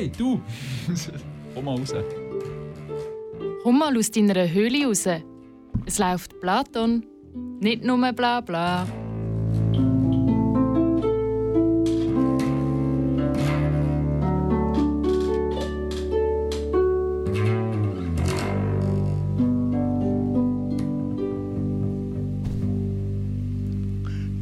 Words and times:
Hey, 0.00 0.10
du! 0.16 0.40
Komm 1.54 1.64
mal 1.66 1.76
raus. 1.76 1.92
Komm 3.62 3.78
mal 3.78 3.94
aus 3.98 4.10
deiner 4.10 4.50
Höhle 4.50 4.86
raus. 4.86 5.06
Es 5.84 5.98
läuft 5.98 6.40
Platon, 6.40 7.04
nicht 7.60 7.84
nur 7.84 8.10
bla 8.14 8.40
bla. 8.40 8.86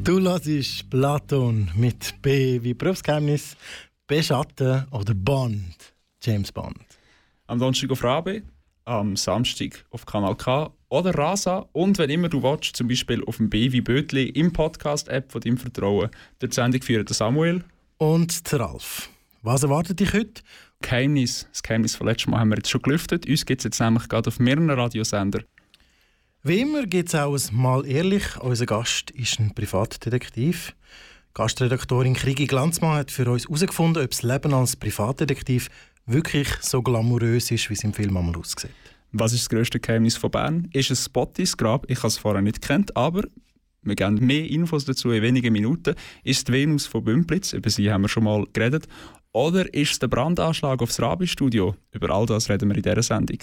Du 0.05 0.21
hörst 0.21 0.89
Platon 0.89 1.69
mit 1.75 2.15
B 2.23 2.63
wie 2.63 2.75
Berufsgeheimnis, 2.75 3.57
B 4.09 4.23
Schatten 4.23 4.87
oder 4.91 5.13
Bond, 5.13 5.93
James 6.23 6.51
Bond. 6.51 6.79
Am 7.47 7.59
Donnerstag 7.59 7.91
auf 7.91 8.03
Rabe, 8.03 8.43
am 8.87 9.17
Samstag 9.17 9.85
auf 9.91 10.07
Kanal 10.07 10.35
K 10.35 10.73
oder 10.89 11.11
Rasa 11.15 11.67
und 11.73 11.99
wenn 11.99 12.09
immer 12.09 12.31
du 12.31 12.43
willst, 12.43 12.75
zum 12.75 12.89
Beispiel 12.89 13.23
auf 13.27 13.37
dem 13.37 13.51
B 13.51 13.71
wie 13.71 13.83
Bötli 13.83 14.31
im 14.31 14.51
Podcast-App 14.51 15.31
von 15.31 15.43
deinem 15.43 15.59
Vertrauen. 15.59 16.09
Der 16.41 16.51
Sendung 16.51 16.81
führt 16.81 17.11
der 17.11 17.17
Samuel. 17.17 17.63
Und 17.99 18.51
der 18.51 18.61
Ralf. 18.61 19.11
Was 19.43 19.63
erwartet 19.63 20.01
dich 20.01 20.15
heute? 20.15 20.41
Geheimnis, 20.81 21.47
das 21.53 21.63
Geheimnis 21.63 21.95
von 21.95 22.07
letztem 22.07 22.31
Mal 22.31 22.41
haben 22.41 22.49
wir 22.49 22.57
jetzt 22.57 22.71
schon 22.71 22.81
gelüftet. 22.81 23.29
Uns 23.29 23.45
gibt 23.45 23.61
es 23.61 23.65
jetzt 23.65 23.79
nämlich 23.79 24.09
gerade 24.09 24.29
auf 24.29 24.39
mehreren 24.39 24.71
Radiosender. 24.71 25.43
Wie 26.43 26.61
immer 26.61 26.87
gibt 26.87 27.11
es 27.11 27.15
auch 27.15 27.35
ein 27.35 27.55
Mal 27.55 27.87
ehrlich. 27.87 28.41
Unser 28.41 28.65
Gast 28.65 29.11
ist 29.11 29.39
ein 29.39 29.55
Privatdetektiv. 29.55 30.75
Gastredaktorin 31.35 32.15
Krigi 32.15 32.47
Glanzmann 32.47 32.97
hat 32.97 33.11
für 33.11 33.31
uns 33.31 33.45
herausgefunden, 33.45 34.03
ob 34.03 34.11
das 34.11 34.23
Leben 34.23 34.53
als 34.55 34.77
Privatdetektiv 34.77 35.69
wirklich 36.07 36.49
so 36.61 36.83
glamourös 36.83 37.51
ist, 37.51 37.69
wie 37.71 37.75
es 37.75 37.85
im 37.85 37.93
Film 37.93 38.17
einmal 38.17 38.37
aussieht. 38.37 38.71
Was 39.13 39.33
ist 39.33 39.43
das 39.43 39.49
grösste 39.49 39.81
Geheimnis 39.81 40.17
von 40.17 40.31
Bern? 40.31 40.69
Ist 40.73 40.91
es 40.91 41.05
Spottis 41.05 41.57
Grab? 41.57 41.91
Ich 41.91 41.99
habe 41.99 42.09
es 42.09 42.19
vorher 42.19 42.43
nicht 42.43 42.61
kennt, 42.61 42.97
aber 42.97 43.23
wir 43.83 43.95
geben 43.95 44.27
mehr 44.27 44.51
Infos 44.51 44.85
dazu 44.85 45.11
in 45.13 45.23
wenigen 45.23 45.53
Minuten. 45.53 45.95
Ist 46.25 46.49
die 46.49 46.53
Venus 46.53 46.87
von 46.87 47.05
Bümplitz? 47.05 47.53
Über 47.53 47.71
sie 47.71 47.91
haben 47.91 48.03
wir 48.03 48.09
schon 48.09 48.25
mal 48.25 48.45
geredet. 48.53 48.87
Oder 49.33 49.73
ist 49.73 49.93
es 49.93 49.99
der 49.99 50.09
Brandanschlag 50.09 50.83
aufs 50.83 51.01
Rabi-Studio? 51.01 51.75
Über 51.93 52.11
all 52.11 52.27
das 52.27 52.51
reden 52.51 52.69
wir 52.69 52.77
in 52.77 52.83
dieser 52.83 53.03
Sendung. 53.03 53.39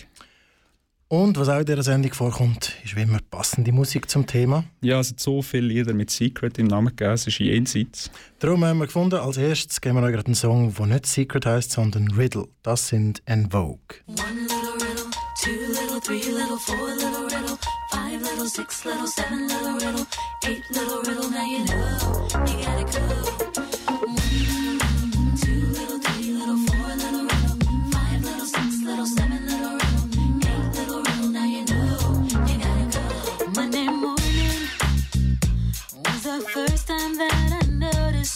Und 1.08 1.38
was 1.38 1.50
auch 1.50 1.60
in 1.60 1.66
dieser 1.66 1.84
Sendung 1.84 2.14
vorkommt, 2.14 2.74
ist 2.84 2.96
wie 2.96 3.04
immer 3.04 3.20
passende 3.30 3.72
Musik 3.72 4.10
zum 4.10 4.26
Thema. 4.26 4.64
Ja, 4.82 5.00
es 5.00 5.12
hat 5.12 5.20
so 5.20 5.44
viele 5.44 5.68
Lieder 5.68 5.94
mit 5.94 6.10
Secret 6.10 6.58
im 6.58 6.66
Namen 6.66 6.88
gegeben, 6.88 7.12
es 7.12 7.28
ist 7.28 7.38
jenseits. 7.38 8.10
Darum 8.40 8.66
haben 8.66 8.80
wir 8.80 8.88
gefunden, 8.88 9.20
als 9.20 9.38
erstes 9.38 9.80
geben 9.82 9.98
wir 9.98 10.04
euch 10.04 10.14
gerade 10.14 10.26
einen 10.26 10.36
Song, 10.36 10.74
der 10.74 10.86
nicht 10.88 11.06
Secret 11.06 11.46
heißt, 11.46 11.72
sondern 11.72 12.10
Riddle. 12.12 12.48
Das 12.64 12.88
sind 12.88 13.22
En 13.26 13.52
Vogue. 13.52 13.78
One 14.08 14.18
little 14.42 14.74
riddle, 14.74 15.12
two 15.44 15.52
little, 15.52 16.02
three 16.02 16.24
little, 16.32 16.58
four 16.58 16.88
little 16.96 17.26
riddle, 17.26 17.58
five 17.92 18.22
little, 18.22 18.48
six 18.48 18.84
little, 18.84 19.06
seven 19.06 19.48
little 19.48 19.74
riddle, 19.74 20.08
eight 20.46 20.64
little 20.72 21.02
riddle. 21.04 21.30
Now 21.30 21.46
you 21.46 21.66
know 21.66 22.48
you 22.48 22.66
gotta 22.66 23.40
go. 23.40 23.45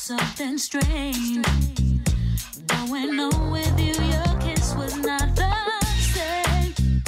Something 0.10 0.58
strange. 0.58 1.46
Going 2.66 3.20
on 3.20 3.52
with 3.52 3.80
you, 3.80 3.94
your 3.94 4.40
kiss 4.40 4.74
was 4.74 4.98
not 4.98 5.36
the 5.36 5.54
same. 6.16 7.04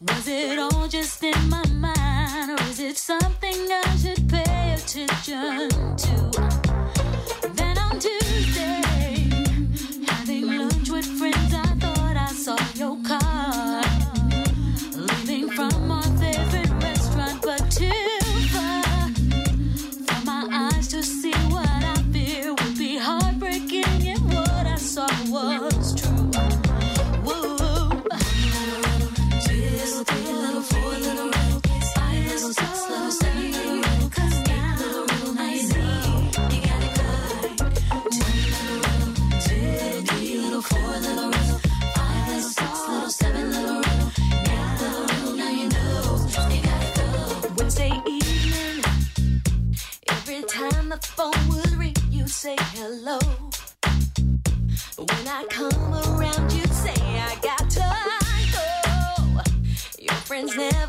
Was 0.00 0.26
it 0.26 0.58
all 0.58 0.88
just 0.88 1.22
in 1.22 1.50
my 1.50 1.66
mind, 1.66 2.58
or 2.58 2.62
is 2.70 2.80
it 2.80 2.96
something 2.96 3.58
I 3.70 3.96
should 4.00 4.26
pay 4.30 4.76
attention 4.78 5.68
to? 6.04 6.16
Then 7.52 7.76
on 7.76 7.98
Tuesday, 7.98 8.37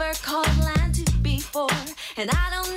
never 0.09 0.19
called 0.23 0.57
line 0.59 0.91
two 0.91 1.03
before, 1.21 1.67
and 2.17 2.31
I 2.31 2.49
don't 2.49 2.68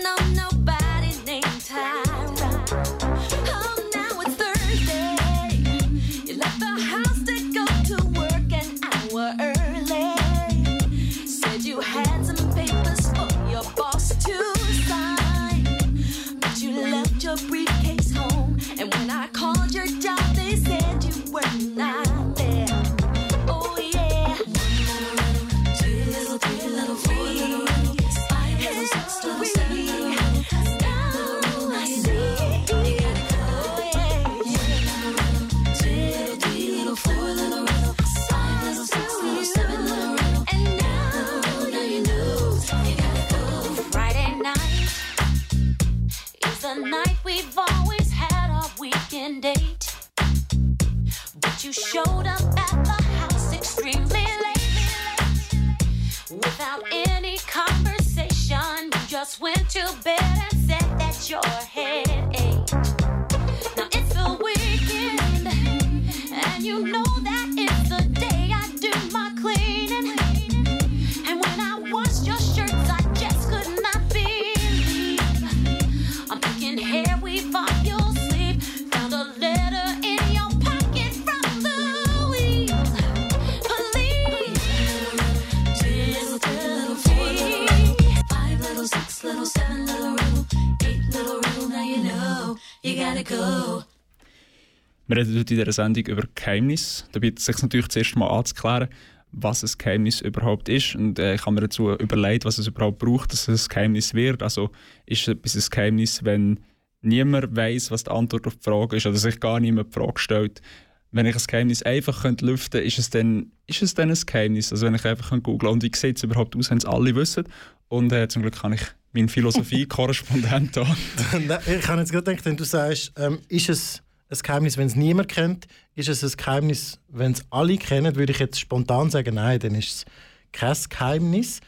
Heute 95.43 95.55
in 95.55 95.59
dieser 95.59 95.73
Sendung 95.73 96.07
über 96.07 96.23
Geheimnis. 96.37 97.05
Da 97.11 97.19
bietet 97.19 97.41
es 97.41 97.47
sich 97.47 97.61
natürlich 97.61 97.89
zuerst 97.89 98.15
mal 98.15 98.29
anzuklären, 98.29 98.87
was 99.33 99.65
ein 99.65 99.71
Geheimnis 99.77 100.21
überhaupt 100.21 100.69
ist. 100.69 100.95
Und 100.95 101.19
äh, 101.19 101.35
ich 101.35 101.41
habe 101.41 101.51
mir 101.57 101.63
dazu 101.63 101.91
überlegt, 101.97 102.45
was 102.45 102.59
es 102.59 102.69
überhaupt 102.69 103.01
braucht, 103.01 103.33
dass 103.33 103.49
es 103.49 103.65
ein 103.65 103.69
Geheimnis 103.69 104.15
wird. 104.15 104.41
Also 104.45 104.71
ist 105.05 105.27
etwas 105.27 105.57
ein 105.57 105.65
Geheimnis, 105.69 106.23
wenn 106.23 106.61
niemand 107.01 107.57
weiß, 107.57 107.91
was 107.91 108.05
die 108.05 108.13
Antwort 108.13 108.47
auf 108.47 108.55
die 108.55 108.63
Frage 108.63 108.99
ist 108.99 109.07
oder 109.07 109.17
sich 109.17 109.41
gar 109.41 109.59
niemand 109.59 109.89
die 109.89 109.99
Frage 109.99 110.21
stellt. 110.21 110.63
Wenn 111.11 111.27
ich 111.27 111.35
ein 111.35 111.43
Geheimnis 111.45 111.83
einfach 111.83 112.23
könnte 112.23 112.47
lüften 112.47 112.79
könnte, 112.79 112.87
ist 112.87 113.01
es 113.01 113.11
dann, 113.11 113.51
ist 113.67 113.83
es 113.83 113.95
dann 113.95 114.11
ein 114.11 114.19
Geheimnis? 114.25 114.71
Also 114.71 114.87
wenn 114.87 114.95
ich 114.95 115.05
einfach 115.05 115.31
googeln 115.31 115.59
könnte, 115.59 115.71
und 115.71 115.83
wie 115.83 115.91
sieht 115.93 116.19
es 116.19 116.23
überhaupt 116.23 116.55
aus, 116.55 116.71
wenn 116.71 116.79
es 116.79 116.85
alle 116.85 117.17
wissen. 117.17 117.49
Und 117.89 118.13
äh, 118.13 118.29
zum 118.29 118.43
Glück 118.43 118.63
habe 118.63 118.77
ich 118.77 118.83
meinen 119.13 119.29
Philosophie-Korrespondent 119.29 120.77
da. 120.77 120.83
Nein, 121.33 121.59
ich 121.67 121.89
habe 121.89 121.99
jetzt 121.99 122.13
gerade 122.13 122.27
gedacht, 122.27 122.45
wenn 122.45 122.57
du 122.57 122.63
sagst, 122.63 123.13
ähm, 123.17 123.41
ist 123.49 123.69
es 123.69 124.05
ein 124.33 124.39
Geheimnis, 124.43 124.77
wenn 124.79 124.87
es 124.87 124.97
niemand 124.97 125.29
kennt, 125.29 125.67
ist 125.95 126.09
es 126.09 126.23
ein 126.25 126.37
Geheimnis, 126.37 126.99
wenn 127.09 127.33
es 127.33 127.45
alle 127.51 127.77
kennen, 127.77 128.17
würde 128.17 128.33
ich 128.33 128.39
jetzt 128.39 128.59
spontan 128.59 129.11
sagen, 129.11 129.35
nein, 129.35 129.59
dann 129.61 129.75
ist 129.75 129.89
es 129.91 130.05
kein 130.53 130.77
Geheimnis. 130.89 131.61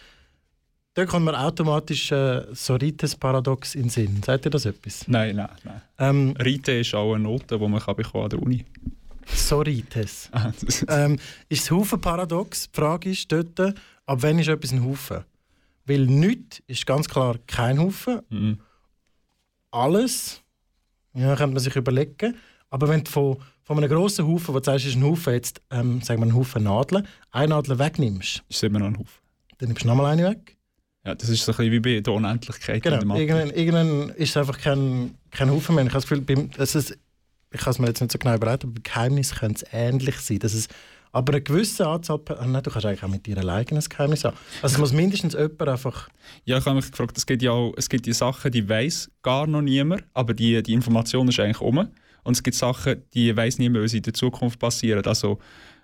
Da 0.95 1.05
kommt 1.07 1.25
mir 1.25 1.39
automatisch 1.39 2.13
äh, 2.13 2.45
Sorites-Paradox 2.55 3.75
in 3.75 3.83
den 3.83 3.91
Sinn. 3.91 4.23
Sagt 4.23 4.45
ihr 4.47 4.51
das 4.51 4.65
etwas? 4.65 5.09
Nein, 5.09 5.37
nein, 5.37 5.49
nein. 5.65 5.83
Ähm, 5.99 6.35
Rite 6.43 6.73
ist 6.73 6.95
auch 6.95 7.15
eine 7.15 7.25
Note, 7.25 7.59
die 7.59 7.69
man 7.69 7.81
kann 7.81 7.97
bekommen 7.97 8.25
an 8.25 8.31
der 8.31 8.41
Uni 8.43 8.65
Sorites. 9.27 10.29
Ah, 10.33 10.53
das- 10.65 10.85
ähm, 10.89 11.19
ist 11.49 11.63
das 11.65 11.71
Haufen-Paradox? 11.73 12.71
Die 12.71 12.77
Frage 12.81 13.11
ist 13.11 13.31
dort, 13.33 13.59
ab 13.61 13.75
wann 14.23 14.39
ist 14.39 14.49
etwas 14.49 14.71
ein 14.73 14.85
Haufen? 14.85 15.25
Weil 15.87 16.07
nichts 16.07 16.63
ist 16.69 16.87
ganz 16.87 17.09
klar 17.09 17.37
kein 17.47 17.79
Haufen. 17.81 18.21
Mhm. 18.31 18.59
Alles, 19.71 20.41
ja, 21.15 21.35
könnte 21.37 21.55
man 21.55 21.63
sich 21.63 21.75
überlegen. 21.75 22.37
Aber 22.75 22.89
wenn 22.89 23.05
du 23.05 23.11
von, 23.13 23.37
von 23.63 23.79
einem 23.79 23.89
grossen 23.89 24.27
Haufen, 24.27 24.53
wo 24.53 24.59
du 24.59 24.65
sagst, 24.65 24.85
ist 24.85 24.97
ein 24.97 25.05
Haufen, 25.05 25.33
jetzt 25.33 25.63
ähm, 25.71 26.01
sagen 26.03 26.19
wir 26.19 26.25
einen 26.25 26.35
Haufen 26.35 26.65
Nadeln, 26.65 27.07
eine 27.31 27.51
Nadel 27.51 27.79
wegnimmst, 27.79 28.43
ist 28.49 28.65
immer 28.65 28.81
noch 28.81 28.89
ein 28.89 28.99
Haufen. 28.99 29.21
dann 29.59 29.69
nimmst 29.69 29.85
du 29.85 29.87
nochmal 29.87 30.07
eine 30.07 30.29
weg. 30.29 30.57
Ja, 31.07 31.15
das 31.15 31.29
ist 31.29 31.45
so 31.45 31.53
ein 31.53 31.57
bisschen 31.59 31.71
wie 31.73 31.79
bei 31.79 32.01
der 32.01 32.13
Unendlichkeit 32.13 32.85
in 32.85 32.91
der 32.91 32.99
Genau. 32.99 33.15
Irgendwann, 33.15 33.51
irgendwann 33.51 34.09
ist 34.17 34.31
es 34.31 34.37
einfach 34.37 34.59
kein, 34.59 35.15
kein 35.31 35.53
Haufen 35.53 35.77
mehr. 35.77 35.85
Ich 35.85 35.91
habe 35.91 36.01
das 36.01 36.09
Gefühl, 36.09 36.23
beim, 36.23 36.51
es 36.59 36.75
ist, 36.75 36.99
ich 37.53 37.61
kann 37.61 37.71
es 37.71 37.79
mir 37.79 37.87
jetzt 37.87 38.01
nicht 38.01 38.11
so 38.11 38.19
genau 38.19 38.35
überlegen, 38.35 38.63
aber 38.65 38.73
bei 38.73 38.81
Geheimnis 38.83 39.37
könnte 39.37 39.65
es 39.65 39.73
ähnlich 39.73 40.17
sein. 40.17 40.41
Dass 40.41 40.53
es, 40.53 40.67
aber 41.13 41.35
eine 41.35 41.43
gewisse 41.43 41.87
Anzahl. 41.87 42.19
Ah, 42.27 42.45
nein, 42.45 42.61
du 42.61 42.73
kannst 42.73 42.87
eigentlich 42.87 43.05
auch 43.05 43.09
mit 43.09 43.25
dir 43.25 43.39
alleine 43.39 43.69
ein 43.71 43.85
Geheimnis 43.89 44.25
haben. 44.25 44.37
Also 44.63 44.75
es 44.75 44.81
muss 44.81 44.93
mindestens 44.93 45.35
jemand 45.35 45.69
einfach. 45.69 46.09
Ja, 46.45 46.59
ich 46.59 46.65
habe 46.65 46.75
mich 46.75 46.91
gefragt, 46.91 47.17
es 47.17 47.25
gibt 47.25 47.41
ja 47.41 47.53
auch 47.53 47.73
es 47.77 47.89
gibt 47.89 48.05
die 48.07 48.13
Sachen, 48.13 48.51
die 48.51 48.69
weiß 48.69 49.13
gar 49.23 49.47
noch 49.47 49.63
niemand, 49.63 50.03
aber 50.13 50.35
die, 50.35 50.61
die 50.61 50.73
Information 50.73 51.29
ist 51.29 51.39
eigentlich 51.39 51.61
um. 51.61 51.89
Und 52.25 52.35
es 52.37 52.43
gibt 52.43 52.57
Sachen, 52.57 53.03
die 53.15 53.35
weiß 53.37 53.59
niemand, 53.59 53.85
was 53.85 53.95
in 53.95 54.03
der 54.03 54.15
Zukunft 54.15 54.59
passieren. 54.59 55.05
Also, 55.05 55.39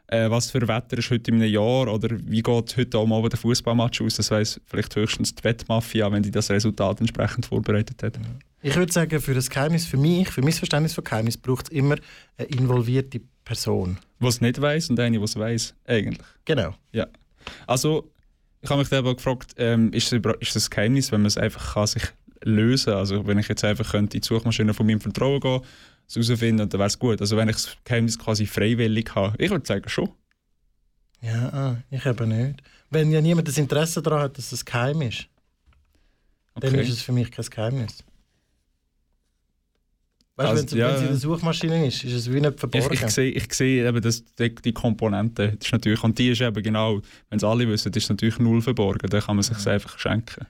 äh, 0.09 0.29
was 0.29 0.51
für 0.51 0.67
Wetter 0.67 0.99
ist 0.99 1.11
heute 1.11 1.31
in 1.31 1.37
einem 1.37 1.53
Jahr 1.53 1.87
oder 1.87 2.09
wie 2.11 2.43
geht 2.43 2.77
heute 2.77 2.99
am 2.99 3.13
Abend 3.13 3.33
der 3.33 3.39
Fußballmatch 3.39 4.01
aus? 4.03 4.17
Das 4.17 4.31
weiß 4.31 4.61
vielleicht 4.67 4.97
höchstens 4.97 5.35
die 5.35 5.45
Wettmafia, 5.45 6.11
wenn 6.11 6.23
die 6.23 6.33
das 6.33 6.51
Resultat 6.51 7.01
entsprechend 7.01 7.47
vorbereitet 7.47 8.03
hat. 8.03 8.19
Ich 8.63 8.75
würde 8.77 8.93
sagen, 8.93 9.21
für 9.21 9.33
ein 9.33 9.45
Geheimnis, 9.45 9.87
für 9.87 9.97
mich, 9.97 10.29
für 10.29 10.43
mein 10.43 10.53
Verständnis 10.53 10.95
von 10.95 11.05
Geheimnis, 11.05 11.37
braucht 11.37 11.67
es 11.67 11.71
immer 11.71 11.97
eine 12.37 12.49
involvierte 12.49 13.21
Person. 13.45 13.99
Was 14.19 14.41
nicht 14.41 14.61
weiß 14.61 14.91
und 14.91 15.01
eine, 15.01 15.21
was 15.23 15.37
weiß, 15.37 15.75
eigentlich. 15.87 16.27
Genau. 16.45 16.75
Ja. 16.93 17.07
Also, 17.67 18.11
ich 18.61 18.69
habe 18.69 18.81
mich 18.81 18.93
aber 18.93 19.15
gefragt, 19.15 19.55
ähm, 19.57 19.93
ist, 19.93 20.13
es, 20.13 20.21
ist 20.41 20.57
das 20.57 20.67
ein 20.67 20.71
Geheimnis, 20.71 21.13
wenn 21.13 21.23
man 21.23 21.29
es 21.29 21.39
einfach 21.39 21.75
kann 21.75 21.87
sich 21.87 22.03
lösen 22.43 22.91
kann? 22.91 22.99
Also, 22.99 23.27
wenn 23.27 23.39
ich 23.39 23.49
jetzt 23.49 23.65
einfach 23.65 23.93
könnte 23.93 24.17
in 24.17 24.21
die 24.21 24.27
Suchmaschine 24.27 24.75
von 24.75 24.87
meinem 24.87 25.01
Vertrauen 25.01 25.41
gehen, 25.41 25.61
es 26.11 26.29
herausfinden, 26.29 26.69
dann 26.69 26.79
wäre 26.79 26.87
es 26.89 26.99
gut. 26.99 27.21
Also, 27.21 27.37
wenn 27.37 27.49
ich 27.49 27.57
das 27.57 27.77
Geheimnis 27.85 28.19
quasi 28.19 28.47
freiwillig 28.47 29.15
habe, 29.15 29.35
ich 29.43 29.51
würde 29.51 29.67
sagen 29.67 29.89
schon. 29.89 30.11
Ja, 31.23 31.49
ah, 31.53 31.77
ich 31.91 32.05
eben 32.07 32.29
nicht. 32.29 32.63
Wenn 32.91 33.11
ja 33.11 33.21
niemand 33.21 33.47
das 33.47 33.59
Interesse 33.59 34.03
daran 34.03 34.23
hat, 34.23 34.39
dass 34.39 34.53
es 34.53 34.65
geheim 34.65 35.03
ist, 35.03 35.27
dann 36.55 36.71
Okay. 36.73 36.83
ist 36.83 36.91
es 36.91 37.03
für 37.03 37.13
mich 37.13 37.31
kein 37.31 37.45
Geheimnis. 37.45 38.03
Weißt 40.37 40.49
du, 40.49 40.53
Also, 40.53 40.57
wenn 40.57 40.65
es 40.67 40.73
ja, 40.73 40.89
es 40.91 40.97
in 40.97 41.03
ja. 41.03 41.09
der 41.11 41.17
Suchmaschine 41.19 41.87
ist, 41.87 42.05
ist 42.05 42.13
es 42.15 42.33
wie 42.33 42.41
nicht 42.41 42.55
Ich, 42.55 42.61
verborgen. 42.61 42.93
ich 42.93 43.01
sehe 43.11 43.31
ich 43.31 43.53
sehe 43.53 43.87
eben 43.87 44.01
das, 44.01 44.25
die, 44.37 44.55
die 44.55 44.73
Komponente. 44.73 45.57
Das 45.59 45.67
ist 45.67 45.73
natürlich, 45.73 46.03
und 46.03 46.19
die 46.19 46.31
ist 46.31 46.41
eben 46.41 46.63
genau, 46.63 47.01
wenn 47.29 47.37
es 47.37 47.45
alle 47.45 47.69
wissen, 47.69 47.93
ist 47.93 48.05
es 48.05 48.09
natürlich 48.09 48.39
null 48.39 48.63
verborgen. 48.63 49.09
Dann 49.11 49.21
kann 49.21 49.37
man 49.37 49.43
sich 49.43 49.67
einfach 49.67 49.99
schenken. 49.99 50.47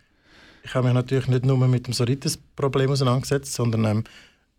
Ich 0.63 0.75
habe 0.75 0.87
mich 0.87 0.95
natürlich 0.95 1.27
nicht 1.27 1.45
nur 1.45 1.57
mit 1.67 1.87
dem 1.87 1.95
Sorites-Problem 1.95 2.91
auseinandergesetzt, 2.91 3.53
sondern 3.53 3.85
ähm, 3.85 4.05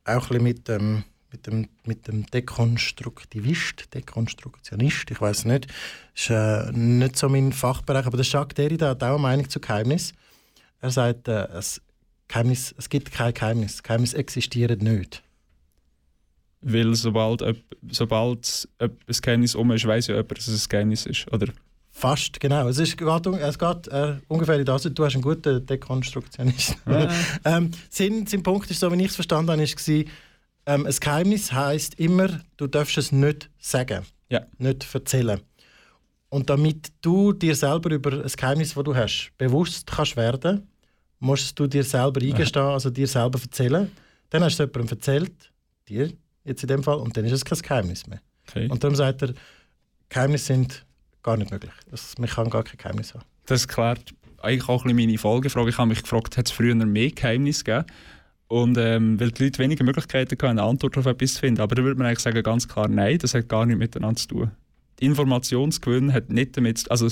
auch 0.05 0.29
ein 0.31 0.43
bisschen 0.43 0.43
mit, 0.43 0.69
ähm, 0.69 1.03
mit, 1.31 1.47
dem, 1.47 1.67
mit 1.85 2.07
dem 2.07 2.25
Dekonstruktivist, 2.25 3.93
Dekonstruktionist, 3.93 5.11
ich 5.11 5.21
weiß 5.21 5.45
nicht. 5.45 5.67
Ist 6.15 6.29
äh, 6.29 6.71
nicht 6.71 7.17
so 7.17 7.29
mein 7.29 7.53
Fachbereich, 7.53 8.05
aber 8.05 8.17
der 8.17 8.25
Jacques 8.25 8.55
Derrida 8.55 8.89
hat 8.89 9.03
auch 9.03 9.09
eine 9.09 9.19
Meinung 9.19 9.49
zu 9.49 9.59
Geheimnis. 9.59 10.13
Er 10.81 10.91
sagt, 10.91 11.27
äh, 11.27 11.45
es, 11.49 11.81
Geheimnis, 12.27 12.73
es 12.77 12.89
gibt 12.89 13.11
kein 13.11 13.33
Geheimnis. 13.33 13.83
Geheimnis 13.83 14.13
existiert 14.13 14.81
nicht. 14.81 15.23
Weil 16.61 16.93
sobald, 16.95 17.43
sobald 17.89 18.69
ein 18.77 18.97
Geheimnis 19.21 19.55
um 19.55 19.71
ist, 19.71 19.85
weiß 19.85 20.07
ja 20.07 20.15
jemand, 20.15 20.37
dass 20.37 20.47
es 20.47 20.65
ein 20.65 20.69
Geheimnis 20.69 21.05
ist. 21.05 21.31
Oder? 21.31 21.47
Fast, 21.93 22.39
genau. 22.39 22.67
Es, 22.67 22.77
ist, 22.77 22.99
es 22.99 23.59
geht 23.59 23.87
äh, 23.89 24.15
ungefähr 24.27 24.57
in 24.59 24.65
das. 24.65 24.83
Du 24.83 25.05
hast 25.05 25.13
einen 25.13 25.21
guten 25.21 25.65
Dekonstruktionist. 25.65 26.77
ähm, 27.45 27.71
sein, 27.89 28.25
sein 28.25 28.43
Punkt 28.43 28.71
ist, 28.71 28.79
so 28.79 28.91
wie 28.91 29.01
ich 29.01 29.09
es 29.09 29.15
verstanden 29.15 29.51
habe, 29.51 29.61
ist, 29.61 29.87
war, 29.87 30.03
ähm, 30.65 30.85
ein 30.85 30.95
Geheimnis 30.99 31.51
heisst 31.51 31.99
immer, 31.99 32.39
du 32.57 32.67
darfst 32.67 32.97
es 32.97 33.11
nicht 33.11 33.49
sagen, 33.59 34.05
Ja. 34.29 34.41
nicht 34.57 34.87
erzählen. 34.93 35.41
Und 36.29 36.49
damit 36.49 36.93
du 37.01 37.33
dir 37.33 37.55
selber 37.55 37.91
über 37.91 38.13
ein 38.23 38.31
Geheimnis, 38.35 38.73
das 38.73 38.83
du 38.83 38.95
hast, 38.95 39.31
bewusst 39.37 39.85
kannst 39.87 40.15
werden, 40.15 40.67
musst 41.19 41.59
du 41.59 41.67
dir 41.67 41.83
selber 41.83 42.21
eingestehen, 42.21 42.65
also 42.65 42.89
dir 42.89 43.07
selber 43.07 43.39
erzählen. 43.41 43.91
Dann 44.29 44.43
hast 44.43 44.57
du 44.57 44.63
es 44.63 44.69
jemandem 44.73 44.97
erzählt, 44.97 45.51
dir 45.89 46.11
jetzt 46.45 46.63
in 46.63 46.67
dem 46.69 46.83
Fall, 46.83 46.97
und 46.97 47.15
dann 47.17 47.25
ist 47.25 47.33
es 47.33 47.43
kein 47.43 47.59
Geheimnis 47.59 48.07
mehr. 48.07 48.21
Okay. 48.47 48.69
Und 48.69 48.81
darum 48.83 48.95
sagt 48.95 49.21
er, 49.23 49.33
Geheimnisse 50.09 50.45
sind 50.45 50.85
gar 51.23 51.37
nicht 51.37 51.51
möglich. 51.51 51.71
Das, 51.89 52.17
man 52.17 52.29
kann 52.29 52.49
gar 52.49 52.63
kein 52.63 52.77
Geheimnis 52.77 53.13
haben. 53.13 53.23
Das 53.45 53.67
klärt 53.67 54.13
eigentlich 54.41 54.69
auch 54.69 54.83
ein 54.83 54.95
bisschen 54.95 55.07
meine 55.07 55.17
Folgefrage. 55.17 55.69
Ich 55.69 55.77
habe 55.77 55.89
mich 55.89 56.01
gefragt, 56.01 56.37
hat 56.37 56.47
es 56.47 56.51
früher 56.51 56.75
mehr 56.75 57.11
Geheimnisse 57.11 57.63
gegeben? 57.63 57.85
Und 58.47 58.77
ähm, 58.77 59.19
weil 59.19 59.31
die 59.31 59.45
Leute 59.45 59.59
weniger 59.59 59.83
Möglichkeiten 59.85 60.31
hatten, 60.31 60.45
eine 60.45 60.63
Antwort 60.63 60.97
auf 60.97 61.05
etwas 61.05 61.35
zu 61.35 61.39
finden. 61.39 61.61
Aber 61.61 61.73
da 61.73 61.83
würde 61.83 61.97
man 61.97 62.07
eigentlich 62.07 62.19
sagen, 62.19 62.43
ganz 62.43 62.67
klar, 62.67 62.89
nein, 62.89 63.17
das 63.17 63.33
hat 63.33 63.47
gar 63.47 63.65
nichts 63.65 63.79
miteinander 63.79 64.19
zu 64.19 64.27
tun. 64.27 64.51
Die 64.99 65.05
Informationsgewinn 65.05 66.11
hat 66.11 66.29
nicht 66.29 66.57
damit 66.57 66.79
zu 66.79 66.91
also 66.91 67.07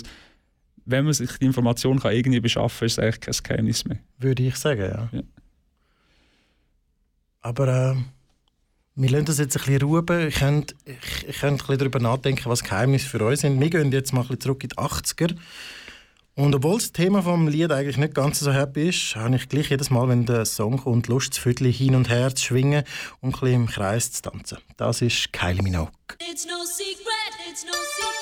wenn 0.86 1.06
man 1.06 1.14
sich 1.14 1.38
die 1.38 1.46
Information 1.46 2.00
kann 2.00 2.14
irgendwie 2.14 2.40
beschaffen 2.40 2.80
kann, 2.80 2.86
ist 2.88 2.98
es 2.98 3.00
eigentlich 3.00 3.44
kein 3.44 3.56
Geheimnis 3.56 3.86
mehr. 3.86 4.00
Würde 4.18 4.44
ich 4.44 4.56
sagen, 4.56 4.82
ja. 4.82 5.10
Ja. 5.12 5.22
Aber 7.42 7.68
äh, 7.68 7.96
wir 9.00 9.10
lassen 9.10 9.26
das 9.26 9.38
jetzt 9.38 9.56
ein 9.56 9.64
bisschen 9.64 9.82
ruhen. 9.82 10.28
Ich 10.28 10.36
könnte, 10.36 10.76
ich, 10.86 11.44
ein 11.44 11.58
bisschen 11.58 11.78
darüber 11.78 12.00
nachdenken, 12.00 12.50
was 12.50 12.64
Geheimnisse 12.64 13.08
für 13.08 13.24
uns 13.26 13.42
sind. 13.42 13.60
Wir 13.60 13.70
gehen 13.70 13.92
jetzt 13.94 14.12
mal 14.12 14.22
ein 14.22 14.28
bisschen 14.28 14.42
zurück 14.42 14.64
in 14.64 14.70
die 14.70 14.78
80er. 14.78 15.36
Und 16.36 16.54
obwohl 16.54 16.78
das 16.78 16.92
Thema 16.92 17.22
vom 17.22 17.48
Lied 17.48 17.72
eigentlich 17.72 17.98
nicht 17.98 18.14
ganz 18.14 18.40
so 18.40 18.52
happy 18.52 18.90
ist, 18.90 19.16
habe 19.16 19.38
ich 19.38 19.48
gleich 19.48 19.70
jedes 19.70 19.90
Mal, 19.90 20.10
wenn 20.10 20.26
der 20.26 20.46
Song 20.46 20.78
kommt, 20.78 21.08
Lust, 21.08 21.32
das 21.32 21.38
Viertel 21.38 21.72
hin 21.72 21.96
und 21.96 22.10
her 22.10 22.36
zu 22.36 22.44
schwingen 22.44 22.84
und 23.22 23.30
ein 23.30 23.40
bisschen 23.40 23.56
im 23.56 23.68
Kreis 23.68 24.12
zu 24.12 24.22
tanzen. 24.22 24.58
Das 24.76 25.02
ist 25.02 25.32
Kylie 25.32 25.64
Minogue. 25.64 25.92
It's 26.30 26.46
no 26.46 26.66
secret, 26.66 27.34
it's 27.50 27.64
no 27.64 27.72
secret. 27.72 28.19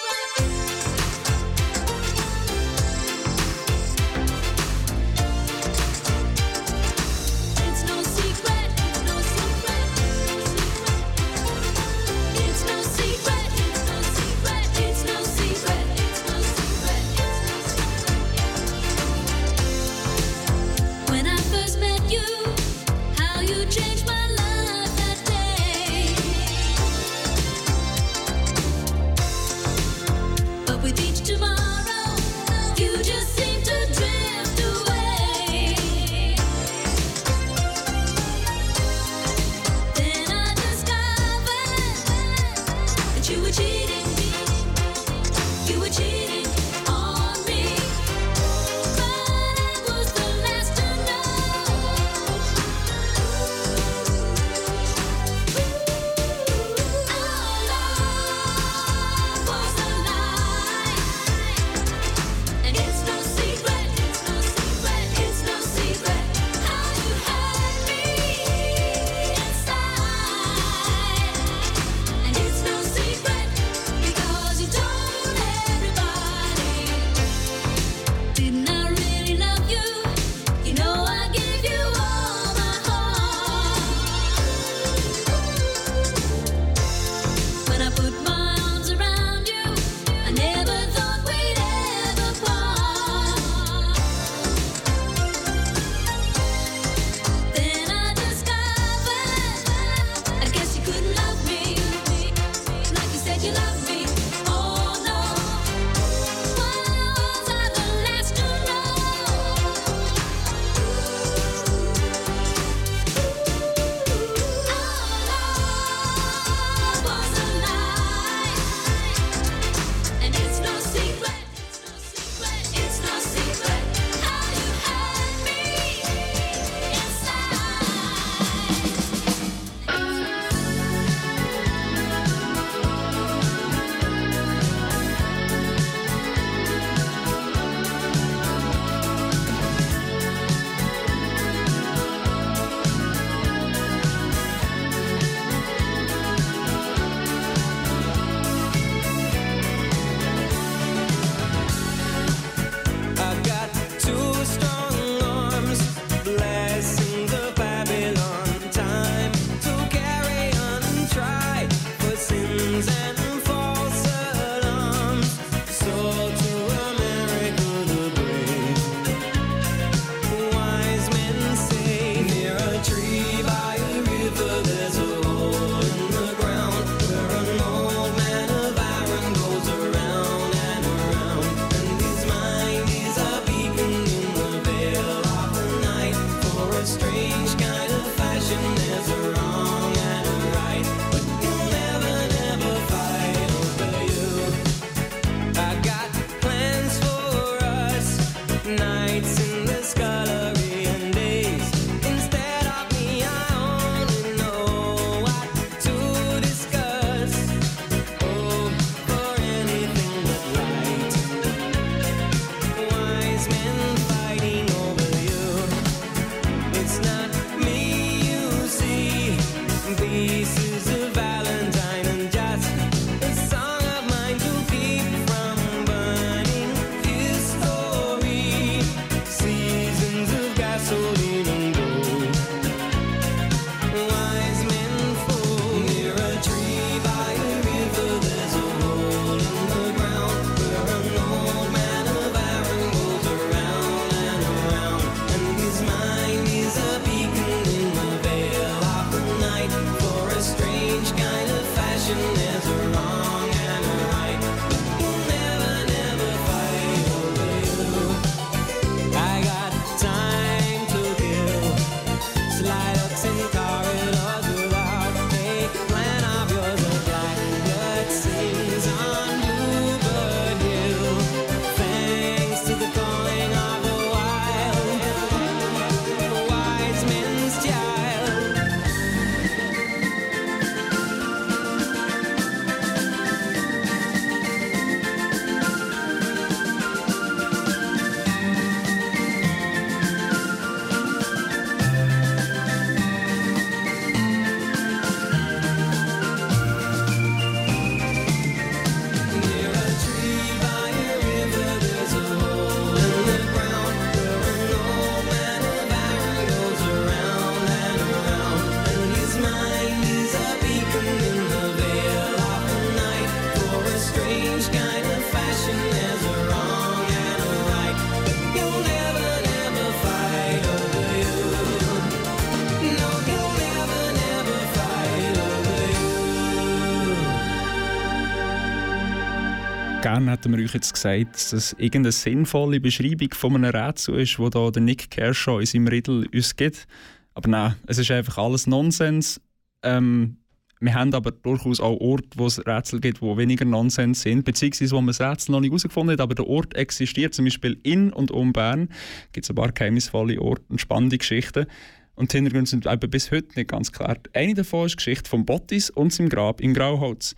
Gerne 330.18 330.32
hätten 330.32 330.58
wir 330.58 330.64
euch 330.64 330.74
jetzt 330.74 330.92
gesagt, 330.92 331.36
dass 331.36 331.52
das 331.52 331.74
irgendeine 331.74 332.12
sinnvolle 332.12 332.80
Beschreibung 332.80 333.32
von 333.36 333.54
einem 333.54 333.70
Rätsel 333.70 334.20
ist, 334.20 334.40
wo 334.40 334.50
da 334.50 334.72
der 334.72 334.82
Nick 334.82 335.12
Kershaw 335.12 335.60
in 335.60 335.68
seinem 335.68 335.88
Riddle 335.90 336.28
uns 336.34 336.56
gibt. 336.56 336.88
Aber 337.36 337.48
nein, 337.48 337.76
es 337.86 338.00
ist 338.00 338.10
einfach 338.10 338.40
alles 338.40 338.66
Nonsens. 338.66 339.40
Ähm, 339.84 340.38
wir 340.80 340.96
haben 340.96 341.14
aber 341.14 341.30
durchaus 341.30 341.80
auch 341.80 342.00
Orte, 342.00 342.30
wo 342.36 342.48
es 342.48 342.58
Rätsel 342.66 343.00
gibt, 343.00 343.22
die 343.22 343.38
weniger 343.38 343.66
Nonsens 343.66 344.24
sind, 344.24 344.44
beziehungsweise 344.44 344.96
wo 344.96 345.02
man 345.02 345.14
das 345.16 345.22
Rätsel 345.22 345.52
noch 345.52 345.60
nicht 345.60 345.70
herausgefunden 345.70 346.14
hat, 346.14 346.22
aber 346.22 346.34
der 346.34 346.48
Ort 346.48 346.76
existiert. 346.76 347.36
Zum 347.36 347.46
Beispiel 347.46 347.80
in 347.84 348.12
und 348.12 348.32
um 348.32 348.54
Bern 348.54 348.90
gibt 349.34 349.46
es 349.46 349.52
ein 349.52 349.56
paar 349.56 349.72
geheimnisvolle 349.72 350.42
Orte 350.42 350.64
und 350.70 350.82
spannende 350.82 351.20
Geschichten. 351.20 351.68
Und 352.16 352.34
die 352.34 352.38
Hintergründe 352.38 352.68
sind 352.68 352.88
eben 352.88 353.12
bis 353.12 353.30
heute 353.30 353.50
nicht 353.56 353.70
ganz 353.70 353.92
klar. 353.92 354.18
Eine 354.34 354.56
davon 354.56 354.88
ist 354.88 354.94
die 354.94 354.98
Geschichte 354.98 355.30
von 355.30 355.46
Bottis 355.46 355.92
und 355.92 356.12
seinem 356.12 356.30
Grab 356.30 356.60
in 356.60 356.74
Grauholz. 356.74 357.36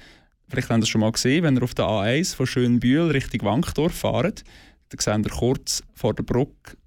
Vielleicht 0.49 0.69
habt 0.69 0.77
ihr 0.77 0.81
das 0.81 0.89
schon 0.89 1.01
mal 1.01 1.11
gesehen, 1.11 1.43
wenn 1.43 1.55
ihr 1.55 1.63
auf 1.63 1.75
der 1.75 1.85
A1 1.85 2.35
von 2.35 2.47
Schönbühl 2.47 3.11
Richtung 3.11 3.43
Wankdorf 3.43 3.93
fahrt, 3.93 4.43
dann 4.89 4.99
seht 4.99 5.31
ihr 5.31 5.37
kurz 5.37 5.83
vor 5.93 6.13
der 6.13 6.23
Brücke 6.23 6.77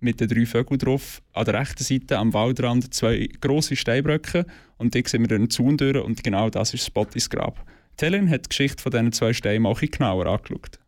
mit 0.00 0.20
den 0.20 0.28
drei 0.28 0.44
Vögeln 0.44 0.78
drauf, 0.78 1.22
an 1.32 1.44
der 1.44 1.54
rechten 1.54 1.84
Seite 1.84 2.18
am 2.18 2.34
Waldrand 2.34 2.92
zwei 2.92 3.28
grosse 3.40 3.76
Steinbrücken 3.76 4.44
und 4.78 4.94
die 4.94 5.04
sehen 5.06 5.22
wir 5.22 5.38
den 5.38 5.48
Zaun 5.48 5.76
durch 5.76 6.02
und 6.02 6.24
genau 6.24 6.50
das 6.50 6.74
ist 6.74 6.84
Spottis 6.84 7.30
Grab. 7.30 7.64
Helen 8.00 8.28
hat 8.28 8.46
die 8.46 8.48
Geschichte 8.48 8.82
von 8.82 8.90
diesen 8.90 9.12
zwei 9.12 9.32
Steinen 9.32 9.62
bisschen 9.62 9.92
genauer 9.92 10.26
angeschaut. 10.26 10.80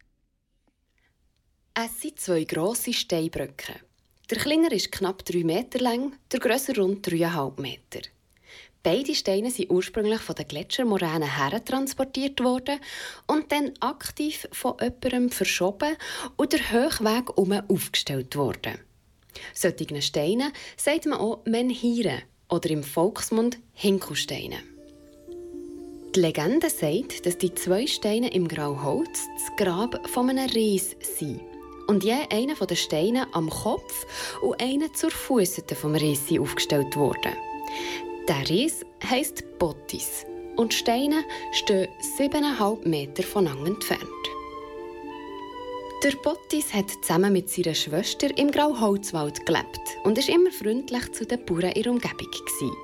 Es 1.75 2.01
sind 2.01 2.19
zwei 2.19 2.43
grosse 2.43 2.93
Steinbrücken. 2.93 3.77
Der 4.31 4.39
kleiner 4.39 4.73
ist 4.73 4.91
knapp 4.91 5.25
3 5.25 5.45
Meter 5.45 5.79
lang, 5.79 6.15
der 6.33 6.41
grösser 6.41 6.77
rund 6.77 7.07
3,5 7.07 7.61
Meter. 7.61 8.01
Beide 8.85 9.15
Steine 9.15 9.51
sind 9.51 9.71
ursprünglich 9.71 10.21
von 10.21 10.35
den 10.35 10.47
Gletschermoränen 10.47 11.39
her 11.39 11.65
transportiert 11.65 12.45
worden 12.45 12.79
und 13.27 13.51
dann 13.51 13.73
aktiv 13.81 14.47
von 14.53 14.75
jemandem 14.79 15.31
verschoben 15.31 15.97
und 16.37 16.53
der 16.53 16.71
Höchweg 16.71 17.39
um 17.39 17.53
aufgestellt 17.53 18.37
worden. 18.37 18.79
Solchen 19.55 20.03
Steinen 20.03 20.53
sagt 20.77 21.07
man 21.07 21.19
auch 21.19 21.47
Menhiren 21.47 22.23
oder 22.51 22.69
im 22.69 22.83
Volksmund 22.83 23.59
Hinkelsteine. 23.73 24.59
Die 26.15 26.21
Legende 26.21 26.69
sagt, 26.69 27.25
dass 27.25 27.39
die 27.39 27.55
zwei 27.55 27.87
Steine 27.87 28.35
im 28.35 28.47
Grauholz 28.49 29.27
das 29.35 29.57
Grab 29.57 30.07
von 30.11 30.29
einem 30.29 30.51
Ries 30.51 30.95
sind. 31.01 31.41
Und 31.87 32.05
je 32.05 32.19
einer 32.31 32.55
der 32.55 32.77
Steine 32.77 33.29
am 33.33 33.49
Kopf 33.49 34.07
und 34.43 34.63
einer 34.63 34.93
zur 34.93 35.11
Fußseite 35.11 35.75
vom 35.75 35.95
Ries 35.95 36.39
aufgestellt 36.39 36.97
worden. 36.97 37.33
Der 38.27 38.49
Ries 38.49 38.87
heisst 39.07 39.45
Bottis 39.59 40.25
und 40.57 40.73
Steine 40.73 41.25
stehen 41.53 41.89
7,5 42.19 42.89
Meter 42.89 43.23
voneinander 43.23 43.67
entfernt. 43.67 44.03
Der 46.03 46.13
Bottis 46.23 46.73
hat 46.73 46.91
zusammen 47.03 47.35
mit 47.35 47.51
seiner 47.51 47.75
Schwester 47.75 48.29
im 48.39 48.51
Grauholzwald 48.51 49.45
gelebt 49.45 49.99
und 50.05 50.17
ist 50.17 50.31
immer 50.31 50.51
freundlich 50.51 51.13
zu 51.13 51.27
den 51.27 51.45
Bauern 51.45 51.73
in 51.73 51.83
der 51.83 51.93
Umgebung. 51.93 52.17
Gewesen. 52.31 52.77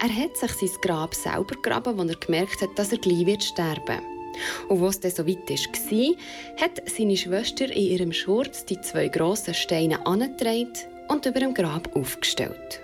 Er 0.00 0.14
hat 0.14 0.36
sich 0.36 0.52
sein 0.52 0.80
Grab 0.82 1.16
selber 1.16 1.56
gegraben, 1.56 1.98
als 1.98 2.10
er 2.10 2.16
gemerkt 2.16 2.62
hat, 2.62 2.78
dass 2.78 2.92
er 2.92 2.98
gleich 2.98 3.26
wird 3.26 3.42
sterben 3.42 3.98
Und 4.68 4.84
es 4.84 5.00
dann 5.00 5.10
so 5.10 5.26
weit 5.26 5.50
war, 5.50 6.62
hat 6.64 6.88
seine 6.88 7.16
Schwester 7.16 7.64
in 7.64 7.90
ihrem 7.90 8.12
Schurz 8.12 8.64
die 8.64 8.80
zwei 8.80 9.08
grossen 9.08 9.54
Steine 9.54 10.06
angetragen 10.06 10.74
und 11.08 11.26
über 11.26 11.40
dem 11.40 11.54
Grab 11.54 11.96
aufgestellt. 11.96 12.83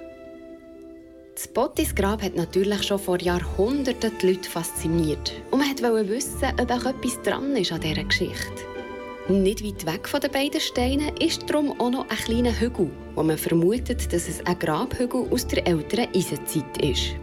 Das 1.40 1.48
Bottis 1.48 1.94
Grab 1.94 2.20
hat 2.20 2.36
natürlich 2.36 2.82
schon 2.82 2.98
vor 2.98 3.18
Jahrhunderten 3.18 4.12
die 4.20 4.26
Leute 4.26 4.50
fasziniert. 4.50 5.32
Und 5.50 5.60
man 5.60 5.70
wollte 5.94 6.10
wissen, 6.10 6.52
ob 6.60 6.70
auch 6.70 6.84
etwas 6.84 7.22
dran 7.22 7.56
ist 7.56 7.72
an 7.72 7.80
dieser 7.80 8.04
Geschichte. 8.04 8.62
Nicht 9.26 9.64
weit 9.64 9.86
weg 9.86 10.06
von 10.06 10.20
den 10.20 10.32
beiden 10.32 10.60
Steinen 10.60 11.16
ist 11.16 11.48
darum 11.48 11.80
auch 11.80 11.88
noch 11.88 12.10
ein 12.10 12.16
kleiner 12.18 12.60
Hügel, 12.60 12.90
wo 13.14 13.22
man 13.22 13.38
vermutet, 13.38 14.12
dass 14.12 14.28
es 14.28 14.44
ein 14.44 14.58
Grabhügel 14.58 15.28
aus 15.30 15.46
der 15.46 15.66
älteren 15.66 16.14
Eisenzeit 16.14 16.76
ist. 16.82 17.14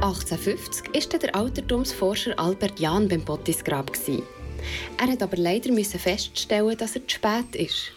1850 0.00 1.12
war 1.12 1.18
der 1.18 1.34
Altertumsforscher 1.34 2.38
Albert 2.38 2.78
Jahn 2.78 3.08
beim 3.08 3.24
Bottisgrab. 3.24 3.90
Er 4.06 5.06
hat 5.08 5.22
aber 5.24 5.36
leider 5.38 5.74
feststellen, 5.84 6.76
dass 6.76 6.94
er 6.94 7.08
zu 7.08 7.16
spät 7.16 7.56
ist. 7.56 7.90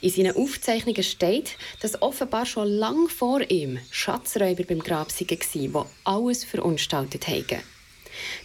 In 0.00 0.10
seinen 0.10 0.36
Aufzeichnungen 0.36 1.02
steht, 1.02 1.56
dass 1.80 2.00
offenbar 2.02 2.46
schon 2.46 2.68
lange 2.68 3.08
vor 3.08 3.40
ihm 3.50 3.78
Schatzräuber 3.90 4.64
beim 4.64 4.80
Grab 4.80 5.08
waren, 5.08 5.38
die 5.54 5.70
alles 6.04 6.44
verunstaltet 6.44 7.28
haben. 7.28 7.62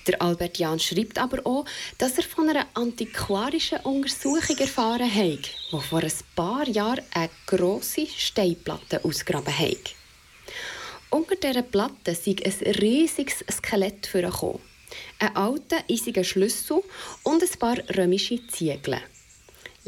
Der 0.08 0.22
Albert 0.22 0.58
Jahn 0.58 0.80
schreibt 0.80 1.20
aber 1.20 1.46
auch, 1.46 1.66
dass 1.98 2.18
er 2.18 2.24
von 2.24 2.50
einer 2.50 2.68
antiquarischen 2.74 3.80
Untersuchung 3.80 4.58
erfahren 4.58 5.14
hat, 5.14 5.50
die 5.72 5.82
vor 5.82 6.04
ein 6.04 6.12
paar 6.36 6.68
Jahren 6.68 7.04
eine 7.14 7.30
grosse 7.46 8.08
Steinplatte 8.08 9.04
ausgraben 9.04 9.58
hat. 9.58 9.96
Unter 11.10 11.36
dieser 11.36 11.62
Platte 11.62 12.16
sei 12.16 12.36
ein 12.44 12.72
riesiges 12.76 13.44
Skelett 13.52 14.08
vorgekommen. 14.08 14.60
Ein 15.20 15.36
alter, 15.36 15.84
eisiger 15.90 16.24
Schlüssel 16.24 16.82
und 17.24 17.44
ein 17.44 17.60
paar 17.60 17.78
römische 17.96 18.46
Ziegel. 18.48 19.02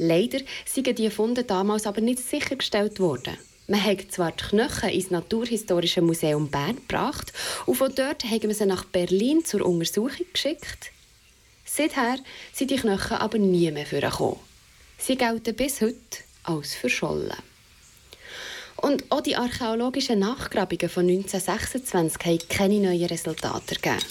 Leider 0.02 0.40
sind 0.66 0.98
die 0.98 1.10
Funde 1.10 1.44
damals 1.44 1.86
aber 1.86 2.00
nicht 2.00 2.20
sichergestellt 2.20 3.02
worden. 3.02 3.38
Man 3.68 3.84
hat 3.84 4.12
zwar 4.12 4.32
die 4.32 4.46
Knochen 4.46 4.90
ins 4.90 5.12
Naturhistorische 5.12 6.02
Museum 6.02 6.50
Bern 6.50 6.78
gebracht 6.78 7.34
und 7.66 7.76
von 7.76 7.94
dort 7.94 8.24
haben 8.24 8.44
wir 8.44 8.56
sie 8.56 8.66
nach 8.66 8.86
Berlin 8.86 9.44
zur 9.44 9.66
Untersuchung 9.66 10.26
geschickt. 10.32 10.92
Seither 11.66 12.18
sind 12.54 12.72
die 12.72 12.78
Knochen 12.78 13.18
aber 13.18 13.38
nie 13.38 13.70
mehr 13.72 13.86
vorgekommen. 13.86 14.40
Sie 14.98 15.18
gelten 15.18 15.54
bis 15.54 15.82
heute 15.82 15.98
als 16.44 16.76
verschollen. 16.76 17.36
Und 18.78 19.04
auch 19.12 19.22
die 19.22 19.36
archäologischen 19.36 20.20
Nachgrabungen 20.20 20.88
von 20.88 21.10
1926 21.10 22.26
haben 22.26 22.40
keine 22.48 22.80
neuen 22.80 23.06
Resultate 23.06 23.76
ergeben. 23.76 24.06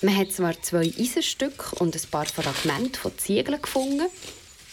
Man 0.00 0.16
hat 0.16 0.32
zwar 0.32 0.60
zwei 0.62 0.90
Eisenstücke 0.98 1.76
und 1.76 1.94
ein 1.94 2.10
paar 2.10 2.24
Fragmente 2.24 2.98
von 2.98 3.16
Ziegeln 3.18 3.60
gefunden, 3.60 4.06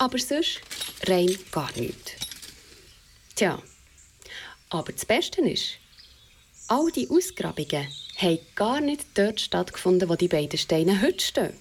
aber 0.02 0.18
sonst 0.18 0.62
rein 1.06 1.38
gar 1.52 1.72
nichts. 1.78 2.14
Tja, 3.36 3.62
aber 4.72 4.92
das 4.92 5.06
Beste 5.06 5.42
ist, 5.42 5.74
all 6.68 6.92
die 6.92 7.08
Ausgrabungen 7.08 7.88
haben 8.18 8.40
gar 8.56 8.82
nicht 8.82 9.06
dort 9.14 9.40
stattgefunden, 9.40 10.10
wo 10.10 10.16
die 10.16 10.28
beiden 10.28 10.58
Steine 10.58 11.04
heute 11.04 11.24
stehen. 11.24 11.54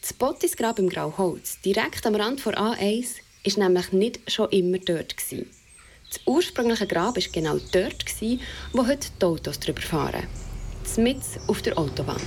Das 0.00 0.12
Bottisgrab 0.12 0.78
im 0.78 0.88
Grauholz, 0.88 1.60
direkt 1.60 2.06
am 2.06 2.14
Rand 2.14 2.40
von 2.40 2.54
A1, 2.54 3.16
ist 3.42 3.58
nämlich 3.58 3.90
nicht 3.90 4.30
schon 4.30 4.48
immer 4.50 4.78
dort. 4.78 5.16
Gewesen. 5.16 5.50
Das 6.08 6.20
ursprüngliche 6.24 6.86
Grab 6.86 7.16
war 7.16 7.32
genau 7.32 7.58
dort, 7.72 8.06
gewesen, 8.06 8.40
wo 8.74 8.86
heute 8.86 9.08
die 9.20 9.24
Autos 9.24 9.58
drüber 9.58 9.82
fahren. 9.82 10.28
mitten 10.96 11.40
auf 11.48 11.62
der 11.62 11.76
Autobahn. 11.76 12.22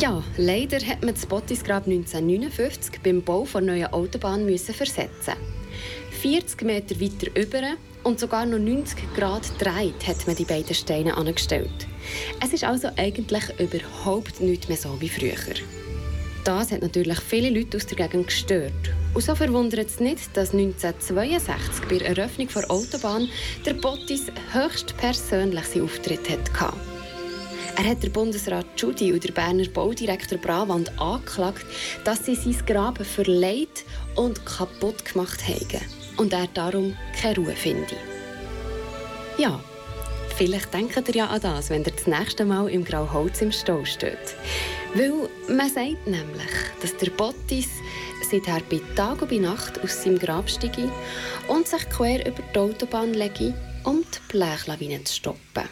Ja, 0.00 0.24
leider 0.36 0.78
hat 0.80 1.04
man 1.04 1.14
das 1.14 1.24
Bottisgrab 1.24 1.86
1959 1.86 3.00
beim 3.00 3.22
Bau 3.22 3.46
der 3.52 3.60
neuen 3.60 3.86
Autobahn 3.86 4.44
müssen 4.44 4.74
versetzen. 4.74 5.34
40 6.20 6.62
Meter 6.62 7.00
weiter 7.00 7.40
über 7.40 7.62
und 8.02 8.18
sogar 8.18 8.44
noch 8.44 8.58
90 8.58 9.14
Grad 9.14 9.42
dreht 9.60 10.06
hat 10.06 10.26
man 10.26 10.34
die 10.34 10.44
beiden 10.44 10.74
Steine 10.74 11.16
angestellt. 11.16 11.86
Es 12.42 12.52
ist 12.52 12.64
also 12.64 12.88
eigentlich 12.96 13.44
überhaupt 13.60 14.40
nicht 14.40 14.68
mehr 14.68 14.76
so 14.76 15.00
wie 15.00 15.08
früher. 15.08 15.54
Das 16.42 16.72
hat 16.72 16.82
natürlich 16.82 17.20
viele 17.20 17.50
Leute 17.50 17.76
aus 17.76 17.86
der 17.86 17.96
Gegend 17.96 18.26
gestört. 18.26 18.72
Und 19.14 19.22
so 19.22 19.34
verwundert 19.36 19.88
es 19.88 20.00
nicht, 20.00 20.36
dass 20.36 20.52
1962 20.52 21.84
bei 21.88 21.98
der 21.98 22.16
Eröffnung 22.16 22.48
der 22.52 22.70
Autobahn 22.70 23.28
der 23.64 23.74
Bottis 23.74 24.26
höchstpersönlich 24.52 25.64
seinen 25.64 25.84
Auftritt 25.84 26.28
hatte. 26.28 26.93
Er 27.76 27.90
hat 27.90 28.02
der 28.04 28.10
Bundesrat 28.10 28.66
Judy 28.76 29.12
und 29.12 29.24
der 29.24 29.32
Berner 29.32 29.68
Baudirektor 29.68 30.38
Bravand 30.38 30.96
angeklagt, 30.98 31.66
dass 32.04 32.24
sie 32.24 32.36
sein 32.36 32.56
Graben 32.66 33.04
verleiht 33.04 33.84
und 34.14 34.46
kaputt 34.46 35.04
gemacht 35.04 35.42
haben 35.46 35.80
und 36.16 36.32
er 36.32 36.46
darum 36.54 36.96
keine 37.20 37.36
Ruhe 37.36 37.56
finde. 37.56 37.96
Ja, 39.38 39.60
vielleicht 40.36 40.72
denkt 40.72 41.08
ihr 41.08 41.16
ja 41.16 41.26
an 41.26 41.40
das, 41.40 41.68
wenn 41.70 41.82
ihr 41.82 41.90
das 41.90 42.06
nächste 42.06 42.44
Mal 42.44 42.68
im 42.68 42.84
Grauholz 42.84 43.42
im 43.42 43.50
Stau 43.50 43.84
steht. 43.84 44.36
Weil 44.94 45.28
man 45.48 45.68
sagt 45.68 46.06
nämlich, 46.06 46.52
dass 46.80 46.96
der 46.96 47.10
Bottis 47.10 47.68
seither 48.30 48.62
bei 48.70 48.80
Tag 48.94 49.20
und 49.20 49.30
bei 49.30 49.38
Nacht 49.38 49.82
aus 49.82 50.04
seinem 50.04 50.20
Grab 50.20 50.48
steige 50.48 50.92
und 51.48 51.66
sich 51.66 51.88
quer 51.90 52.24
über 52.24 52.42
die 52.54 52.58
Autobahn 52.58 53.14
lege, 53.14 53.52
um 53.82 54.02
die 54.02 54.32
Blechlawine 54.32 55.02
zu 55.02 55.14
stoppen. 55.14 55.68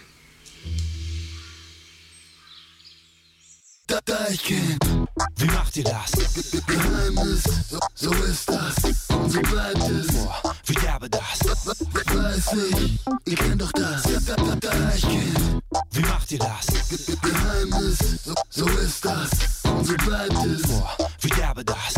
Deichkind, 4.00 4.78
wie 5.36 5.46
macht 5.46 5.76
ihr 5.76 5.84
das? 5.84 6.12
Geheimnis, 6.66 7.42
so, 7.94 8.10
ist 8.10 8.48
das, 8.48 8.74
und 9.10 9.30
so 9.30 9.40
bleibt 9.42 9.76
es. 9.76 10.06
Boah, 10.06 10.54
wie 10.64 10.72
derbe 10.72 11.10
das? 11.10 11.40
Weiß 12.06 12.52
ich, 12.70 13.00
ihr 13.26 13.36
kennt 13.36 13.60
doch 13.60 13.72
das. 13.72 14.02
Deichkind, 14.60 15.62
wie 15.90 16.00
macht 16.00 16.32
ihr 16.32 16.38
das? 16.38 16.66
Geheimnis, 17.20 17.98
so, 18.48 18.66
ist 18.66 19.04
das, 19.04 19.30
und 19.64 19.86
so 19.86 19.94
bleibt 19.96 20.46
es. 20.46 20.62
Boah, 20.62 20.96
wie 21.20 21.28
derbe 21.28 21.64
das? 21.64 21.94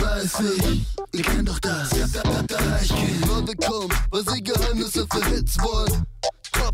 Weiß 0.00 0.40
ich, 0.58 0.86
ihr 1.12 1.22
kennt 1.24 1.48
doch 1.48 1.58
das. 1.60 1.88
Deichkind, 1.88 3.26
Leute 3.26 3.56
kommen, 3.66 3.88
weil 4.10 4.28
sie 4.28 4.42
Geheimnisse 4.42 5.06
für 5.10 5.24
Hits 5.24 5.58
wollen. 5.58 6.04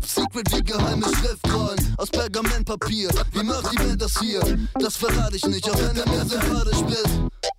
Secret 0.05 0.51
wie 0.51 0.63
geheime 0.63 1.05
Schriftrollen 1.05 1.95
aus 1.97 2.09
Pergamentpapier. 2.09 3.09
Wie 3.31 3.43
macht 3.43 3.71
die 3.71 3.79
Welt 3.79 4.01
das 4.01 4.19
hier? 4.19 4.41
Das 4.79 4.95
verrate 4.95 5.35
ich 5.35 5.45
nicht, 5.45 5.69
auch 5.69 5.77
wenn 5.77 5.95
du 5.95 6.09
mir 6.09 6.25
sympathisch 6.25 6.81
bist. 6.87 7.09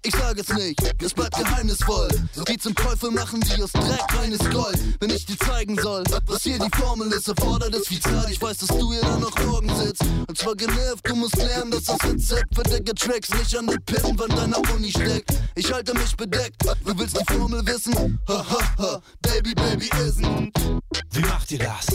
Ich 0.04 0.14
sag 0.14 0.38
es 0.38 0.48
nicht, 0.48 0.80
es 1.00 1.14
bleibt 1.14 1.36
geheimnisvoll. 1.36 2.08
Die 2.48 2.58
zum 2.58 2.74
Teufel 2.74 3.10
machen, 3.12 3.40
die 3.40 3.62
aus 3.62 3.72
Dreck 3.72 4.02
reines 4.18 4.40
Gold. 4.50 4.78
Wenn 5.00 5.10
ich 5.10 5.26
dir 5.26 5.38
zeigen 5.38 5.78
soll, 5.80 6.02
was 6.26 6.42
hier 6.42 6.58
die 6.58 6.70
Formel 6.76 7.12
ist, 7.12 7.28
erfordert 7.28 7.74
es 7.74 7.86
viel 7.86 8.00
Zeit. 8.00 8.30
Ich 8.30 8.42
weiß, 8.42 8.58
dass 8.58 8.68
du 8.68 8.92
hier 8.92 9.02
dann 9.02 9.20
noch 9.20 9.36
morgen 9.44 9.70
sitzt. 9.76 10.02
Und 10.26 10.36
zwar 10.36 10.56
genervt, 10.56 11.08
du 11.08 11.14
musst 11.14 11.36
lernen, 11.36 11.70
dass 11.70 11.84
das 11.84 12.02
Rezept 12.04 12.54
für 12.54 12.62
dicke 12.64 12.94
Tracks 12.94 13.30
nicht 13.34 13.56
an 13.56 13.66
der 13.68 13.78
Pinnwand 13.78 14.36
deiner 14.36 14.58
Uni 14.74 14.90
steckt. 14.90 15.30
Ich 15.54 15.72
halte 15.72 15.94
mich 15.94 16.16
bedeckt, 16.16 16.56
du 16.84 16.98
willst 16.98 17.16
die 17.20 17.32
Formel 17.32 17.64
wissen? 17.66 18.18
Ha 18.28 18.44
ha 18.48 18.58
ha, 18.78 19.00
Baby, 19.20 19.54
Baby, 19.54 19.88
isn't. 20.04 20.52
Wie 21.12 21.20
macht 21.20 21.52
ihr 21.52 21.58
das? 21.58 21.86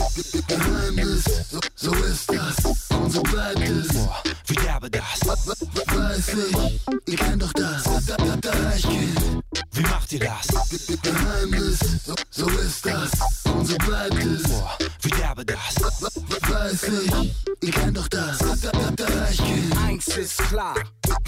Geheimnis, 0.46 1.24
so, 1.50 1.60
so 1.74 1.92
ist 2.04 2.30
das, 2.32 2.90
und 2.90 3.10
so 3.10 3.22
bleibt 3.22 3.60
es. 3.60 3.88
Boah, 3.88 4.22
wie 4.46 4.54
derbe 4.54 4.90
das? 4.90 5.26
Weiß 5.26 6.28
ich, 6.28 6.80
ihr 7.06 7.16
kennt 7.16 7.42
doch 7.42 7.52
das. 7.52 7.84
Deichkind, 8.40 9.42
wie 9.72 9.82
macht 9.82 10.12
ihr 10.12 10.20
das? 10.20 10.46
Geheimnis, 11.02 11.78
so, 12.04 12.14
so 12.30 12.48
ist 12.48 12.86
das, 12.86 13.10
und 13.52 13.66
so 13.66 13.76
bleibt 13.78 14.24
es. 14.24 14.42
Boah, 14.44 14.78
wie 15.02 15.10
derbe 15.10 15.44
das? 15.44 15.76
Weiß 16.48 16.82
ich, 16.84 17.34
ihr 17.62 17.72
kennt 17.72 17.96
doch 17.96 18.08
das. 18.08 18.38
Deichkind. 18.38 19.76
Eins 19.78 20.06
ist 20.08 20.38
klar, 20.38 20.74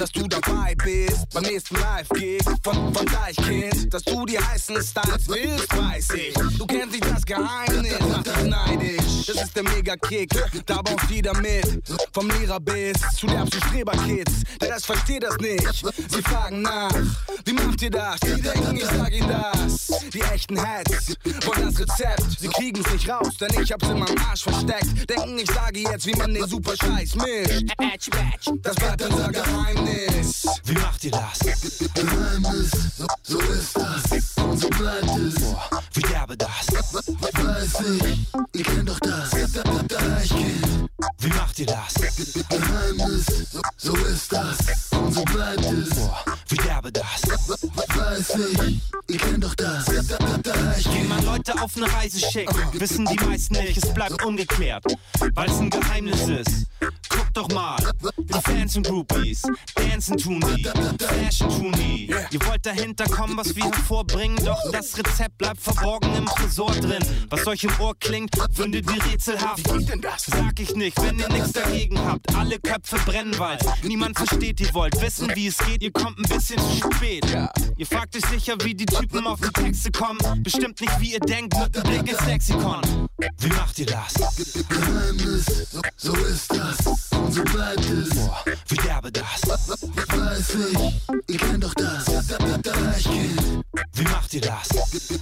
dass 0.01 0.13
du 0.13 0.27
dabei 0.27 0.75
bist 0.83 1.29
beim 1.35 1.43
nächsten 1.43 1.75
Live-Gig 1.75 2.41
von, 2.63 2.95
von 2.95 3.05
Deichkind. 3.05 3.93
Dass 3.93 4.03
du 4.03 4.25
die 4.25 4.39
heißen 4.39 4.83
Styles 4.83 5.29
willst, 5.29 5.77
weiß 5.77 6.09
ich. 6.15 6.33
Du 6.57 6.67
kennst 6.67 6.93
nicht 6.93 7.05
das 7.05 7.27
Geheimnis, 7.27 7.99
mach 8.09 8.23
dich 8.23 8.45
neidisch. 8.45 9.27
Das 9.27 9.43
ist 9.43 9.55
der 9.55 9.63
Mega-Kick, 9.65 10.31
da 10.65 10.81
baust 10.81 11.11
jeder 11.11 11.37
mit. 11.39 11.83
Vom 12.15 12.31
Lehrer 12.31 12.59
bis 12.61 12.99
zu 13.15 13.27
der 13.27 13.47
Streber-Kids. 13.47 14.33
Der 14.63 14.75
Rest 14.75 14.87
versteht 14.87 15.23
das 15.23 15.37
nicht. 15.37 15.85
Sie 16.09 16.23
fragen 16.23 16.63
nach, 16.63 16.95
wie 17.45 17.53
macht 17.53 17.83
ihr 17.83 17.91
das? 17.91 18.21
Die 18.21 18.41
denken, 18.41 18.77
ich 18.77 18.87
sag 18.87 19.13
ihnen 19.13 19.29
das. 19.29 19.87
Die 20.15 20.23
echten 20.23 20.57
Heads 20.57 21.15
wollen 21.45 21.67
das 21.67 21.79
Rezept. 21.79 22.41
Sie 22.41 22.49
kriegen's 22.49 22.91
nicht 22.91 23.07
raus, 23.07 23.37
denn 23.39 23.51
ich 23.63 23.71
hab's 23.71 23.87
in 23.87 23.99
meinem 23.99 24.19
Arsch 24.31 24.45
versteckt. 24.45 25.11
Denken, 25.11 25.39
ich 25.39 25.51
sage 25.51 25.81
jetzt, 25.81 26.07
wie 26.07 26.15
man 26.15 26.33
den 26.33 26.47
super 26.47 26.73
Scheiß 26.75 27.17
mischt. 27.17 27.67
Das 28.63 28.77
bleibt 28.77 29.03
unser 29.03 29.29
Geheimnis. 29.29 29.90
Wie 30.65 30.75
macht 30.75 31.05
ihr 31.05 31.11
das? 31.11 31.39
Geheimnis, 31.95 32.71
so, 32.97 33.07
so 33.23 33.39
ist 33.41 33.77
das, 33.77 34.45
und 34.45 34.59
so 34.59 34.69
bleibt 34.71 35.17
es. 35.17 35.35
Boah, 35.35 35.83
wie 35.95 36.01
derbe 36.01 36.37
das? 36.37 36.67
Weiß 37.33 37.81
ich, 37.81 38.27
ihr 38.53 38.65
kennt 38.65 38.89
doch 38.89 39.01
das. 39.01 39.31
Deichkind, 39.31 40.89
wie 41.19 41.29
macht 41.29 41.59
ihr 41.59 41.67
das? 41.67 41.95
Geheimnis, 42.49 43.27
so, 43.53 43.61
so 43.77 43.97
ist 43.97 44.33
das, 44.33 44.59
und 44.93 45.13
so 45.13 45.25
bleibt 45.25 45.65
es. 45.65 45.91
Boah, 45.91 46.25
wie 46.49 46.57
derbe 46.57 46.93
das? 46.93 47.23
Weiß 47.25 48.39
ich, 48.39 48.81
ihr 49.09 49.19
kennt 49.19 49.43
doch 49.45 49.55
das. 49.55 49.87
Wie 49.89 51.09
man 51.09 51.25
Leute 51.25 51.61
auf 51.61 51.77
eine 51.77 51.93
Reise 51.93 52.21
schickt, 52.21 52.55
wissen 52.81 53.07
die 53.07 53.25
meisten 53.25 53.55
nicht, 53.55 53.83
es 53.83 53.93
bleibt 53.93 54.25
ungeklärt, 54.25 54.85
weil 55.35 55.51
es 55.51 55.59
ein 55.59 55.71
Geheimnis 55.71 56.29
ist. 56.29 56.67
Guck 57.09 57.35
doch 57.35 57.49
mal, 57.53 57.77
die 58.19 58.41
Fans 58.45 58.77
und 58.77 58.87
Groupies, 58.87 59.43
dancen 59.81 60.17
tun 60.17 60.41
die, 60.41 60.65
flashen 61.05 61.49
tun 61.49 61.73
die. 61.73 62.07
Ihr 62.31 62.47
wollt 62.47 62.65
dahinter 62.65 63.05
kommen, 63.05 63.37
was 63.37 63.55
wir 63.57 63.65
hervorbringen, 63.65 64.37
doch 64.45 64.59
das 64.73 64.97
Rezept 64.97 65.39
bleibt 65.39 65.61
verborgen 65.61 66.15
im 66.15 66.27
Tresor 66.27 66.73
drin. 66.73 67.03
Was 67.29 67.47
euch 67.47 67.65
im 67.65 67.73
Ohr 67.81 67.95
klingt, 67.99 68.31
findet 68.53 68.91
ihr 68.91 69.05
rätselhaft. 69.05 69.59
Wie 69.59 69.79
geht 69.79 69.89
denn 69.89 70.01
das? 70.01 70.27
Sag 70.27 70.59
ich 70.61 70.75
nicht, 70.75 71.01
wenn 71.03 71.19
ihr 71.19 71.29
nichts 71.29 71.53
dagegen 71.53 71.99
habt. 71.99 72.35
Alle 72.35 72.59
Köpfe 72.59 72.97
brennen 73.07 73.35
bald, 73.39 73.63
niemand 73.83 74.17
versteht, 74.17 74.61
ihr 74.61 74.73
wollt 74.75 75.01
wissen, 75.01 75.31
wie 75.35 75.49
es 75.49 75.59
geht, 75.59 75.83
ihr 75.83 75.93
kommt 75.93 76.19
ein 76.19 76.29
bisschen 76.29 76.59
zu 76.59 76.91
spät. 76.93 77.25
Ihr 77.77 77.87
fragt 77.87 78.17
euch 78.17 78.25
sicher, 78.27 78.57
wie 78.63 78.75
die 78.75 78.87
Typen 78.87 79.27
auf 79.27 79.41
die 79.41 79.63
Texte 79.63 79.91
kommen. 79.91 80.19
Bestimmt 80.43 80.81
nicht, 80.81 81.01
wie 81.01 81.13
ihr 81.13 81.21
denkt, 81.21 81.55
mit 81.59 81.75
dem 81.75 81.83
Blick 81.83 82.11
ins 82.11 82.27
Lexikon. 82.27 82.81
Wie 83.39 83.49
macht 83.49 83.79
ihr 83.79 83.87
das? 83.87 84.15
Geheimnis, 84.69 85.69
so, 85.71 85.81
so 85.97 86.15
ist 86.15 86.51
das, 86.51 87.13
und 87.13 87.33
so 87.33 87.43
bleibt 87.45 87.85
es. 87.91 88.11
Boah, 88.11 88.45
wie 88.69 88.77
derbe 88.77 89.13
das? 89.13 89.41
Weiß 89.69 90.55
ich, 90.55 90.79
ihr 91.29 91.39
kennt 91.39 91.65
doch 91.65 91.75
das. 91.75 92.05
Deichkind, 92.05 93.65
Wie 93.95 94.03
macht 94.05 94.35
ihr 94.35 94.41
das? 94.41 94.69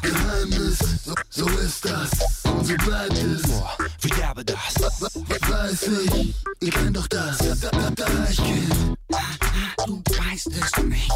Geheimnis, 0.02 0.78
so, 1.04 1.14
so 1.30 1.48
ist 1.58 1.84
das, 1.84 2.10
und 2.44 2.66
so 2.66 2.74
bleibt 2.76 3.12
es. 3.12 3.42
Boah, 3.42 3.76
wie 4.00 4.08
derbe 4.08 4.44
das? 4.44 4.74
Weiß 5.48 5.82
ich, 5.82 6.34
ihr 6.60 6.70
kennt 6.70 6.96
doch 6.96 7.06
das. 7.08 7.38
Deichkind, 7.38 8.96
Du 9.86 10.02
weißt 10.18 10.48
es 10.48 10.84
nicht. 10.84 11.12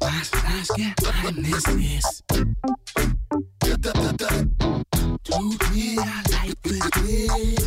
Was 0.00 0.30
das 0.30 0.68
Geheimnis 0.76 1.64
ist. 1.98 2.24
Tut 5.24 5.70
mir 5.72 5.96
leid 5.96 6.58
für 6.64 7.00
dich. 7.00 7.61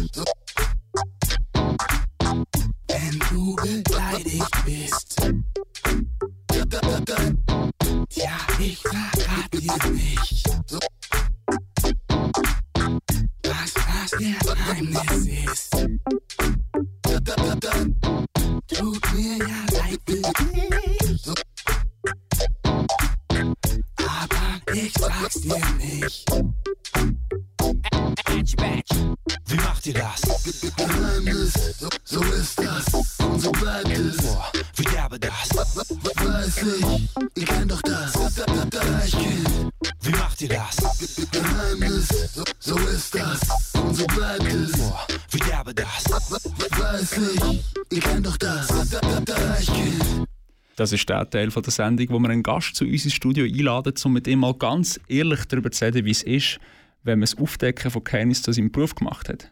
Das 50.85 50.91
ist 50.91 51.09
der 51.09 51.27
Teil 51.27 51.49
von 51.49 51.63
der 51.63 51.71
Sendung, 51.71 52.05
wo 52.11 52.19
wir 52.19 52.29
einen 52.29 52.43
Gast 52.43 52.75
zu 52.75 52.85
uns 52.85 53.05
ins 53.05 53.15
Studio 53.15 53.43
einladen, 53.43 53.95
um 54.03 54.13
mit 54.13 54.27
ihm 54.27 54.41
mal 54.41 54.53
ganz 54.53 54.99
ehrlich 55.07 55.43
darüber 55.45 55.71
zu 55.71 55.83
reden, 55.83 56.05
wie 56.05 56.11
es 56.11 56.21
ist, 56.21 56.59
wenn 57.01 57.17
man 57.17 57.21
das 57.21 57.39
Aufdecken 57.39 57.89
von 57.89 58.03
Geheimnissen 58.03 58.43
zu 58.43 58.51
seinem 58.51 58.71
Beruf 58.71 58.93
gemacht 58.93 59.27
hat. 59.27 59.51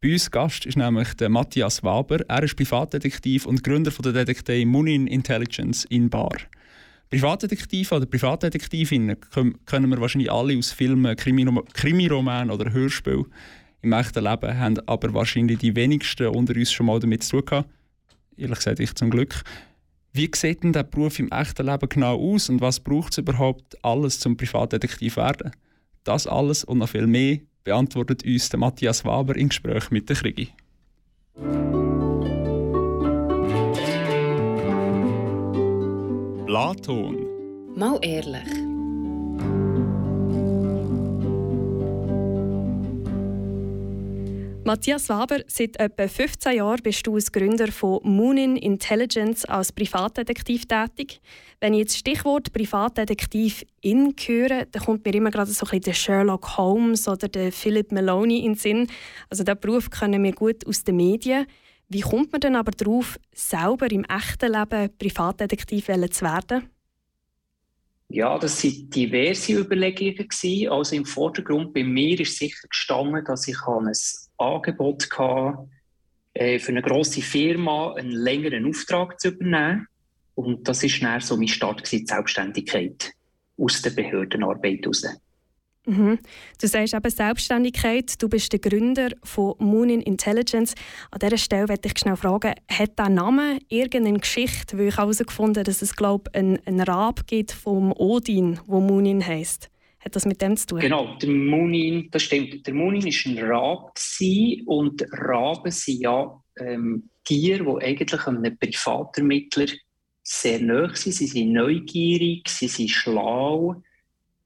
Bei 0.00 0.10
uns 0.10 0.28
Gast 0.28 0.66
ist 0.66 0.76
nämlich 0.76 1.14
der 1.14 1.28
Matthias 1.28 1.84
Waber. 1.84 2.28
Er 2.28 2.42
ist 2.42 2.56
Privatdetektiv 2.56 3.46
und 3.46 3.62
Gründer 3.62 3.92
von 3.92 4.02
der 4.02 4.12
Detektei 4.12 4.64
Munin 4.64 5.06
Intelligence 5.06 5.84
in 5.84 6.10
Bar. 6.10 6.36
Privatdetektive 7.10 7.94
oder 7.94 8.06
Privatdetektivinnen 8.06 9.18
können 9.66 9.88
wir 9.88 10.00
wahrscheinlich 10.00 10.32
alle 10.32 10.58
aus 10.58 10.72
Filmen, 10.72 11.14
Krimirom- 11.14 11.62
Krimiromanen 11.74 12.50
oder 12.50 12.72
Hörspielen 12.72 13.26
im 13.82 13.92
echten 13.92 14.24
Leben, 14.24 14.58
haben 14.58 14.80
aber 14.86 15.14
wahrscheinlich 15.14 15.58
die 15.58 15.76
wenigsten 15.76 16.26
unter 16.26 16.56
uns 16.56 16.72
schon 16.72 16.86
mal 16.86 16.98
damit 16.98 17.22
zu 17.22 17.36
tun 17.36 17.46
gehabt. 17.46 17.70
Ehrlich 18.36 18.58
gesagt, 18.58 18.80
ich 18.80 18.92
zum 18.96 19.10
Glück. 19.10 19.44
Wie 20.14 20.30
sieht 20.34 20.62
denn 20.62 20.74
der 20.74 20.82
Beruf 20.82 21.18
im 21.18 21.30
echten 21.32 21.64
Leben 21.64 21.88
genau 21.88 22.34
aus 22.34 22.50
und 22.50 22.60
was 22.60 22.80
braucht 22.80 23.12
es 23.12 23.18
überhaupt 23.18 23.82
alles 23.82 24.20
zum 24.20 24.36
Privatdetektiv 24.36 25.16
werden? 25.16 25.52
Das 26.04 26.26
alles 26.26 26.64
und 26.64 26.78
noch 26.78 26.90
viel 26.90 27.06
mehr 27.06 27.38
beantwortet 27.64 28.22
uns 28.22 28.50
der 28.50 28.58
Matthias 28.58 29.06
Waber 29.06 29.36
im 29.36 29.48
Gespräch 29.48 29.90
mit 29.90 30.10
der 30.10 30.16
Krigi. 30.16 30.48
Platon. 36.44 37.26
Mal 37.74 37.98
ehrlich. 38.02 38.61
Matthias 44.64 45.08
Waber, 45.08 45.40
seit 45.48 45.76
etwa 45.80 46.06
15 46.06 46.58
Jahren 46.58 46.82
bist 46.84 47.04
du 47.04 47.16
als 47.16 47.32
Gründer 47.32 47.72
von 47.72 47.98
Moonin 48.04 48.56
Intelligence 48.56 49.44
als 49.44 49.72
Privatdetektiv 49.72 50.66
tätig. 50.66 51.20
Wenn 51.60 51.74
ich 51.74 51.80
jetzt 51.80 51.94
das 51.94 51.98
Stichwort 51.98 52.52
Privatdetektiv 52.52 53.64
in 53.80 54.14
höre, 54.24 54.66
dann 54.66 54.84
kommt 54.84 55.04
mir 55.04 55.14
immer 55.14 55.32
gerade 55.32 55.50
so 55.50 55.66
ein 55.66 55.70
bisschen 55.70 55.80
der 55.80 55.94
Sherlock 55.94 56.56
Holmes 56.56 57.08
oder 57.08 57.26
der 57.26 57.50
Philip 57.50 57.90
Maloney 57.90 58.38
in 58.38 58.52
den 58.52 58.54
Sinn. 58.54 58.86
Also 59.28 59.42
diesen 59.42 59.58
Beruf 59.58 59.90
kennen 59.90 60.22
wir 60.22 60.32
gut 60.32 60.64
aus 60.64 60.84
den 60.84 60.94
Medien. 60.96 61.46
Wie 61.88 62.02
kommt 62.02 62.30
man 62.30 62.40
denn 62.40 62.54
aber 62.54 62.70
darauf, 62.70 63.18
selber 63.34 63.90
im 63.90 64.04
echten 64.04 64.52
Leben 64.52 64.96
Privatdetektiv 64.96 65.86
zu 65.86 66.24
werden? 66.24 66.70
Ja, 68.14 68.38
das 68.38 68.62
waren 68.62 68.90
diverse 68.90 69.54
Überlegungen. 69.54 70.28
Also 70.70 70.94
im 70.94 71.06
Vordergrund 71.06 71.72
bei 71.72 71.82
mir 71.82 72.20
ist 72.20 72.36
sicher 72.36 72.68
gestanden, 72.68 73.24
dass 73.24 73.48
ich 73.48 73.56
ein 73.66 73.90
Angebot 74.38 75.08
hatte, 75.18 75.68
äh, 76.34 76.58
für 76.58 76.72
eine 76.72 76.82
grosse 76.82 77.22
Firma 77.22 77.94
einen 77.94 78.12
längeren 78.12 78.66
Auftrag 78.68 79.20
zu 79.20 79.28
übernehmen. 79.28 79.86
Und 80.34 80.66
das 80.66 80.82
war 80.82 81.10
dann 81.10 81.20
so 81.20 81.36
mein 81.36 81.48
Start, 81.48 81.84
gewesen, 81.84 82.06
die 82.06 82.06
Selbstständigkeit 82.06 83.12
aus 83.58 83.82
der 83.82 83.90
Behördenarbeit 83.90 84.80
heraus. 84.80 85.04
Mhm. 85.84 86.18
Du 86.60 86.68
sagst 86.68 86.94
eben 86.94 87.10
Selbstständigkeit. 87.10 88.22
Du 88.22 88.28
bist 88.28 88.52
der 88.52 88.60
Gründer 88.60 89.10
von 89.24 89.54
Moonin 89.58 90.00
Intelligence. 90.00 90.74
An 91.10 91.18
dieser 91.18 91.38
Stelle 91.38 91.66
möchte 91.66 91.88
ich 91.88 91.98
schnell 91.98 92.16
fragen, 92.16 92.54
hat 92.70 92.98
der 92.98 93.08
Name 93.08 93.58
irgendeine 93.68 94.20
Geschichte? 94.20 94.78
Weil 94.78 94.88
ich 94.88 94.96
herausgefunden 94.96 95.56
habe, 95.56 95.64
dass 95.64 95.82
es 95.82 95.96
glaube 95.96 96.30
ich, 96.32 96.38
einen, 96.38 96.58
einen 96.66 96.80
Rab 96.80 97.26
gibt 97.26 97.52
vom 97.52 97.92
Odin, 97.92 98.60
wo 98.66 98.80
Moonin 98.80 99.26
heisst. 99.26 99.70
Hat 100.04 100.16
das 100.16 100.26
mit 100.26 100.42
dem 100.42 100.56
zu 100.56 100.66
tun? 100.66 100.80
Genau, 100.80 101.14
der 101.16 101.30
Munin, 101.30 102.08
das 102.10 102.24
stimmt. 102.24 102.66
Der 102.66 102.74
Munin 102.74 103.04
war 103.04 103.30
ein 103.30 103.50
Rab 103.50 103.98
und 104.66 105.04
Raben 105.12 105.70
sind 105.70 106.00
ja 106.00 106.42
ähm, 106.58 107.08
Tiere, 107.24 107.64
die 107.64 107.84
eigentlich 107.84 108.26
einem 108.26 108.58
Privatermittler 108.58 109.66
sehr 110.22 110.60
nahe 110.60 110.94
sind. 110.96 111.12
Sie 111.12 111.26
sind 111.26 111.52
neugierig, 111.52 112.48
sie 112.48 112.68
sind 112.68 112.90
schlau 112.90 113.80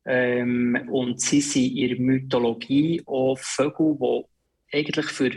ähm, 0.05 0.79
und 0.91 1.21
sie 1.21 1.41
sind 1.41 1.77
in 1.77 1.89
der 1.89 2.01
Mythologie 2.01 3.03
auch 3.07 3.39
Vögel, 3.39 3.97
die 3.99 4.77
eigentlich 4.77 5.07
für 5.07 5.31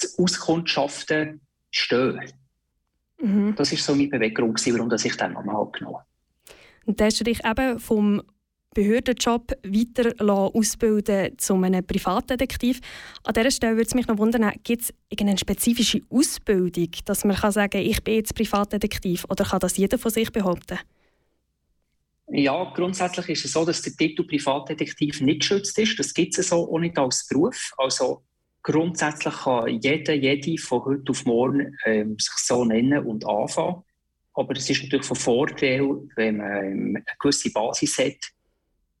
das 0.00 0.16
Auskundschaften 0.18 1.40
stehen. 1.70 2.20
Mhm. 3.20 3.54
Das 3.56 3.72
war 3.72 3.78
so 3.78 3.94
mein 3.94 4.10
Beweggrund, 4.10 4.64
warum 4.66 4.92
ich 4.92 5.16
den 5.16 5.32
Namen 5.32 5.72
genommen 5.72 5.92
habe. 5.92 6.04
Und 6.86 7.00
dann 7.00 7.06
hast 7.06 7.20
du 7.20 7.24
dich 7.24 7.44
eben 7.44 7.78
vom 7.78 8.22
Behördenjob 8.72 9.50
weiter 9.64 10.14
ausbilden 10.54 11.36
zu 11.38 11.54
einem 11.54 11.84
Privatdetektiv. 11.84 12.80
An 13.24 13.34
dieser 13.34 13.50
Stelle 13.50 13.72
würde 13.72 13.88
es 13.88 13.94
mich 13.94 14.06
noch 14.06 14.18
wundern, 14.18 14.52
gibt 14.62 14.82
es 14.82 14.94
irgendeine 15.08 15.38
spezifische 15.38 16.02
Ausbildung, 16.08 16.90
dass 17.04 17.24
man 17.24 17.36
kann 17.36 17.50
sagen 17.50 17.78
ich 17.78 18.04
bin 18.04 18.14
jetzt 18.14 18.34
Privatdetektiv 18.34 19.24
oder 19.28 19.44
kann 19.44 19.58
das 19.58 19.76
jeder 19.76 19.98
von 19.98 20.12
sich 20.12 20.30
behaupten? 20.30 20.78
Ja, 22.32 22.72
grundsätzlich 22.76 23.30
ist 23.30 23.44
es 23.46 23.52
so, 23.52 23.64
dass 23.64 23.82
der 23.82 23.92
Titel 23.92 24.22
Privatdetektiv 24.22 25.20
nicht 25.20 25.40
geschützt 25.40 25.76
ist. 25.76 25.98
Das 25.98 26.14
gibt 26.14 26.38
es 26.38 26.48
so 26.48 26.72
auch 26.72 26.78
nicht 26.78 26.96
als 26.96 27.26
Beruf. 27.26 27.72
Also 27.76 28.22
grundsätzlich 28.62 29.34
kann 29.34 29.66
jeder, 29.80 30.14
jede 30.14 30.62
von 30.62 30.84
heute 30.84 31.10
auf 31.10 31.24
morgen 31.24 31.76
ähm, 31.86 32.16
sich 32.20 32.34
so 32.36 32.64
nennen 32.64 33.04
und 33.04 33.26
anfangen. 33.26 33.82
Aber 34.34 34.54
es 34.56 34.70
ist 34.70 34.84
natürlich 34.84 35.06
von 35.06 35.16
Vorteil, 35.16 35.82
wenn 36.14 36.36
man 36.36 36.64
ähm, 36.64 36.96
eine 36.96 37.04
gewisse 37.18 37.50
Basis 37.50 37.98
hat, 37.98 38.30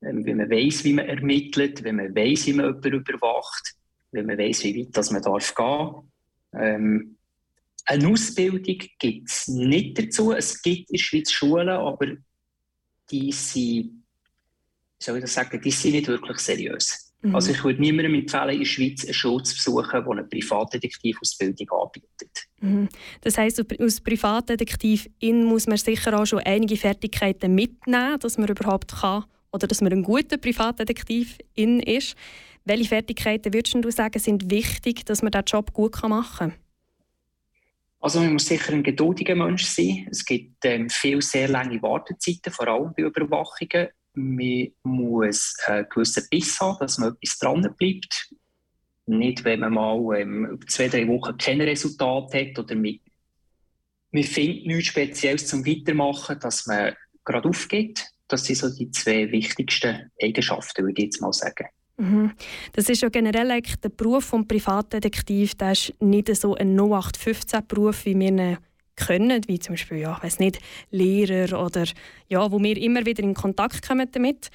wenn 0.00 0.36
man 0.36 0.50
weiß, 0.50 0.84
wie 0.84 0.92
man 0.94 1.06
ermittelt, 1.06 1.84
wenn 1.84 1.96
man 1.96 2.14
weiß, 2.14 2.46
wie 2.46 2.52
man 2.54 2.66
jemanden 2.66 2.92
überwacht, 2.94 3.74
wenn 4.12 4.26
man 4.26 4.38
weiß, 4.38 4.64
wie 4.64 4.80
weit 4.80 4.96
das 4.96 5.10
man 5.10 5.22
darf 5.22 5.54
gehen. 5.54 5.94
Ähm, 6.54 7.16
eine 7.84 8.08
Ausbildung 8.08 8.62
gibt 8.62 9.30
es 9.30 9.48
nicht 9.48 9.98
dazu. 9.98 10.32
Es 10.32 10.60
gibt 10.62 10.90
in 10.90 10.96
der 10.96 10.98
Schweiz 10.98 11.32
Schulen, 11.32 11.68
aber 11.68 12.06
die 13.10 13.32
sind, 13.32 14.04
soll 14.98 15.16
ich 15.16 15.22
das 15.22 15.34
sagen, 15.34 15.60
die 15.60 15.70
sind 15.70 15.92
nicht 15.92 16.08
wirklich 16.08 16.38
seriös. 16.38 17.12
Mhm. 17.22 17.34
Also 17.34 17.50
ich 17.52 17.62
würde 17.62 17.80
niemandem 17.80 18.14
empfehlen, 18.14 18.50
in 18.50 18.58
der 18.60 18.66
Schweiz 18.66 19.04
eine 19.04 19.12
Schule 19.12 19.42
zu 19.42 19.54
besuchen, 19.54 20.04
die 20.04 20.10
eine 20.10 20.24
Privatdetektivausbildung 20.24 21.68
anbietet. 21.70 22.46
Mhm. 22.60 22.88
Das 23.20 23.36
heisst, 23.36 23.62
als 23.78 24.00
Privatdetektivin 24.00 25.44
muss 25.44 25.66
man 25.66 25.76
sicher 25.76 26.18
auch 26.18 26.26
schon 26.26 26.40
einige 26.40 26.76
Fertigkeiten 26.76 27.54
mitnehmen, 27.54 28.18
dass 28.20 28.38
man 28.38 28.48
überhaupt 28.48 28.92
kann 28.92 29.24
oder 29.52 29.66
dass 29.66 29.80
man 29.80 29.92
ein 29.92 30.02
guter 30.02 30.36
Privatdetektivin 30.36 31.80
ist. 31.80 32.16
Welche 32.64 32.88
Fertigkeiten 32.88 33.52
würdest 33.52 33.74
du 33.74 33.90
sagen, 33.90 34.18
sind 34.18 34.50
wichtig, 34.50 35.04
dass 35.06 35.22
man 35.22 35.32
diesen 35.32 35.44
Job 35.46 35.72
gut 35.72 36.00
machen 36.02 36.50
kann? 36.50 36.54
Also 38.00 38.20
man 38.20 38.32
muss 38.32 38.46
sicher 38.46 38.72
ein 38.72 38.82
geduldiger 38.82 39.34
Mensch 39.34 39.64
sein. 39.64 40.08
Es 40.10 40.24
gibt 40.24 40.64
ähm, 40.64 40.88
viele 40.88 41.20
sehr 41.20 41.48
lange 41.48 41.82
Wartezeiten, 41.82 42.52
vor 42.52 42.66
allem 42.66 42.94
bei 42.96 43.02
Überwachungen. 43.02 43.88
Man 44.14 44.68
muss 44.82 45.56
einen 45.66 45.86
gewissen 45.88 46.26
Biss 46.30 46.58
haben, 46.60 46.78
dass 46.80 46.98
man 46.98 47.10
etwas 47.12 47.38
dran 47.38 47.74
bleibt. 47.76 48.34
Nicht, 49.06 49.44
wenn 49.44 49.60
man 49.60 49.74
mal 49.74 50.18
ähm, 50.18 50.60
zwei, 50.66 50.88
drei 50.88 51.06
Wochen 51.08 51.36
kein 51.36 51.60
Resultat 51.60 52.32
hat 52.32 52.58
oder 52.58 52.74
man, 52.74 52.98
man 54.12 54.22
findet 54.22 54.66
nichts 54.66 54.86
Spezielles 54.86 55.46
zum 55.46 55.66
Weitermachen, 55.66 56.38
dass 56.40 56.66
man 56.66 56.94
gerade 57.24 57.48
aufgeht. 57.48 58.06
Das 58.30 58.44
sind 58.44 58.56
so 58.56 58.70
die 58.70 58.90
zwei 58.90 59.30
wichtigsten 59.30 60.10
Eigenschaften, 60.22 60.84
würde 60.84 61.02
ich 61.02 61.06
jetzt 61.06 61.20
mal 61.20 61.32
sagen. 61.32 61.66
Mhm. 61.98 62.32
Das 62.72 62.88
ist 62.88 63.02
ja 63.02 63.08
generell 63.10 63.50
eigentlich 63.50 63.76
der 63.76 63.90
Beruf 63.90 64.30
des 64.30 64.48
Privatdetektiv, 64.48 65.54
der 65.56 65.72
ist 65.72 65.92
nicht 66.00 66.34
so 66.34 66.54
ein 66.54 66.78
0815-Beruf, 66.78 68.06
wie 68.06 68.18
wir 68.18 68.28
ihn 68.28 68.58
können, 68.96 69.42
wie 69.46 69.58
zum 69.58 69.74
Beispiel, 69.74 69.98
ja, 69.98 70.18
weiß 70.22 70.38
nicht, 70.38 70.60
Lehrer 70.90 71.64
oder 71.64 71.84
ja, 72.28 72.50
wo 72.50 72.62
wir 72.62 72.76
immer 72.76 73.04
wieder 73.04 73.22
in 73.22 73.34
Kontakt 73.34 73.86
kommen 73.86 74.08
damit. 74.12 74.50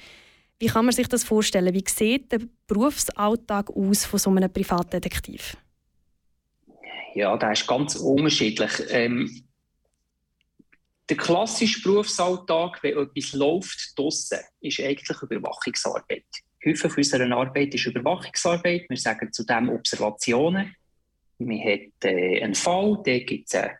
Wie 0.58 0.66
kann 0.66 0.86
man 0.86 0.94
sich 0.94 1.08
das 1.08 1.24
vorstellen? 1.24 1.74
Wie 1.74 1.84
sieht 1.86 2.32
der 2.32 2.40
Berufsalltag 2.66 3.70
aus 3.70 4.06
von 4.06 4.18
so 4.18 4.30
einem 4.30 4.50
Privatdetektiv? 4.50 5.56
Ja, 7.14 7.36
der 7.36 7.52
ist 7.52 7.66
ganz 7.66 7.96
unterschiedlich. 7.96 8.72
Ähm, 8.90 9.45
der 11.08 11.16
klassische 11.16 11.82
Berufsalltag, 11.82 12.82
wenn 12.82 12.98
etwas 12.98 13.32
läuft 13.32 13.96
draussen, 13.96 14.38
ist 14.60 14.80
eigentlich 14.80 15.22
Überwachungsarbeit. 15.22 16.24
Häufig 16.64 16.90
von 16.90 16.96
unserer 16.96 17.36
Arbeit 17.36 17.74
ist 17.74 17.86
Überwachungsarbeit. 17.86 18.86
Wir 18.88 18.96
sagen 18.96 19.32
zu 19.32 19.44
dem 19.44 19.68
Observationen. 19.68 20.74
Man 21.38 21.58
hat 21.60 22.04
äh, 22.04 22.42
einen 22.42 22.54
Fall, 22.54 23.00
da 23.04 23.18
gibt 23.20 23.48
es 23.48 23.54
eine 23.54 23.78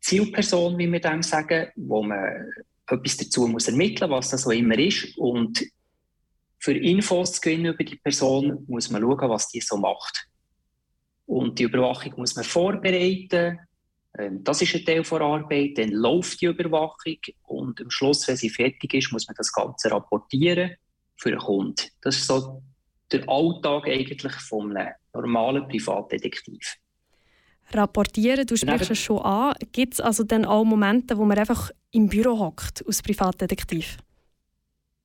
Zielperson, 0.00 0.76
wie 0.76 0.90
wir 0.90 1.00
dem 1.00 1.22
sagen, 1.22 1.68
wo 1.76 2.02
man 2.02 2.50
etwas 2.86 3.16
dazu 3.16 3.46
muss 3.46 3.68
ermitteln 3.68 4.10
muss, 4.10 4.18
was 4.18 4.30
das 4.30 4.42
so 4.42 4.50
immer 4.50 4.78
ist. 4.78 5.16
Und 5.16 5.64
für 6.58 6.76
Infos 6.76 7.34
zu 7.34 7.40
gewinnen 7.40 7.72
über 7.72 7.84
die 7.84 7.96
Person 7.96 8.64
muss 8.68 8.90
man 8.90 9.00
schauen, 9.00 9.30
was 9.30 9.48
die 9.48 9.60
so 9.60 9.78
macht. 9.78 10.26
Und 11.26 11.58
die 11.58 11.62
Überwachung 11.62 12.14
muss 12.16 12.34
man 12.34 12.44
vorbereiten. 12.44 13.60
Ähm, 14.18 14.42
Das 14.44 14.60
ist 14.62 14.74
ein 14.74 14.84
Teil 14.84 15.02
der 15.02 15.20
Arbeit. 15.20 15.78
Dann 15.78 15.90
läuft 15.90 16.40
die 16.40 16.46
Überwachung 16.46 17.16
und 17.44 17.80
am 17.80 17.90
Schluss, 17.90 18.26
wenn 18.28 18.36
sie 18.36 18.50
fertig 18.50 18.94
ist, 18.94 19.12
muss 19.12 19.26
man 19.28 19.36
das 19.36 19.52
Ganze 19.52 19.90
rapportieren 19.90 20.76
für 21.16 21.30
einen 21.30 21.38
Kunden. 21.38 21.86
Das 22.00 22.16
ist 22.16 22.26
so 22.26 22.62
der 23.12 23.28
Alltag 23.28 23.86
eigentlich 23.88 24.24
einem 24.52 24.88
normalen 25.12 25.68
Privatdetektiv. 25.68 26.76
Rapportieren, 27.72 28.46
du 28.46 28.56
sprichst 28.56 28.90
es 28.90 28.98
schon 28.98 29.18
an. 29.18 29.54
Gibt 29.72 29.94
es 29.94 30.00
also 30.00 30.24
dann 30.24 30.44
auch 30.44 30.64
Momente, 30.64 31.16
wo 31.16 31.24
man 31.24 31.38
einfach 31.38 31.70
im 31.92 32.08
Büro 32.08 32.38
hockt 32.38 32.84
als 32.86 33.02
Privatdetektiv? 33.02 33.98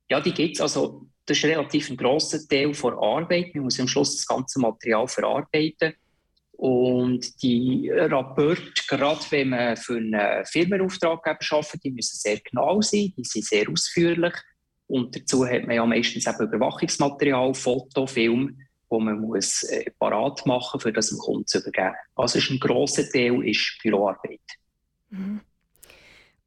Ja, 0.09 0.19
die 0.19 0.33
gibt 0.33 0.55
es. 0.55 0.61
Also, 0.61 1.07
das 1.25 1.37
ist 1.37 1.45
relativ 1.45 1.89
ein 1.89 1.97
grosser 1.97 2.39
Teil 2.47 2.71
der 2.71 2.93
Arbeit. 2.93 3.53
Man 3.55 3.65
muss 3.65 3.79
am 3.79 3.87
Schluss 3.87 4.15
das 4.15 4.27
ganze 4.27 4.59
Material 4.59 5.07
verarbeiten. 5.07 5.93
Und 6.57 7.41
die 7.43 7.91
Rapporte, 7.91 8.71
gerade 8.87 9.19
wenn 9.29 9.49
man 9.49 9.75
für 9.75 9.97
einen 9.97 10.45
Firmenauftraggeber 10.45 11.39
arbeitet, 11.51 11.83
die 11.83 11.91
müssen 11.91 12.17
sehr 12.17 12.39
genau 12.39 12.81
sein, 12.81 13.13
die 13.17 13.23
sind 13.23 13.45
sehr 13.45 13.69
ausführlich. 13.69 14.33
Und 14.87 15.15
dazu 15.15 15.45
hat 15.45 15.65
man 15.65 15.75
ja 15.75 15.85
meistens 15.85 16.27
eben 16.27 16.47
Überwachungsmaterial, 16.47 17.53
Foto, 17.53 18.07
Film, 18.07 18.57
wo 18.89 18.99
man 18.99 19.19
muss 19.19 19.63
äh, 19.63 19.91
parat 19.99 20.45
machen 20.45 20.77
muss, 20.77 20.85
um 20.85 20.93
das 20.93 21.09
dem 21.09 21.17
Kunden 21.17 21.47
zu 21.47 21.59
übergeben. 21.59 21.95
Also 22.15 22.37
ist 22.37 22.49
ein 22.49 22.59
grosser 22.59 23.09
Teil 23.09 23.43
ist 23.45 23.77
Büroarbeit. 23.81 24.39
Mhm. 25.09 25.41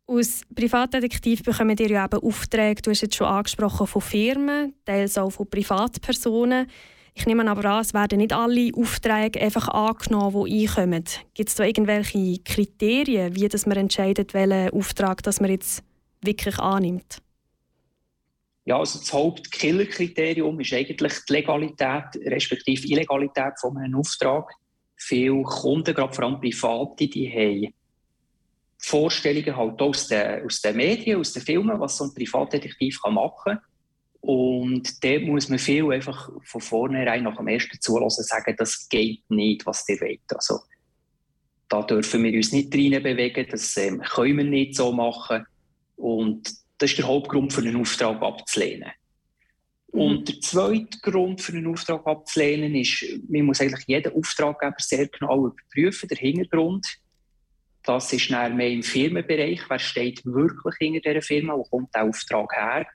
Als 0.06 0.40
Privatdetektiv 0.54 1.42
bekommen 1.42 1.76
ihr 1.76 1.90
ja 1.90 2.04
eben 2.06 2.22
Aufträge, 2.22 2.80
du 2.80 2.90
hast 2.90 3.02
jetzt 3.02 3.16
schon 3.16 3.26
angesprochen, 3.26 3.86
von 3.86 4.00
Firmen, 4.00 4.74
teils 4.86 5.18
auch 5.18 5.28
von 5.28 5.50
Privatpersonen. 5.50 6.66
Ich 7.14 7.26
nehme 7.26 7.50
aber 7.50 7.64
an, 7.64 7.80
es 7.80 7.94
werden 7.94 8.18
nicht 8.18 8.32
alle 8.32 8.70
Aufträge 8.74 9.40
einfach 9.40 9.68
angenommen, 9.68 10.46
die 10.46 10.68
einkommen. 10.68 11.04
Gibt 11.34 11.48
es 11.48 11.54
da 11.54 11.64
irgendwelche 11.64 12.38
Kriterien, 12.44 13.34
wie 13.34 13.48
dass 13.48 13.66
man 13.66 13.78
entscheidet, 13.78 14.34
welchen 14.34 14.70
Auftrag 14.70 15.22
dass 15.22 15.40
man 15.40 15.50
jetzt 15.50 15.82
wirklich 16.22 16.58
annimmt? 16.58 17.20
Ja, 18.64 18.78
also 18.78 18.98
das 18.98 19.12
Hauptkillerkriterium 19.12 20.60
ist 20.60 20.74
eigentlich 20.74 21.24
die 21.26 21.32
Legalität, 21.32 22.04
respektive 22.26 22.86
Illegalität 22.86 23.54
von 23.58 23.76
einem 23.78 23.96
Auftrag. 23.96 24.52
Viele 24.96 25.42
Kunden, 25.42 25.94
gerade 25.94 26.12
vor 26.12 26.24
allem 26.24 26.40
Private, 26.40 27.08
die 27.08 27.30
haben 27.30 27.74
Vorstellungen 28.78 29.56
halt 29.56 29.80
aus 29.80 30.08
den, 30.08 30.44
aus 30.44 30.60
den 30.60 30.76
Medien, 30.76 31.18
aus 31.18 31.32
den 31.32 31.42
Filmen, 31.42 31.80
was 31.80 31.96
so 31.96 32.04
ein 32.04 32.14
Privatdetektiv 32.14 33.00
machen 33.10 33.32
kann. 33.44 33.60
Und 34.28 35.02
da 35.02 35.18
muss 35.20 35.48
man 35.48 35.58
viel 35.58 35.90
einfach 35.90 36.28
von 36.44 36.60
vornherein 36.60 37.22
nach 37.22 37.38
dem 37.38 37.48
ersten 37.48 37.80
Zulassen 37.80 38.24
sagen, 38.24 38.54
das 38.58 38.86
geht 38.90 39.22
nicht, 39.30 39.64
was 39.64 39.86
der 39.86 39.98
will. 40.02 40.18
Also, 40.28 40.58
da 41.66 41.80
dürfen 41.82 42.22
wir 42.24 42.34
uns 42.34 42.52
nicht 42.52 42.74
rein 42.74 43.02
bewegen, 43.02 43.46
das 43.50 43.74
ähm, 43.78 44.02
können 44.02 44.36
wir 44.36 44.44
nicht 44.44 44.76
so 44.76 44.92
machen. 44.92 45.46
Und 45.96 46.46
das 46.76 46.90
ist 46.90 46.98
der 46.98 47.06
Hauptgrund 47.06 47.54
für 47.54 47.62
einen 47.62 47.76
Auftrag 47.76 48.20
abzulehnen. 48.20 48.90
Und 49.92 50.28
der 50.28 50.40
zweite 50.42 50.98
Grund 51.00 51.40
für 51.40 51.54
einen 51.54 51.68
Auftrag 51.68 52.06
abzulehnen 52.06 52.74
ist, 52.74 53.02
man 53.30 53.46
muss 53.46 53.62
eigentlich 53.62 53.86
jeden 53.86 54.12
Auftraggeber 54.12 54.76
sehr 54.76 55.08
genau 55.08 55.46
überprüfen, 55.46 56.06
der 56.06 56.18
Hintergrund. 56.18 56.86
Das 57.82 58.12
ist 58.12 58.28
mehr 58.28 58.68
im 58.68 58.82
Firmenbereich. 58.82 59.62
Wer 59.70 59.78
steht 59.78 60.22
wirklich 60.26 60.74
hinter 60.76 61.00
dieser 61.00 61.22
Firma? 61.22 61.54
Wo 61.54 61.62
kommt 61.62 61.94
der 61.94 62.04
Auftrag 62.04 62.52
her? 62.54 62.86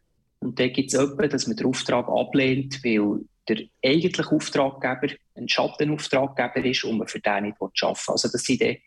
Und 0.43 0.59
da 0.59 0.67
gibt 0.67 0.93
es 0.93 0.99
jemanden, 0.99 1.29
dass 1.29 1.47
man 1.47 1.55
den 1.55 1.67
Auftrag 1.67 2.07
ablehnt, 2.07 2.83
weil 2.83 3.21
der 3.47 3.65
eigentliche 3.83 4.31
Auftraggeber 4.31 5.13
ein 5.35 5.49
Schattenauftraggeber 5.49 6.65
ist 6.65 6.83
und 6.83 6.97
man 6.97 7.07
für 7.07 7.19
den 7.19 7.43
nicht 7.43 7.57
arbeiten 7.61 7.81
will. 7.81 7.97
Also 8.07 8.29
das 8.29 8.43
sind 8.43 8.61
dann 8.61 8.77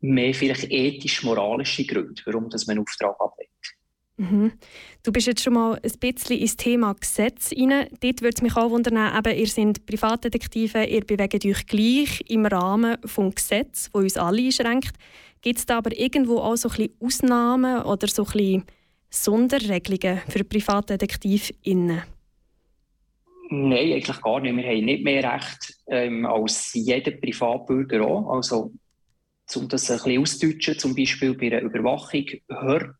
mehr 0.00 0.34
vielleicht 0.34 0.70
ethisch-moralische 0.70 1.84
Gründe, 1.84 2.22
warum 2.24 2.44
man 2.44 2.52
einen 2.68 2.80
Auftrag 2.80 3.16
ablehnt. 3.20 3.50
Mhm. 4.16 4.52
Du 5.04 5.12
bist 5.12 5.28
jetzt 5.28 5.42
schon 5.44 5.54
mal 5.54 5.74
ein 5.80 5.92
bisschen 6.00 6.38
ins 6.38 6.56
Thema 6.56 6.92
Gesetz 6.94 7.52
rein. 7.52 7.88
Dort 8.00 8.20
würde 8.20 8.34
es 8.34 8.42
mich 8.42 8.56
auch 8.56 8.70
wundern, 8.70 9.16
eben, 9.16 9.38
ihr 9.38 9.46
seid 9.46 9.86
Privatdetektive, 9.86 10.84
ihr 10.84 11.04
bewegt 11.04 11.44
euch 11.44 11.66
gleich 11.66 12.24
im 12.28 12.44
Rahmen 12.46 12.96
des 13.00 13.34
Gesetzes, 13.34 13.90
das 13.92 14.02
uns 14.02 14.16
alle 14.16 14.42
einschränkt. 14.42 14.96
Gibt 15.40 15.60
es 15.60 15.66
da 15.66 15.78
aber 15.78 15.96
irgendwo 15.96 16.38
auch 16.38 16.56
so 16.56 16.68
ein 16.68 16.76
bisschen 16.76 16.94
Ausnahmen 17.00 17.82
oder 17.82 18.08
so 18.08 18.24
ein 18.24 18.32
bisschen 18.32 18.64
Sonderregelungen 19.10 20.22
für 20.28 20.44
PrivatdetektivInnen? 20.44 22.02
Nein, 23.50 23.92
eigentlich 23.92 24.20
gar 24.20 24.40
nicht. 24.40 24.56
Wir 24.56 24.64
haben 24.64 24.84
nicht 24.84 25.04
mehr 25.04 25.32
Recht 25.32 25.74
ähm, 25.86 26.26
als 26.26 26.74
jeder 26.74 27.12
Privatbürger 27.12 28.06
auch. 28.06 28.36
Also, 28.36 28.72
um 29.54 29.68
das 29.68 29.90
ein 29.90 29.96
bisschen 29.96 30.20
auszudeutschen, 30.20 30.78
zum 30.78 30.94
Beispiel 30.94 31.34
bei 31.34 31.46
einer 31.46 31.62
Überwachung 31.62 32.26
hört 32.48 32.96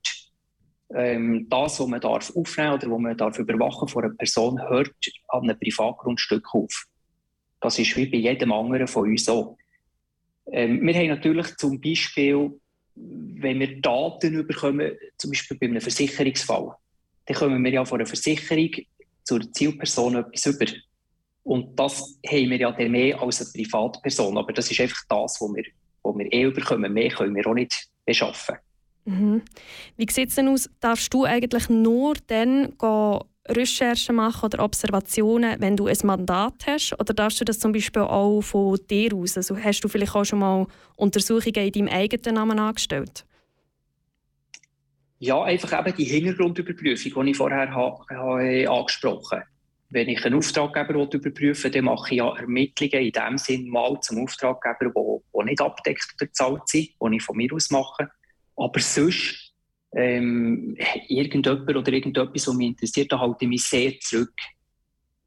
ähm, 0.95 1.47
das, 1.51 1.81
was 1.81 1.87
man 1.87 2.01
darf 2.01 2.35
aufnehmen 2.35 2.75
oder 2.75 2.91
was 2.91 3.01
man 3.01 3.17
darf 3.17 3.39
überwachen 3.39 3.89
von 3.89 4.05
einer 4.05 4.15
Person, 4.15 4.61
hört 4.69 4.95
an 5.29 5.43
einem 5.43 5.59
Privatgrundstück 5.59 6.55
auf. 6.55 6.87
Das 7.61 7.79
ist 7.79 7.97
wie 7.97 8.07
bei 8.07 8.19
jedem 8.19 8.53
anderen 8.53 8.87
von 8.87 9.09
uns 9.09 9.29
auch. 9.29 9.59
Ähm, 10.51 10.87
wir 10.87 10.95
haben 10.95 11.09
natürlich 11.09 11.57
zum 11.57 11.81
Beispiel, 11.81 12.59
wenn 13.41 13.61
wir 13.61 13.81
Daten 13.81 14.47
bekommen, 14.47 14.93
zum 15.17 15.31
Beispiel 15.31 15.57
bei 15.59 15.67
einem 15.67 15.81
Versicherungsfall, 15.81 16.75
dann 17.27 17.37
kommen 17.37 17.65
wir 17.65 17.73
ja 17.73 17.85
von 17.85 18.01
einer 18.01 18.07
Versicherung 18.07 18.71
zur 19.25 19.53
Zielperson 19.53 20.17
etwas 20.17 20.47
über. 20.47 20.67
Und 21.45 21.79
das 21.79 22.19
haben 22.27 22.51
wir 22.51 22.57
ja 22.57 22.73
dann 22.73 22.91
mehr 22.91 23.21
als 23.21 23.41
eine 23.41 23.51
Privatperson. 23.53 24.37
Aber 24.37 24.53
das 24.53 24.71
ist 24.71 24.81
einfach 24.81 25.03
das, 25.09 25.41
was 25.41 25.55
wir, 25.55 25.65
was 26.03 26.17
wir 26.17 26.33
eh 26.33 26.51
bekommen. 26.51 26.93
Mehr 26.93 27.11
können 27.11 27.35
wir 27.35 27.47
auch 27.47 27.55
nicht 27.55 27.89
beschaffen. 28.05 28.57
Mhm. 29.05 29.43
Wie 29.97 30.07
sieht 30.11 30.29
es 30.29 30.35
denn 30.35 30.49
aus? 30.49 30.69
Darfst 30.81 31.13
du 31.15 31.25
eigentlich 31.25 31.69
nur 31.69 32.15
dann 32.27 32.77
gehen, 32.79 33.19
Recherchen 33.49 34.17
machen 34.17 34.47
oder 34.47 34.63
Observationen, 34.63 35.61
wenn 35.61 35.77
du 35.77 35.87
ein 35.87 35.97
Mandat 36.05 36.67
hast? 36.67 36.95
Oder 36.99 37.15
darfst 37.15 37.41
du 37.41 37.45
das 37.45 37.59
zum 37.59 37.73
Beispiel 37.73 38.03
auch 38.03 38.41
von 38.43 38.79
dir 38.91 39.15
aus? 39.15 39.37
Also 39.37 39.57
hast 39.57 39.81
du 39.81 39.89
vielleicht 39.89 40.15
auch 40.15 40.25
schon 40.25 40.41
mal 40.41 40.67
Untersuchungen 40.97 41.67
in 41.67 41.73
deinem 41.73 41.89
eigenen 41.89 42.35
Namen 42.35 42.59
angestellt? 42.59 43.25
Ja, 45.21 45.43
einfach 45.43 45.79
eben 45.79 45.97
die 45.97 46.05
Hintergrundüberprüfung, 46.05 47.25
die 47.25 47.31
ich 47.33 47.37
vorher 47.37 47.75
ha, 47.75 47.99
ha, 48.09 48.73
angesprochen 48.73 49.39
habe. 49.39 49.49
Wenn 49.91 50.09
ich 50.09 50.25
einen 50.25 50.37
Auftraggeber 50.37 50.95
überprüfen 50.95 51.65
will, 51.65 51.71
dann 51.71 51.85
mache 51.87 52.11
ich 52.11 52.19
ja 52.19 52.37
Ermittlungen 52.37 53.07
in 53.07 53.13
dem 53.13 53.39
Sinn 53.39 53.69
mal 53.69 53.99
zum 54.01 54.23
Auftraggeber, 54.23 54.93
die 55.35 55.45
nicht 55.45 55.61
abdeckt 55.61 56.15
oder 56.15 56.27
bezahlt 56.27 56.69
sind, 56.69 56.91
die 57.01 57.17
ich 57.17 57.23
von 57.23 57.37
mir 57.37 57.53
aus 57.53 57.71
mache. 57.71 58.11
Aber 58.55 58.81
sonst, 58.81 59.48
ähm, 59.93 60.77
irgendjemand 61.09 61.69
oder 61.69 61.93
irgendetwas, 61.93 62.47
was 62.49 62.55
mich 62.55 62.69
interessiert, 62.69 63.13
da 63.13 63.19
halte 63.19 63.45
ich 63.45 63.49
mich 63.49 63.65
sehr 63.65 63.99
zurück. 64.01 64.35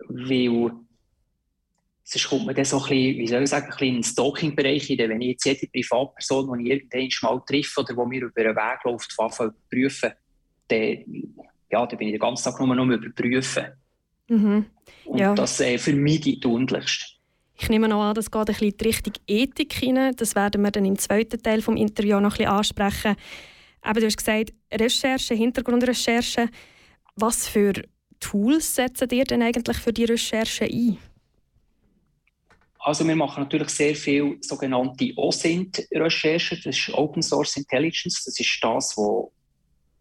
Weil 0.08 0.72
sonst 2.04 2.30
kommt 2.30 2.46
man 2.46 2.56
dann 2.56 2.66
so 2.66 2.78
ein 2.78 2.82
bisschen, 2.82 3.18
wie 3.18 3.28
soll 3.28 3.44
ich 3.44 3.50
sagen, 3.50 3.66
ein 3.66 3.72
bisschen 3.72 3.88
in 3.88 3.94
den 3.96 4.04
Stalking-Bereich 4.04 4.90
rein. 4.90 5.10
Wenn 5.10 5.22
ich 5.22 5.30
jetzt 5.30 5.46
jede 5.46 5.68
Privatperson, 5.68 6.60
die 6.60 6.72
ich 6.72 6.84
irgendwann 6.94 7.36
mal 7.36 7.44
treffe 7.46 7.82
oder 7.82 7.94
die 7.94 8.10
mir 8.10 8.22
über 8.24 8.44
den 8.44 8.56
Weg 8.56 8.84
läuft, 8.84 9.16
anfange 9.18 9.52
zu 9.52 9.58
überprüfen, 9.58 10.12
dann, 10.68 11.06
ja, 11.72 11.86
dann 11.86 11.98
bin 11.98 12.08
ich 12.08 12.14
den 12.14 12.20
ganzen 12.20 12.44
Tag 12.44 12.60
nur 12.60 12.76
noch 12.76 12.86
überprüfen. 12.86 13.66
Mhm. 14.28 14.66
Und 15.06 15.20
Ja. 15.20 15.34
das 15.34 15.60
äh, 15.60 15.78
vermeide 15.78 16.30
ich 16.30 16.40
tunlichst. 16.40 17.18
Ich 17.60 17.70
nehme 17.70 17.88
noch 17.88 18.02
an, 18.02 18.16
das 18.16 18.32
geht 18.32 18.40
ein 18.40 18.46
bisschen 18.46 18.70
in 18.70 18.78
die 18.78 18.86
Richtung 18.86 19.14
Ethik 19.28 19.74
hinein. 19.74 20.16
Das 20.16 20.36
werden 20.36 20.64
wir 20.64 20.72
dann 20.72 20.86
im 20.86 20.98
zweiten 20.98 21.42
Teil 21.42 21.58
des 21.58 21.68
Interviews 21.68 22.22
noch 22.22 22.32
ein 22.32 22.38
bisschen 22.38 22.48
ansprechen. 22.48 23.16
Aber 23.82 24.00
du 24.00 24.06
hast 24.06 24.18
gesagt, 24.18 24.54
Recherche, 24.72 25.34
Hintergrundrecherche. 25.34 26.50
Was 27.16 27.48
für 27.48 27.74
Tools 28.20 28.76
setzen 28.76 29.10
ihr 29.12 29.26
denn 29.26 29.42
eigentlich 29.42 29.78
für 29.78 29.92
die 29.92 30.06
Recherche 30.06 30.66
ein? 30.66 30.98
Also 32.80 33.08
wir 33.08 33.16
machen 33.16 33.44
natürlich 33.44 33.70
sehr 33.70 33.96
viel 33.96 34.38
sogenannte 34.42 35.14
OSINT-Recherchen. 35.16 36.62
Das 36.64 36.78
ist 36.78 36.94
Open 36.94 37.22
Source 37.22 37.58
Intelligence. 37.58 38.24
Das 38.24 38.40
ist 38.40 38.60
das, 38.62 38.98
was 38.98 39.32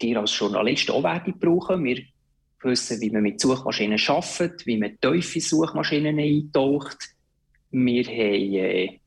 ihr 0.03 0.19
als 0.19 0.39
Journalist 0.39 0.91
auch 0.91 1.03
werden 1.03 1.39
brauchen. 1.39 1.85
Wir 1.85 2.03
wissen, 2.63 3.01
wie 3.01 3.11
man 3.11 3.23
mit 3.23 3.41
Suchmaschinen 3.41 4.01
arbeitet, 4.07 4.67
wie 4.67 4.79
man 4.79 4.99
tiefe 5.01 5.41
Suchmaschinen 5.41 6.19
eintaucht. 6.19 6.97
Wir 7.71 8.05
haben 8.05 8.55
äh, 8.55 9.00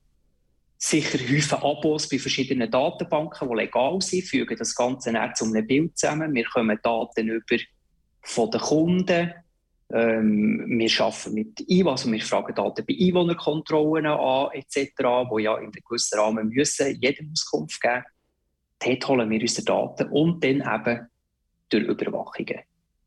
sicher 0.76 1.18
Häufen 1.18 1.58
Abos 1.62 2.08
bei 2.08 2.18
verschiedenen 2.18 2.70
Datenbanken, 2.70 3.48
die 3.48 3.54
legal 3.54 4.00
sind, 4.00 4.24
fügen 4.24 4.56
das 4.56 4.74
Ganze 4.74 5.12
dann 5.12 5.34
zu 5.34 5.44
einem 5.44 5.66
Bild 5.66 5.96
zusammen. 5.96 6.34
Wir 6.34 6.44
kommen 6.44 6.78
Daten 6.82 7.28
über 7.28 7.56
von 8.22 8.50
den 8.50 8.60
Kunden. 8.60 9.32
Ähm, 9.92 10.64
wir 10.66 11.00
arbeiten 11.00 11.34
mit 11.34 11.60
Einwohnern, 11.60 11.88
also 11.88 12.10
wir 12.10 12.20
fragen 12.20 12.54
Daten 12.54 12.86
bei 12.86 12.96
Einwohnerkontrollen 12.98 14.06
an, 14.06 14.48
etc., 14.52 14.92
wo 15.28 15.38
ja 15.38 15.56
in 15.56 15.64
einem 15.64 15.72
gewissen 15.72 16.18
Rahmen 16.18 16.48
müssen 16.48 17.00
jedem 17.00 17.30
Auskunft 17.32 17.80
geben. 17.80 18.02
Dort 18.78 19.08
holen 19.08 19.30
wir 19.30 19.40
unsere 19.40 19.64
Daten 19.64 20.10
und 20.10 20.42
dann 20.42 20.60
eben 20.60 21.06
durch 21.68 21.84
Überwachungen. 21.84 22.60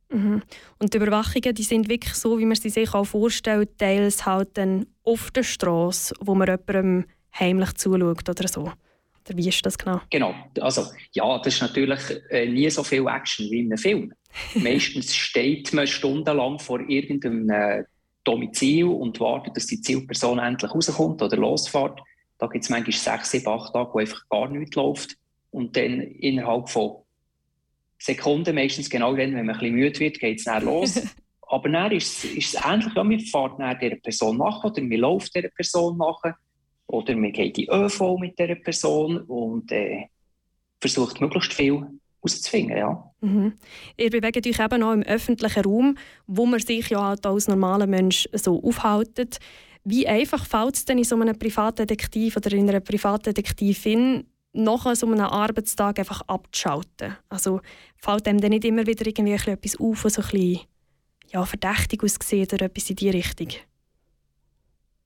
Mhm. 0.10 0.42
Und 0.80 0.94
die 0.94 0.98
Überwachungen 0.98 1.54
die 1.54 1.64
sind 1.64 1.90
wirklich 1.90 2.14
so, 2.14 2.40
wie 2.40 2.46
man 2.46 2.56
sie 2.56 2.70
sich 2.70 2.94
auch 2.94 3.06
vorstellt, 3.06 3.78
teils 3.78 4.26
halt 4.26 4.58
dann 4.58 4.86
auf 5.04 5.32
der 5.32 5.44
Straße, 5.44 6.16
wo 6.22 6.36
man 6.36 6.48
jemandem 6.48 7.06
heimlich 7.40 7.74
zuschaut 7.76 8.28
oder 8.30 8.48
so. 8.48 8.62
Oder 8.64 9.38
wie 9.38 9.50
ist 9.50 9.66
das 9.66 9.78
genau? 9.78 10.02
Genau, 10.10 10.34
also 10.62 10.86
ja, 11.14 11.38
das 11.40 11.56
ist 11.56 11.62
natürlich 11.62 12.00
äh, 12.30 12.48
nie 12.48 12.70
so 12.70 12.84
viel 12.84 13.06
Action 13.08 13.50
wie 13.52 13.60
in 13.60 13.66
einem 13.68 13.78
Film. 13.78 14.14
Meistens 14.56 15.14
steht 15.16 15.74
man 15.74 15.86
stundenlang 15.88 16.60
vor 16.60 16.80
irgendeinem 16.80 17.50
äh, 17.50 17.84
Domizil 18.24 18.86
und 18.86 19.20
wartet, 19.20 19.56
dass 19.58 19.68
die 19.68 19.82
Zielperson 19.82 20.40
endlich 20.40 20.72
rauskommt 20.74 21.22
oder 21.22 21.38
losfährt. 21.38 22.00
Da 22.38 22.48
gibt 22.48 22.64
es 22.64 22.70
manchmal 22.70 22.94
sechs, 22.94 23.32
sieben, 23.32 23.48
acht 23.48 23.74
Tage, 23.74 23.90
wo 23.94 24.00
einfach 24.00 24.22
gar 24.30 24.50
nichts 24.50 24.76
läuft. 24.76 25.16
Und 25.52 25.76
dann 25.76 26.02
innerhalb 26.02 26.70
von 26.70 26.98
Sekunden, 28.00 28.54
meistens 28.56 28.90
genau 28.90 29.12
dann, 29.16 29.34
wenn 29.36 29.46
man 29.46 29.56
ein 29.56 29.60
bisschen 29.60 29.76
müde 29.76 30.00
wird, 30.00 30.20
geht 30.20 30.38
es 30.40 30.46
dann 30.46 30.64
los. 30.66 31.02
Aber 31.50 31.70
dann 31.70 31.92
ist, 31.94 32.24
es- 32.26 32.32
ist 32.36 32.56
es 32.56 32.66
ähnlich, 32.66 32.94
ja, 32.94 33.04
man 33.04 33.20
fährt 33.20 33.60
dann 33.60 33.80
dieser 33.80 33.96
Person 33.96 34.38
nach 34.38 34.64
oder 34.64 34.82
man 34.82 34.98
läuft 34.98 35.34
dieser 35.36 35.50
Person 35.50 35.98
nach 35.98 36.22
oder 36.88 37.16
man 37.16 37.32
geht 37.32 37.58
in 37.58 37.70
ÖV 37.70 38.18
mit 38.20 38.40
dieser 38.40 38.56
Person 38.56 39.22
und 39.24 39.72
äh, 39.72 40.06
versucht 40.80 41.22
möglichst 41.22 41.54
viel 41.54 41.86
rauszufinden. 42.24 42.78
Ja. 42.78 43.12
Mhm. 43.22 43.54
Ihr 43.98 44.10
bewegt 44.10 44.46
euch 44.46 44.60
eben 44.60 44.84
auch 44.84 44.94
im 44.94 45.04
öffentlichen 45.04 45.64
Raum, 45.64 45.98
wo 46.28 46.46
man 46.46 46.60
sich 46.60 46.90
ja 46.90 47.04
halt 47.04 47.26
als 47.26 47.48
normaler 47.48 47.88
Mensch 47.88 48.28
so 48.34 48.62
aufhält. 48.64 49.40
Wie 49.84 50.08
einfach 50.08 50.46
fällt 50.46 50.76
es 50.76 50.86
denn 50.86 50.98
in 50.98 51.04
so 51.04 51.16
einem 51.16 51.38
Privatdetektiv 51.38 52.36
oder 52.36 52.52
in 52.52 52.70
einer 52.70 52.82
Privatdetektivin, 52.82 54.26
nach 54.54 54.96
so 54.96 55.08
einem 55.08 55.22
Arbeitstag 55.22 56.00
einfach 56.00 56.22
abzuschalten? 56.28 57.16
Also 57.30 57.62
fällt 57.96 58.28
einem 58.28 58.42
dann 58.42 58.50
nicht 58.50 58.66
immer 58.66 58.86
wieder 58.86 59.06
irgendwie 59.06 59.34
etwas 59.34 59.80
auf, 59.80 60.04
was 60.04 60.16
so 60.16 60.22
ein 60.22 60.30
bisschen 60.30 60.60
ja, 61.32 61.46
verdächtig 61.46 62.04
aussieht 62.04 62.54
oder 62.54 62.66
etwas 62.66 62.90
in 62.90 62.96
die 62.98 63.10
Richtung? 63.10 63.50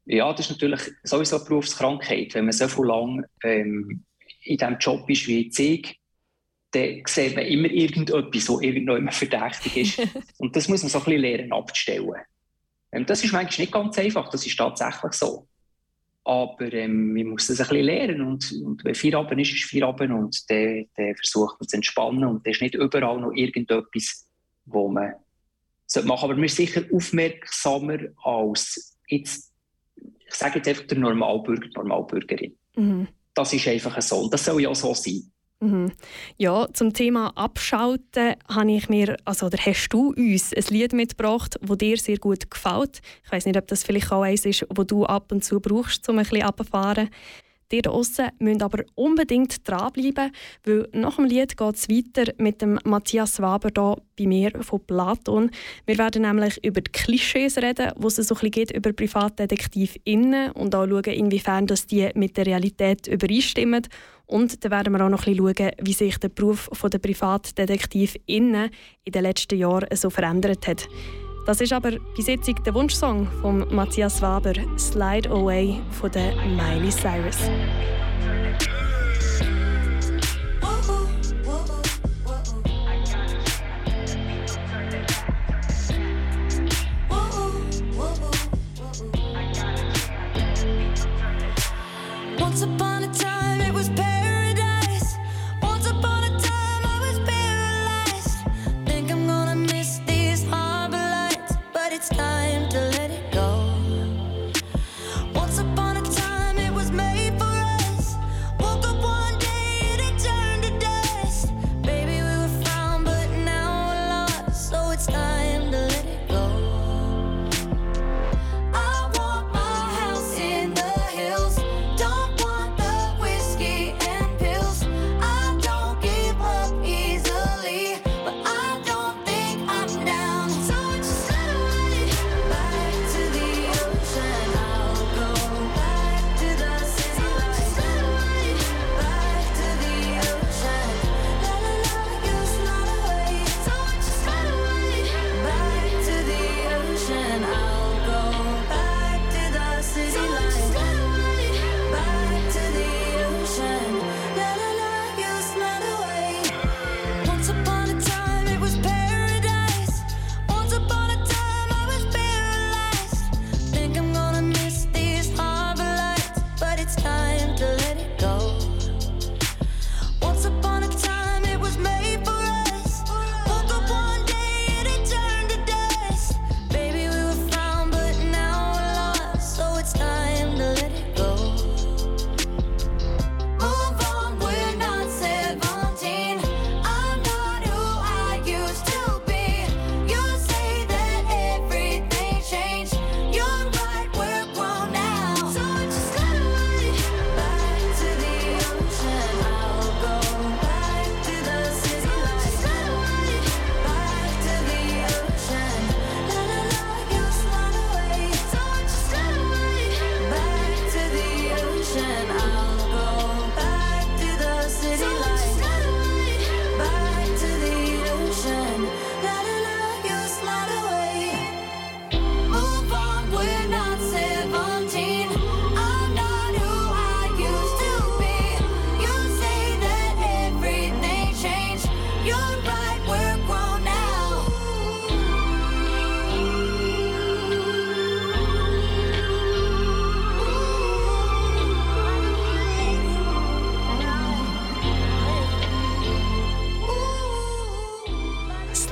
Ja, 0.05 0.31
das 0.33 0.49
ist 0.49 0.51
natürlich 0.51 0.81
sowieso 1.03 1.37
eine 1.37 1.45
Berufskrankheit. 1.45 2.33
Wenn 2.33 2.45
man 2.45 2.53
so 2.53 2.67
viel 2.67 2.85
lang 2.85 3.25
ähm, 3.43 4.03
in 4.43 4.57
diesem 4.57 4.77
Job 4.79 5.09
ist 5.09 5.27
wie 5.27 5.51
ich, 5.55 5.99
dann 6.71 7.03
sieht 7.05 7.35
man 7.35 7.45
immer 7.45 7.69
irgendetwas, 7.69 8.45
so 8.45 8.61
irgendwo 8.61 8.95
immer 8.95 9.11
verdächtig 9.11 9.77
ist. 9.77 10.09
und 10.37 10.55
das 10.55 10.67
muss 10.67 10.81
man 10.81 10.89
so 10.89 10.99
ein 10.99 11.05
bisschen 11.05 11.21
lernen 11.21 11.53
abzustellen. 11.53 12.15
Ähm, 12.91 13.05
das 13.05 13.23
ist 13.23 13.33
manchmal 13.33 13.63
nicht 13.63 13.73
ganz 13.73 13.97
einfach, 13.97 14.29
das 14.29 14.45
ist 14.45 14.57
tatsächlich 14.57 15.13
so. 15.13 15.47
Aber 16.23 16.71
ähm, 16.71 17.13
man 17.13 17.27
muss 17.27 17.47
das 17.47 17.59
ein 17.59 17.67
bisschen 17.67 17.85
lernen 17.85 18.21
und, 18.21 18.51
und 18.63 18.83
wenn 18.85 18.95
Feierabend 18.95 19.41
ist, 19.41 19.53
ist 19.53 19.69
Feierabend 19.69 20.11
und 20.11 20.49
dann, 20.49 20.85
dann 20.95 21.15
versucht 21.15 21.59
man 21.59 21.67
zu 21.67 21.75
entspannen 21.75 22.25
und 22.25 22.45
dann 22.45 22.51
ist 22.51 22.61
nicht 22.61 22.75
überall 22.75 23.19
noch 23.19 23.31
irgendetwas, 23.31 24.27
wo 24.65 24.87
man 24.87 25.15
sollte 25.87 26.07
machen 26.07 26.25
Aber 26.25 26.35
man 26.35 26.45
ist 26.45 26.55
sicher 26.55 26.83
aufmerksamer 26.91 27.99
als 28.23 28.97
jetzt, 29.07 29.50
ich 30.31 30.37
sage 30.37 30.57
jetzt 30.59 30.67
einfach 30.67 30.87
der 30.87 30.97
Normalbürger, 30.97 31.67
die 31.67 31.75
Normalbürgerin. 31.75 32.57
Mhm. 32.75 33.07
Das 33.33 33.53
ist 33.53 33.67
einfach 33.67 34.01
so 34.01 34.19
und 34.19 34.33
das 34.33 34.45
soll 34.45 34.61
ja 34.61 34.69
auch 34.69 34.75
so 34.75 34.93
sein. 34.93 35.31
Mhm. 35.61 35.91
Ja, 36.37 36.67
zum 36.73 36.91
Thema 36.91 37.31
Abschalten 37.37 38.35
habe 38.49 38.71
ich 38.71 38.89
mir, 38.89 39.15
also 39.25 39.45
oder 39.45 39.59
hast 39.59 39.89
du 39.89 40.11
uns 40.13 40.53
ein 40.53 40.63
Lied 40.69 40.93
mitgebracht, 40.93 41.59
das 41.61 41.77
dir 41.77 41.97
sehr 41.97 42.17
gut 42.17 42.49
gefällt. 42.49 43.01
Ich 43.23 43.31
weiß 43.31 43.45
nicht, 43.45 43.57
ob 43.57 43.67
das 43.67 43.83
vielleicht 43.83 44.11
auch 44.11 44.23
eins 44.23 44.45
ist, 44.45 44.65
wo 44.75 44.83
du 44.83 45.05
ab 45.05 45.31
und 45.31 45.43
zu 45.43 45.59
brauchst, 45.59 46.09
um 46.09 46.17
ein 46.17 46.23
bisschen 46.23 46.41
runterzufahren. 46.41 47.09
Ihr 47.73 47.81
draussen 47.81 48.29
müsst 48.39 48.61
aber 48.61 48.83
unbedingt 48.95 49.67
dranbleiben, 49.67 50.31
weil 50.65 50.87
nach 50.93 51.15
dem 51.15 51.25
Lied 51.25 51.57
geht 51.57 51.75
es 51.75 51.89
weiter 51.89 52.31
mit 52.37 52.61
dem 52.61 52.79
Matthias 52.83 53.41
Waber 53.41 53.69
hier 53.75 53.97
bei 54.17 54.27
mir 54.27 54.51
von 54.61 54.79
Platon. 54.85 55.51
Wir 55.85 55.97
werden 55.97 56.23
nämlich 56.23 56.63
über 56.63 56.81
die 56.81 56.91
Klischees 56.91 57.57
reden, 57.57 57.91
wo 57.95 58.07
es 58.07 58.15
so 58.15 58.21
ein 58.21 58.27
bisschen 58.27 58.51
geht 58.51 58.71
über 58.71 58.93
PrivatdetektivInnen 58.93 60.51
und 60.51 60.75
auch 60.75 60.87
schauen, 60.87 61.03
inwiefern 61.03 61.67
das 61.67 61.87
die 61.87 62.09
mit 62.15 62.37
der 62.37 62.45
Realität 62.45 63.07
übereinstimmen. 63.07 63.87
Und 64.25 64.63
dann 64.63 64.71
werden 64.71 64.93
wir 64.93 65.05
auch 65.05 65.09
noch 65.09 65.27
ein 65.27 65.35
bisschen 65.35 65.55
schauen, 65.57 65.71
wie 65.81 65.93
sich 65.93 66.17
der 66.17 66.29
Beruf 66.29 66.69
der 66.81 66.99
PrivatdetektivInnen 66.99 68.69
in 69.03 69.11
den 69.11 69.23
letzten 69.23 69.57
Jahren 69.57 69.95
so 69.95 70.09
verändert 70.09 70.67
hat. 70.67 70.87
Das 71.45 71.59
ist 71.59 71.73
aber 71.73 71.91
bis 72.15 72.27
jetzt 72.27 72.49
der 72.65 72.73
Wunschsong 72.73 73.27
von 73.41 73.65
Matthias 73.73 74.21
Waber, 74.21 74.53
Slide 74.77 75.29
Away 75.29 75.79
von 75.91 76.11
der 76.11 76.35
Miley 76.35 76.91
Cyrus. 76.91 77.49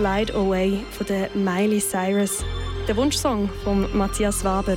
Slide 0.10 0.34
Away 0.34 0.80
von 0.90 1.06
der 1.06 1.30
Miley 1.36 1.80
Cyrus, 1.80 2.44
der 2.88 2.98
Wunschsong 2.98 3.48
von 3.64 3.96
Matthias 3.96 4.44
Waber. 4.44 4.76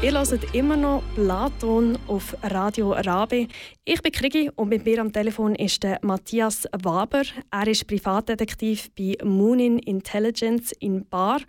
Ihr 0.00 0.12
hört 0.12 0.54
immer 0.54 0.76
noch 0.76 1.02
Platon 1.16 1.98
auf 2.06 2.36
Radio 2.44 2.92
Rabe. 2.92 3.48
Ich 3.84 4.00
bin 4.00 4.12
Krigi 4.12 4.50
und 4.54 4.68
mit 4.68 4.84
mir 4.84 5.00
am 5.00 5.12
Telefon 5.12 5.56
ist 5.56 5.82
der 5.82 5.98
Matthias 6.02 6.68
Waber. 6.80 7.22
Er 7.50 7.66
ist 7.66 7.88
Privatdetektiv 7.88 8.88
bei 8.96 9.16
Moonin 9.24 9.80
Intelligence 9.80 10.70
in 10.78 11.04
Bar 11.04 11.40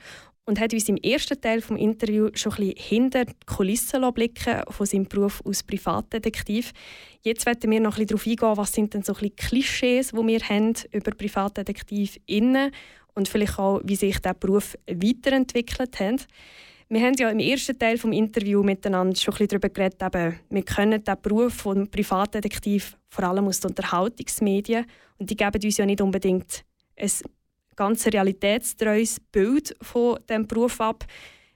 und 0.46 0.60
hat 0.60 0.74
uns 0.74 0.90
im 0.90 0.98
ersten 0.98 1.40
Teil 1.40 1.62
des 1.62 1.70
Interviews 1.70 2.32
schon 2.34 2.54
ein 2.54 2.58
bisschen 2.58 2.74
hinter 2.78 3.26
die 3.26 3.34
Kulissen 3.46 4.12
blicken 4.12 4.64
von 4.70 4.88
seinem 4.88 5.06
Beruf 5.06 5.44
als 5.46 5.62
Privatdetektiv. 5.62 6.72
Jetzt 7.22 7.46
werden 7.46 7.70
wir 7.70 7.82
noch 7.82 7.98
ein 7.98 8.06
bisschen 8.06 8.38
darauf 8.38 8.54
eingehen, 8.54 8.58
was 8.58 8.72
sind 8.72 8.94
denn 8.94 9.04
so 9.04 9.14
ein 9.14 9.20
bisschen 9.20 9.36
Klischees, 9.36 10.12
die 10.12 10.28
wir 10.28 10.40
haben 10.40 10.74
über 10.92 11.12
PrivatdetektivInnen 11.12 12.72
und 13.14 13.28
vielleicht 13.28 13.60
auch, 13.60 13.82
wie 13.84 13.96
sich 13.96 14.20
der 14.20 14.34
Beruf 14.34 14.76
weiterentwickelt 14.88 16.00
hat. 16.00 16.28
Wir 16.88 17.02
haben 17.02 17.16
ja 17.20 17.30
im 17.30 17.40
ersten 17.40 17.78
Teil 17.78 17.98
des 17.98 18.06
Interviews 18.06 18.66
miteinander 18.66 19.16
schon 19.16 19.34
ein 19.34 19.38
bisschen 19.38 19.48
darüber 19.50 19.70
geredet, 19.70 20.02
eben, 20.02 20.40
wir 20.50 20.64
können 20.64 21.04
den 21.04 21.16
Beruf 21.22 21.54
von 21.54 21.92
Privatdetektiv 21.92 22.98
vor 23.10 23.26
allem 23.26 23.48
aus 23.48 23.60
den 23.60 23.72
Unterhaltungsmedien 23.72 24.86
und 25.18 25.30
die 25.30 25.36
geben 25.36 25.62
uns 25.64 25.78
ja 25.78 25.86
nicht 25.86 26.02
unbedingt 26.02 26.64
ein 26.96 27.12
ganz 27.76 28.08
realitätstreues 28.08 29.20
Bild 29.32 29.76
von 29.82 30.20
diesem 30.28 30.48
Beruf 30.48 30.82
ab. 30.82 31.06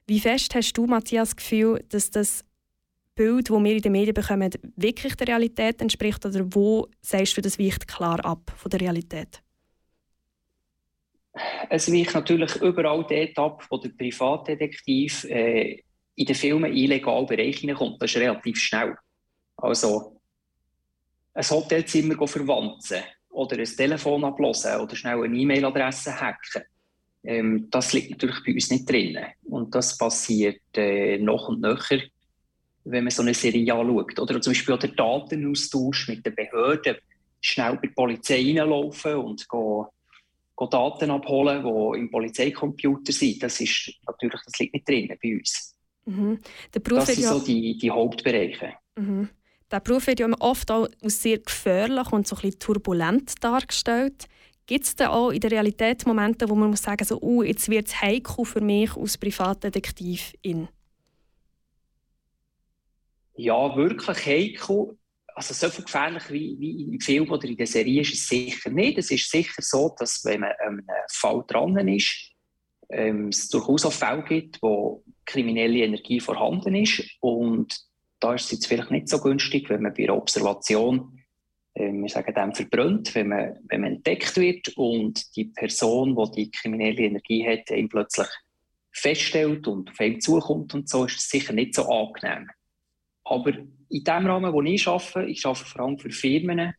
Wie 0.05 0.19
fest 0.19 0.53
hast 0.53 0.73
du, 0.73 0.85
Matthias, 0.85 1.29
das 1.29 1.35
Gefühl, 1.37 1.83
dass 1.89 2.11
das 2.11 2.43
Bild, 3.15 3.49
das 3.49 3.63
wir 3.63 3.75
in 3.75 3.81
den 3.81 3.91
Medien 3.91 4.13
bekommen, 4.13 4.51
wirklich 4.75 5.15
der 5.15 5.27
Realität 5.27 5.81
entspricht? 5.81 6.25
Oder 6.25 6.45
wo 6.49 6.87
sagst 7.01 7.37
du, 7.37 7.41
das 7.41 7.59
weicht 7.59 7.87
klar 7.87 8.23
ab 8.25 8.51
von 8.55 8.69
der 8.69 8.81
Realität? 8.81 9.41
Es 11.69 11.91
weicht 11.91 12.13
natürlich 12.13 12.55
überall 12.57 13.05
dort 13.09 13.37
ab, 13.37 13.65
wo 13.69 13.77
der 13.77 13.89
Privatdetektiv 13.89 15.23
äh, 15.25 15.81
in 16.15 16.25
den 16.25 16.35
Filmen 16.35 16.71
illegal 16.73 17.25
Bereich 17.25 17.57
hineinkommt. 17.57 18.01
Das 18.01 18.11
ist 18.11 18.21
relativ 18.21 18.57
schnell. 18.57 18.95
Also, 19.57 20.19
ein 21.33 21.49
Hotelzimmer 21.49 22.27
verwanzen 22.27 23.03
oder 23.29 23.57
ein 23.57 23.65
Telefon 23.65 24.23
ablosen 24.23 24.79
oder 24.79 24.95
schnell 24.95 25.23
eine 25.23 25.35
E-Mail-Adresse 25.35 26.19
hacken. 26.19 26.63
Ähm, 27.23 27.67
das 27.71 27.93
liegt 27.93 28.11
natürlich 28.11 28.43
bei 28.45 28.53
uns 28.53 28.69
nicht 28.69 28.89
drin. 28.89 29.17
Und 29.45 29.73
das 29.73 29.97
passiert 29.97 30.61
äh, 30.75 31.17
noch 31.17 31.47
und 31.47 31.61
nöcher, 31.61 31.99
wenn 32.85 33.03
man 33.03 33.11
so 33.11 33.21
eine 33.21 33.33
Serie 33.33 33.73
anschaut. 33.73 34.19
Oder 34.19 34.41
zum 34.41 34.51
Beispiel 34.53 34.75
auch 34.75 34.79
der 34.79 34.91
Datenaustausch 34.91 36.09
mit 36.09 36.25
den 36.25 36.35
Behörden. 36.35 36.97
Schnell 37.41 37.75
bei 37.75 37.87
der 37.87 37.93
Polizei 37.93 38.35
reinlaufen 38.35 39.15
und 39.15 39.47
go, 39.47 39.87
go 40.55 40.67
Daten 40.67 41.11
abholen, 41.11 41.63
die 41.63 41.99
im 41.99 42.09
Polizeicomputer 42.09 43.11
sind. 43.11 43.43
Das, 43.43 43.59
ist, 43.59 43.91
natürlich, 44.07 44.41
das 44.45 44.59
liegt 44.59 44.73
nicht 44.73 44.87
drin 44.87 45.17
bei 45.21 45.37
uns. 45.37 45.75
Mhm. 46.05 46.39
Das 46.71 47.07
sind 47.07 47.23
so 47.23 47.39
die, 47.39 47.77
die 47.77 47.91
Hauptbereiche. 47.91 48.73
mhm. 48.95 49.29
Der 49.71 49.79
Beruf 49.79 50.05
wird 50.05 50.19
ja 50.19 50.29
oft 50.39 50.69
auch 50.69 50.87
als 51.01 51.23
sehr 51.23 51.39
gefährlich 51.39 52.11
und 52.11 52.27
so 52.27 52.35
ein 52.35 52.41
bisschen 52.43 52.59
turbulent 52.59 53.43
dargestellt. 53.43 54.27
Gibt 54.67 54.85
es 54.85 54.95
da 54.95 55.09
auch 55.09 55.31
in 55.31 55.39
der 55.39 55.49
Realität 55.49 56.05
Momente, 56.05 56.47
wo 56.47 56.53
man 56.53 56.69
muss 56.69 56.83
sagen 56.83 57.03
so, 57.03 57.19
uh, 57.19 57.41
jetzt 57.41 57.67
wird 57.69 57.87
es 57.87 57.99
heikel 57.99 58.45
für 58.45 58.61
mich 58.61 58.95
als 58.95 59.17
Privatdetektivin? 59.17 60.67
Ja, 63.35 63.75
wirklich 63.75 64.25
heikel. 64.25 64.97
Also 65.35 65.53
so 65.53 65.69
viel 65.69 65.85
gefährlich 65.85 66.29
wie, 66.29 66.55
wie 66.59 66.93
im 66.93 66.99
Film 66.99 67.31
oder 67.31 67.47
in 67.47 67.57
der 67.57 67.65
Serie 67.65 68.01
ist 68.01 68.13
es 68.13 68.27
sicher 68.27 68.69
nicht. 68.69 68.99
Es 68.99 69.09
ist 69.09 69.29
sicher 69.29 69.61
so, 69.61 69.95
dass 69.97 70.23
wenn 70.25 70.41
man 70.41 70.51
an 70.59 70.79
einem 70.79 70.85
Fall 71.11 71.43
dran 71.47 71.87
ist, 71.87 72.33
ähm, 72.89 73.29
es 73.29 73.49
durchaus 73.49 73.85
auch 73.85 73.93
Fälle 73.93 74.23
gibt, 74.23 74.61
wo 74.61 75.03
kriminelle 75.25 75.79
Energie 75.79 76.19
vorhanden 76.19 76.75
ist. 76.75 77.03
Und 77.19 77.75
da 78.19 78.35
ist 78.35 78.45
es 78.45 78.51
jetzt 78.51 78.67
vielleicht 78.67 78.91
nicht 78.91 79.09
so 79.09 79.19
günstig, 79.19 79.69
wenn 79.69 79.81
man 79.81 79.93
bei 79.93 80.03
einer 80.03 80.17
Observation, 80.17 81.19
ähm, 81.75 82.03
wir 82.03 82.09
sagen 82.09 82.33
dem, 82.33 82.53
verbrennt, 82.53 83.15
wenn 83.15 83.29
man, 83.29 83.57
wenn 83.67 83.81
man 83.81 83.93
entdeckt 83.95 84.37
wird 84.37 84.69
und 84.77 85.35
die 85.35 85.45
Person, 85.45 86.15
die 86.15 86.45
die 86.45 86.51
kriminelle 86.51 87.01
Energie 87.01 87.47
hat, 87.47 87.71
ihn 87.71 87.89
plötzlich 87.89 88.27
feststellt 88.91 89.67
und 89.67 89.89
auf 89.89 89.99
ihn 89.99 90.21
zukommt 90.21 90.73
und 90.75 90.87
so, 90.87 91.05
ist 91.05 91.17
es 91.17 91.29
sicher 91.29 91.53
nicht 91.53 91.73
so 91.73 91.89
angenehm. 91.89 92.47
Aber 93.23 93.51
in 93.89 94.03
dem 94.03 94.25
Rahmen, 94.25 94.53
wo 94.53 94.61
ich 94.61 94.87
arbeite, 94.87 95.25
ich 95.25 95.45
arbeite 95.45 95.65
vor 95.65 95.81
allem 95.81 95.99
für 95.99 96.11
Firmen, 96.11 96.73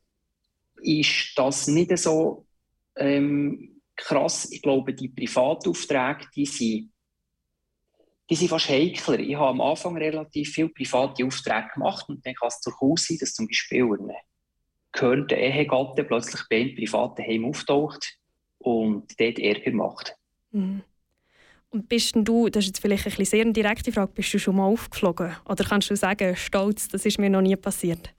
ist 0.82 1.32
das 1.36 1.68
nicht 1.68 1.96
so 1.98 2.46
ähm, 2.96 3.80
krass. 3.96 4.50
Ich 4.50 4.62
glaube, 4.62 4.94
die 4.94 5.08
Privataufträge, 5.08 6.26
die 6.34 6.46
sind, 6.46 6.92
die 8.28 8.34
sind 8.34 8.48
fast 8.48 8.68
heikler. 8.68 9.18
Ich 9.18 9.36
habe 9.36 9.48
am 9.48 9.60
Anfang 9.60 9.96
relativ 9.96 10.50
viele 10.50 10.68
private 10.68 11.24
Aufträge 11.24 11.68
gemacht 11.74 12.08
und 12.08 12.24
dann 12.24 12.34
kann 12.34 12.48
es 12.48 12.60
durchaus 12.60 13.06
sein, 13.06 13.18
dass 13.20 13.34
zum 13.34 13.46
Beispiel 13.46 13.84
ein 13.84 14.12
gehörter 14.92 15.36
Ehegatte 15.36 16.04
plötzlich 16.04 16.42
bei 16.48 16.60
einem 16.60 16.74
privaten 16.74 17.22
Heim 17.22 17.44
auftaucht 17.44 18.18
und 18.58 19.18
dort 19.18 19.38
Ärger 19.38 19.72
macht. 19.72 20.16
Mhm. 20.52 20.82
Und 21.74 21.88
bist 21.88 22.14
denn 22.14 22.24
du, 22.24 22.48
das 22.48 22.62
ist 22.62 22.68
jetzt 22.68 22.78
vielleicht 22.78 23.04
ein 23.04 23.10
bisschen 23.10 23.24
sehr 23.24 23.40
eine 23.42 23.52
direkte 23.52 23.90
Frage, 23.90 24.12
bist 24.14 24.32
du 24.32 24.38
schon 24.38 24.54
mal 24.54 24.66
aufgeflogen? 24.66 25.34
Oder 25.48 25.64
kannst 25.64 25.90
du 25.90 25.96
sagen, 25.96 26.36
stolz, 26.36 26.86
das 26.86 27.04
ist 27.04 27.18
mir 27.18 27.28
noch 27.28 27.40
nie 27.40 27.56
passiert? 27.56 28.14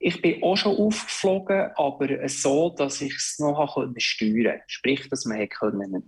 Ich 0.00 0.20
bin 0.20 0.42
auch 0.42 0.56
schon 0.56 0.76
aufgeflogen, 0.76 1.70
aber 1.76 2.28
so, 2.28 2.70
dass 2.70 3.00
ich 3.00 3.14
es 3.14 3.36
noch 3.38 3.64
steuern 4.00 4.44
konnte. 4.44 4.62
Sprich, 4.66 5.08
dass 5.08 5.24
man 5.24 5.38
äh, 5.40 5.46
einen 5.46 6.02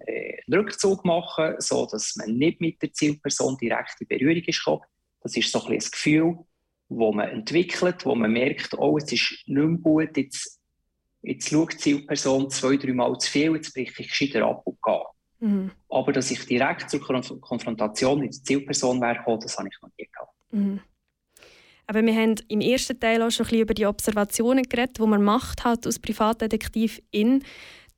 Rückzug 0.52 1.04
machen 1.04 1.50
konnte, 1.50 1.62
so 1.62 1.86
dass 1.86 2.16
man 2.16 2.36
nicht 2.36 2.60
mit 2.60 2.82
der 2.82 2.92
Zielperson 2.92 3.56
direkt 3.58 4.00
in 4.00 4.08
Berührung 4.08 4.42
gekommen. 4.42 4.82
Das 5.22 5.36
ist 5.36 5.52
so 5.52 5.62
ein, 5.62 5.68
bisschen 5.68 5.88
ein 5.88 5.92
Gefühl, 5.92 6.38
das 6.88 7.14
man 7.14 7.28
entwickelt, 7.28 8.04
wo 8.04 8.16
man 8.16 8.32
merkt, 8.32 8.76
oh, 8.76 8.98
es 8.98 9.12
ist 9.12 9.44
nicht 9.46 9.46
mehr 9.46 9.78
gut, 9.78 10.16
jetzt, 10.16 10.58
jetzt 11.22 11.48
schaut 11.48 11.74
die 11.74 11.78
Zielperson 11.78 12.50
zwei, 12.50 12.76
drei 12.76 12.92
Mal 12.92 13.16
zu 13.18 13.30
viel, 13.30 13.54
jetzt 13.54 13.72
breche 13.72 14.02
ich 14.02 14.08
gescheiter 14.08 14.44
ab 14.44 14.62
und 14.64 14.82
gehe. 14.82 15.04
Mhm. 15.40 15.70
Aber 15.88 16.12
dass 16.12 16.30
ich 16.30 16.44
direkt 16.46 16.90
zur 16.90 17.00
Konf 17.00 17.32
Konfrontation 17.40 18.20
mit 18.20 18.34
der 18.34 18.44
Zielperson 18.44 19.00
wäre, 19.00 19.38
das 19.38 19.58
habe 19.58 19.68
ich 19.68 19.82
noch 19.82 19.90
nie 19.98 20.06
gehabt. 20.06 20.32
Mhm. 20.52 20.80
Aber 21.86 22.02
wir 22.04 22.14
haben 22.14 22.36
im 22.46 22.60
ersten 22.60 23.00
Teil 23.00 23.20
auch 23.20 23.30
schon 23.30 23.46
ein 23.46 23.50
bisschen 23.50 23.62
über 23.62 23.74
die 23.74 23.86
Observationen 23.86 24.62
geredet, 24.62 24.98
die 24.98 25.06
man 25.06 25.24
macht 25.24 25.64
halt 25.64 25.86
als 25.86 25.98
Privatdetektivin. 25.98 27.42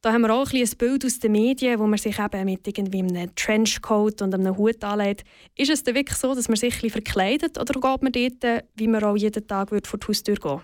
Da 0.01 0.13
haben 0.13 0.23
wir 0.23 0.35
auch 0.35 0.47
ein, 0.47 0.61
bisschen 0.61 0.77
ein 0.77 0.79
Bild 0.79 1.05
aus 1.05 1.19
den 1.19 1.33
Medien, 1.33 1.79
wo 1.79 1.87
man 1.87 1.99
sich 1.99 2.19
eben 2.19 2.45
mit 2.45 2.67
irgendwie 2.67 3.01
einem 3.01 3.35
Trenchcoat 3.35 4.23
und 4.23 4.35
einem 4.35 4.57
Hut 4.57 4.83
anlegt. 4.83 5.25
Ist 5.57 5.71
es 5.71 5.85
denn 5.85 5.95
wirklich 5.95 6.17
so, 6.17 6.35
dass 6.35 6.49
man 6.49 6.57
sich 6.57 6.75
ein 6.75 6.81
bisschen 6.81 6.91
verkleidet 6.91 7.59
oder 7.59 7.75
geht 7.75 8.03
man 8.03 8.13
dort, 8.13 8.65
wie 8.75 8.89
man 8.89 9.05
auch 9.05 9.17
jeden 9.17 9.47
Tag 9.47 9.71
würde 9.71 9.89
vor 9.89 9.99
die 9.99 10.09
Haustür 10.09 10.37
gehen 10.37 10.61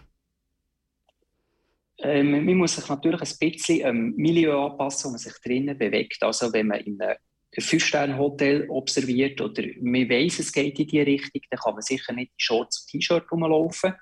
Ähm, 2.01 2.45
man 2.45 2.57
muss 2.57 2.77
sich 2.77 2.89
natürlich 2.89 3.21
ein 3.21 3.51
bisschen 3.51 3.85
am 3.85 4.11
Milieu 4.15 4.67
anpassen, 4.67 5.09
wo 5.09 5.11
man 5.11 5.19
sich 5.19 5.35
drinnen 5.45 5.77
bewegt. 5.77 6.23
Also 6.23 6.53
wenn 6.53 6.69
man 6.69 6.81
in 6.81 7.01
einem 7.01 7.17
Fünf-Sterne-Hotel 7.59 8.67
observiert 8.69 9.41
oder 9.41 9.63
man 9.81 10.09
weiss, 10.09 10.39
es 10.39 10.53
geht 10.53 10.79
in 10.79 10.87
die 10.87 11.01
Richtung, 11.01 11.43
dann 11.51 11.59
kann 11.59 11.75
man 11.75 11.83
sicher 11.83 12.13
nicht 12.13 12.31
in 12.31 12.39
Shorts 12.39 12.83
und 12.83 12.91
T-Shirt 12.91 13.31
rumlaufen. 13.33 13.95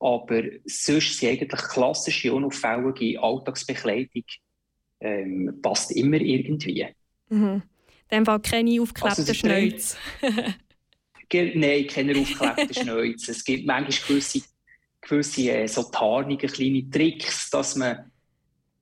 Aber 0.00 0.42
sonst 0.66 1.18
sind 1.18 1.30
eigentlich 1.30 1.62
klassische, 1.62 2.32
unauffällige 2.32 3.20
Alltagsbekleidung 3.20 4.24
ähm, 5.00 5.58
passt 5.62 5.92
immer 5.92 6.20
irgendwie. 6.20 6.86
Mhm. 7.28 7.62
In 8.10 8.18
dem 8.18 8.26
Fall 8.26 8.40
keine 8.40 8.80
aufgeklebten 8.80 9.20
Also 9.20 9.34
Schnäuze. 9.34 9.96
Nein, 11.32 11.86
keine 11.86 12.18
aufgeklebten 12.18 12.74
Schnäuze. 12.82 13.32
Es 13.32 13.44
gibt 13.44 13.66
manchmal 13.66 14.08
gewisse, 14.08 14.42
gewisse 15.00 15.50
äh, 15.50 15.66
so 15.66 15.84
Tarnungen, 15.84 16.38
kleine 16.38 16.88
Tricks, 16.90 17.50
dass 17.50 17.76
man, 17.76 18.10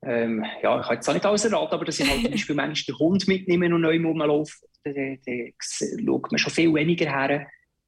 ähm, 0.02 0.44
ja, 0.62 0.80
ich 0.80 0.86
kann 0.86 0.96
jetzt 0.96 1.08
auch 1.08 1.14
nicht 1.14 1.26
alles 1.26 1.44
erraten, 1.44 1.74
aber 1.74 1.84
dass 1.84 2.00
ich 2.00 2.08
halt 2.08 2.22
zum 2.22 2.30
Beispiel 2.32 2.56
manchmal 2.56 2.96
den 2.96 2.98
Hund 2.98 3.28
mitnehme 3.28 3.74
und 3.74 3.80
neu 3.80 4.00
rumlaufe, 4.00 4.54
dann 4.84 5.18
schaut 5.58 6.30
man 6.30 6.38
schon 6.38 6.52
viel 6.52 6.72
weniger 6.74 7.10
her. 7.10 7.46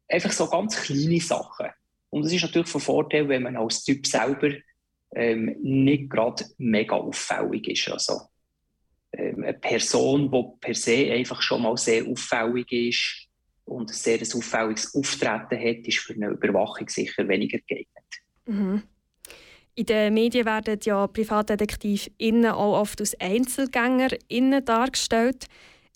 Einfach 0.08 0.32
so 0.32 0.48
ganz 0.48 0.80
kleine 0.82 1.20
Sachen. 1.20 1.66
Und 2.10 2.24
das 2.24 2.32
ist 2.32 2.42
natürlich 2.42 2.68
von 2.68 2.80
Vorteil, 2.80 3.28
wenn 3.28 3.42
man 3.42 3.56
als 3.56 3.84
Typ 3.84 4.06
selber 4.06 4.50
ähm, 5.14 5.54
nicht 5.60 6.10
gerade 6.10 6.44
mega 6.56 6.96
auffällig 6.96 7.68
ist. 7.68 7.90
Also, 7.90 8.20
ähm, 9.12 9.42
eine 9.42 9.54
Person, 9.54 10.30
die 10.30 10.44
per 10.60 10.74
se 10.74 11.12
einfach 11.12 11.40
schon 11.42 11.62
mal 11.62 11.76
sehr 11.76 12.06
auffällig 12.06 12.72
ist 12.72 13.27
und 13.68 13.90
ein 13.90 13.94
sehr 13.94 14.20
auffälliges 14.20 14.94
Auftreten 14.94 15.58
hat, 15.58 15.86
ist 15.86 15.98
für 15.98 16.14
eine 16.14 16.28
Überwachung 16.28 16.88
sicher 16.88 17.28
weniger 17.28 17.58
geeignet. 17.66 18.04
Mhm. 18.46 18.82
In 19.74 19.86
den 19.86 20.14
Medien 20.14 20.44
werden 20.44 20.78
ja 20.82 21.06
PrivatdetektivInnen 21.06 22.50
auch 22.50 22.80
oft 22.80 23.00
als 23.00 23.18
EinzelgängerInnen 23.20 24.64
dargestellt. 24.64 25.46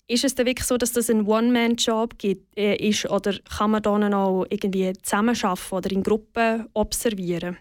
Ist 0.07 0.23
es 0.23 0.35
denn 0.35 0.45
wirklich 0.45 0.67
so, 0.67 0.77
dass 0.77 0.93
das 0.93 1.09
ein 1.09 1.27
One-Man-Job 1.27 2.13
äh, 2.23 2.75
ist 2.75 3.09
oder 3.09 3.37
kann 3.57 3.71
man 3.71 3.83
dann 3.83 4.13
auch 4.13 4.45
irgendwie 4.49 4.93
zusammenarbeiten 5.01 5.75
oder 5.75 5.91
in 5.91 6.03
Gruppen 6.03 6.67
observieren? 6.73 7.57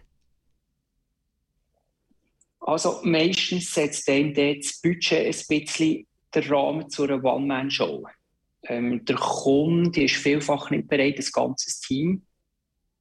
Also 2.60 3.00
meistens 3.02 3.74
setzt 3.74 4.06
dort 4.08 4.36
das 4.36 4.80
Budget 4.80 5.26
ein 5.26 5.44
bisschen 5.48 6.06
den 6.34 6.42
Rahmen 6.44 6.88
zu 6.88 7.02
einer 7.02 7.22
One-Man-Show. 7.22 8.06
Ähm, 8.64 9.04
der 9.04 9.16
Kunde 9.16 10.04
ist 10.04 10.16
vielfach 10.16 10.70
nicht 10.70 10.88
bereit, 10.88 11.18
das 11.18 11.32
ganze 11.32 11.80
Team 11.80 12.22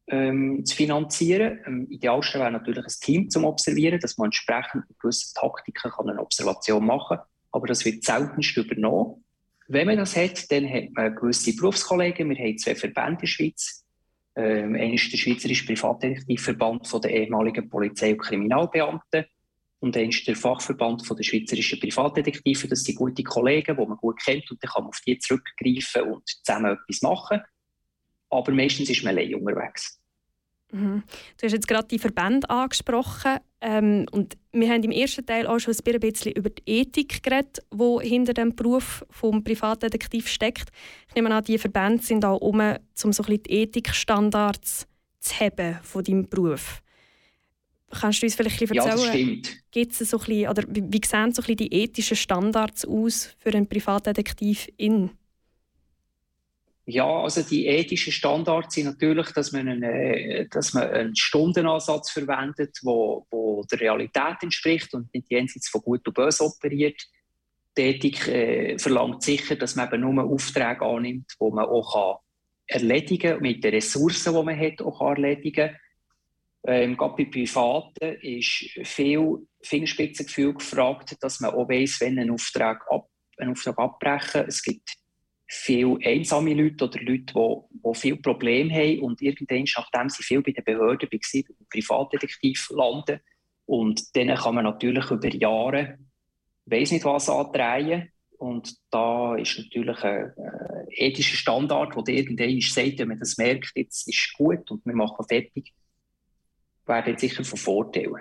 ähm, 0.07 0.65
zu 0.65 0.75
finanzieren. 0.75 1.59
Am 1.65 1.87
idealsten 1.87 2.41
wäre 2.41 2.51
natürlich 2.51 2.83
ein 2.83 2.93
Team 3.01 3.29
zum 3.29 3.45
Observieren, 3.45 3.99
dass 3.99 4.17
man 4.17 4.25
entsprechend 4.25 4.89
mit 4.89 4.99
gewissen 4.99 5.33
Taktiken 5.35 5.91
kann 5.91 6.09
eine 6.09 6.21
Observation 6.21 6.85
machen 6.85 7.17
kann. 7.17 7.25
Aber 7.51 7.67
das 7.67 7.85
wird 7.85 8.03
seltenst 8.03 8.57
übernommen. 8.57 9.23
Wenn 9.67 9.87
man 9.87 9.97
das 9.97 10.17
hat, 10.17 10.51
dann 10.51 10.69
hat 10.69 10.91
man 10.93 11.15
gewisse 11.15 11.55
Berufskollegen. 11.55 12.29
Wir 12.29 12.37
haben 12.37 12.57
zwei 12.57 12.75
Verbände 12.75 13.11
in 13.11 13.17
der 13.19 13.27
Schweiz. 13.27 13.85
Ähm, 14.35 14.75
einer 14.75 14.93
ist 14.93 15.11
der 15.11 15.17
Schweizerische 15.17 15.65
Privatdetektivverband 15.65 17.03
der 17.03 17.11
ehemaligen 17.11 17.69
Polizei- 17.69 18.13
und 18.13 18.19
Kriminalbeamten. 18.19 19.25
Und 19.81 19.95
dann 19.95 20.09
ist 20.09 20.27
der 20.27 20.35
Fachverband 20.35 21.05
von 21.05 21.17
der 21.17 21.23
Schweizerischen 21.23 21.79
Privatdetektive. 21.79 22.67
Das 22.67 22.83
sind 22.83 22.95
gute 22.95 23.23
Kollegen, 23.23 23.75
die 23.75 23.85
man 23.85 23.97
gut 23.97 24.19
kennt 24.23 24.49
und 24.51 24.63
dann 24.63 24.69
kann 24.71 24.83
man 24.83 24.89
auf 24.89 25.01
die 25.05 25.17
zurückgreifen 25.17 26.03
und 26.03 26.27
zusammen 26.27 26.77
etwas 26.77 27.01
machen. 27.01 27.41
Aber 28.29 28.51
meistens 28.51 28.91
ist 28.91 29.03
man 29.03 29.17
allein 29.17 29.35
unterwegs. 29.35 29.99
Mhm. 30.71 31.03
Du 31.37 31.45
hast 31.45 31.53
jetzt 31.53 31.67
gerade 31.67 31.87
die 31.87 31.97
Verbände 31.97 32.47
angesprochen 32.49 33.39
ähm, 33.59 34.05
und 34.11 34.37
wir 34.51 34.69
haben 34.69 34.83
im 34.83 34.91
ersten 34.91 35.25
Teil 35.25 35.47
auch 35.47 35.59
schon 35.59 35.73
ein 35.73 35.99
bisschen 35.99 36.31
über 36.33 36.51
die 36.51 36.61
Ethik 36.65 37.23
geredet, 37.23 37.59
die 37.73 38.07
hinter 38.07 38.33
dem 38.33 38.55
Beruf 38.55 39.03
vom 39.09 39.43
Privatdetektiv 39.43 40.27
steckt. 40.27 40.69
Ich 41.09 41.15
nehme 41.15 41.33
an, 41.33 41.43
die 41.43 41.57
Verbände 41.57 42.03
sind 42.03 42.23
auch 42.23 42.37
um, 42.37 42.59
um 42.59 42.77
so 42.93 43.07
ein 43.07 43.11
bisschen 43.11 43.43
die 43.43 43.63
Ethikstandards 43.63 44.87
zu 45.19 45.39
haben 45.39 45.79
von 45.81 46.03
deinem 46.03 46.29
Beruf. 46.29 46.81
Kannst 47.99 48.21
du 48.21 48.25
uns 48.25 48.35
vielleicht 48.35 48.61
ein 48.61 48.67
bisschen 48.67 48.75
Ja, 48.75 48.85
das 48.85 49.05
erzählen, 49.05 49.43
stimmt. 49.43 49.57
gibt's 49.71 49.99
so 49.99 50.17
ein 50.17 50.25
bisschen, 50.25 50.49
oder 50.49 50.63
wie, 50.67 50.83
wie 50.87 51.01
sehen 51.05 51.33
so 51.33 51.41
ein 51.41 51.45
bisschen 51.45 51.57
die 51.57 51.73
ethischen 51.73 52.17
Standards 52.17 52.85
aus 52.85 53.35
für 53.37 53.49
einen 53.49 53.67
Privatdetektiv 53.67 54.69
in? 54.77 55.11
Ja, 56.85 57.05
also 57.05 57.41
die 57.43 57.67
ethischen 57.67 58.11
Standards 58.11 58.73
sind 58.75 58.85
natürlich, 58.85 59.29
dass 59.31 59.51
man 59.51 59.67
einen, 59.67 59.83
äh, 59.83 60.47
dass 60.49 60.73
man 60.73 60.89
einen 60.89 61.15
Stundenansatz 61.15 62.11
verwendet, 62.11 62.77
wo, 62.81 63.25
wo 63.29 63.63
der 63.71 63.79
Realität 63.79 64.37
entspricht 64.41 64.93
und 64.93 65.13
nicht 65.13 65.29
jenseits 65.29 65.69
von 65.69 65.81
Gut 65.81 66.07
und 66.07 66.13
Böse 66.13 66.43
operiert. 66.43 67.01
Die 67.77 67.81
Ethik 67.81 68.27
äh, 68.27 68.77
verlangt 68.79 69.21
sicher, 69.21 69.55
dass 69.55 69.75
man 69.75 69.87
eben 69.87 70.01
nur 70.01 70.23
Aufträge 70.23 70.81
annimmt, 70.85 71.31
die 71.39 71.51
man 71.51 71.65
auch 71.65 71.93
kann 71.93 72.17
erledigen 72.67 73.33
kann, 73.33 73.41
mit 73.41 73.63
den 73.63 73.73
Ressourcen, 73.73 74.33
die 74.33 74.43
man 74.43 74.59
hat, 74.59 74.81
auch 74.81 74.99
kann 74.99 75.23
erledigen 75.23 75.69
kann. 75.69 75.77
Ähm, 76.63 76.95
gerade 76.95 77.15
bei 77.15 77.25
Privaten 77.25 78.15
ist 78.21 78.69
viel 78.83 79.47
Fingerspitzengefühl 79.63 80.53
gefragt, 80.53 81.17
dass 81.21 81.39
man 81.39 81.51
auch 81.51 81.67
weiss, 81.67 81.99
wenn 82.01 82.19
ein 82.19 82.29
Auftrag, 82.29 82.85
ab, 82.89 83.07
Auftrag 83.39 83.79
abbrechen. 83.79 84.45
Es 84.47 84.61
gibt 84.61 84.93
viele 85.47 85.97
einsame 86.03 86.53
Leute 86.53 86.85
oder 86.85 86.99
Leute, 87.01 87.33
die, 87.33 87.79
die 87.83 87.95
viele 87.95 88.17
Probleme 88.17 88.73
haben 88.73 88.99
und 88.99 89.21
irgendwann, 89.21 89.65
nachdem 89.75 90.09
sie 90.09 90.23
viel 90.23 90.41
bei 90.41 90.51
den 90.51 90.63
Behörden 90.63 91.09
waren, 91.11 91.43
beim 91.47 91.67
Privatdetektiv 91.69 92.69
landen. 92.69 93.19
Und 93.65 94.15
denen 94.15 94.37
kann 94.37 94.55
man 94.55 94.63
natürlich 94.63 95.09
über 95.09 95.29
Jahre, 95.29 95.97
weiß 96.65 96.91
nicht 96.91 97.05
was, 97.05 97.29
andrehen. 97.29 98.11
Und 98.37 98.75
da 98.91 99.35
ist 99.35 99.57
natürlich 99.57 100.03
ein, 100.03 100.31
ein 100.37 100.87
ethischer 100.89 101.37
Standard, 101.37 101.95
wo 101.95 102.03
irgendwann 102.07 102.59
sagt, 102.61 102.99
wenn 102.99 103.07
man 103.09 103.19
das 103.19 103.37
merkt, 103.37 103.71
jetzt 103.75 104.07
ist 104.07 104.33
gut 104.37 104.69
und 104.71 104.85
wir 104.85 104.95
machen 104.95 105.25
fertig, 105.27 105.73
wäre 106.91 107.03
dann 107.03 107.17
sicher 107.17 107.43
von 107.43 107.57
Vorteil. 107.57 108.11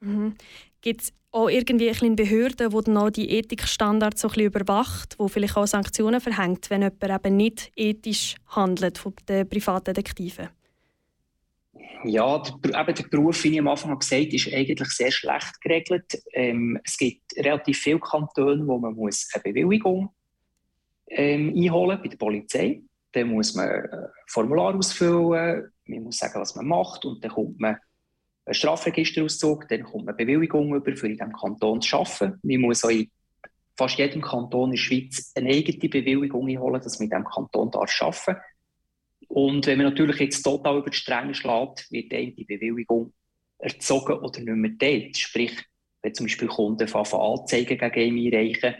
Mhm. 0.00 0.34
Gibt 0.80 1.02
es 1.02 1.12
auch 1.32 1.48
irgendwie 1.48 1.88
ein 1.88 1.92
bisschen 1.92 2.16
Behörden, 2.16 2.70
die 2.70 2.84
dann 2.84 2.96
auch 2.96 3.10
die 3.10 3.30
Ethikstandards 3.30 4.20
so 4.20 4.28
ein 4.28 4.34
bisschen 4.34 4.46
überwacht, 4.46 5.16
die 5.18 5.28
vielleicht 5.28 5.56
auch 5.56 5.66
Sanktionen 5.66 6.20
verhängt, 6.20 6.68
wenn 6.70 6.82
jemand 6.82 7.26
eben 7.26 7.36
nicht 7.36 7.72
ethisch 7.74 8.36
handelt 8.48 8.98
von 8.98 9.14
den 9.28 9.48
Privatdetektiven? 9.48 10.50
Ja, 12.04 12.38
der, 12.38 12.80
eben 12.80 12.94
der 12.94 13.04
Beruf, 13.04 13.44
wie 13.44 13.52
ich 13.52 13.60
am 13.60 13.68
Anfang 13.68 13.98
gesagt 13.98 14.22
habe, 14.22 14.34
ist 14.34 14.52
eigentlich 14.52 14.88
sehr 14.90 15.10
schlecht 15.10 15.60
geregelt. 15.60 16.22
Ähm, 16.32 16.78
es 16.84 16.98
gibt 16.98 17.22
relativ 17.36 17.78
viele 17.78 18.00
Kantone, 18.00 18.66
wo 18.66 18.78
man 18.78 18.94
muss 18.94 19.28
eine 19.32 19.42
Bewilligung 19.42 20.10
ähm, 21.08 21.54
einholen 21.56 22.00
bei 22.02 22.08
der 22.08 22.16
Polizei. 22.16 22.82
Dann 23.12 23.28
muss 23.28 23.54
man 23.54 23.68
ein 23.68 24.08
Formular 24.26 24.74
ausfüllen, 24.74 25.70
man 25.86 26.02
muss 26.02 26.18
sagen, 26.18 26.40
was 26.40 26.56
man 26.56 26.66
macht 26.66 27.04
und 27.04 27.22
dann 27.22 27.30
kommt 27.30 27.60
man 27.60 27.76
einen 28.44 28.54
Strafregisterauszug, 28.54 29.68
dann 29.68 29.84
kommt 29.84 30.06
man 30.06 30.14
eine 30.14 30.24
Bewilligung 30.24 30.74
über, 30.74 30.96
für 30.96 31.06
in 31.06 31.12
diesem 31.12 31.32
Kanton 31.32 31.80
zu 31.80 31.96
arbeiten. 31.96 32.40
Man 32.42 32.60
muss 32.60 32.84
auch 32.84 32.90
in 32.90 33.10
fast 33.76 33.98
jedem 33.98 34.20
Kanton 34.20 34.70
in 34.70 34.72
der 34.72 34.78
Schweiz 34.78 35.32
eine 35.34 35.50
eigene 35.50 35.88
Bewilligung 35.88 36.48
einholen, 36.48 36.82
dass 36.82 36.98
man 36.98 37.04
in 37.04 37.10
diesem 37.10 37.24
Kanton 37.24 37.70
darf 37.70 38.00
arbeiten 38.00 38.32
darf. 38.32 38.42
Und 39.28 39.66
wenn 39.66 39.78
man 39.78 39.86
natürlich 39.86 40.18
jetzt 40.18 40.42
total 40.42 40.78
über 40.78 40.90
die 40.90 40.96
Stränge 40.96 41.34
schlägt, 41.34 41.90
wird 41.90 42.12
einem 42.12 42.36
die 42.36 42.44
Bewilligung 42.44 43.12
erzogen 43.58 44.18
oder 44.18 44.40
nicht 44.40 44.56
mehr 44.56 44.78
teilt. 44.78 45.16
Sprich, 45.16 45.56
wenn 46.02 46.14
zum 46.14 46.26
Beispiel 46.26 46.48
Kunden 46.48 46.88
von 46.88 47.04
Anzeigen 47.04 47.78
gegen 47.78 48.16
ihn 48.16 48.34
einreichen, 48.34 48.74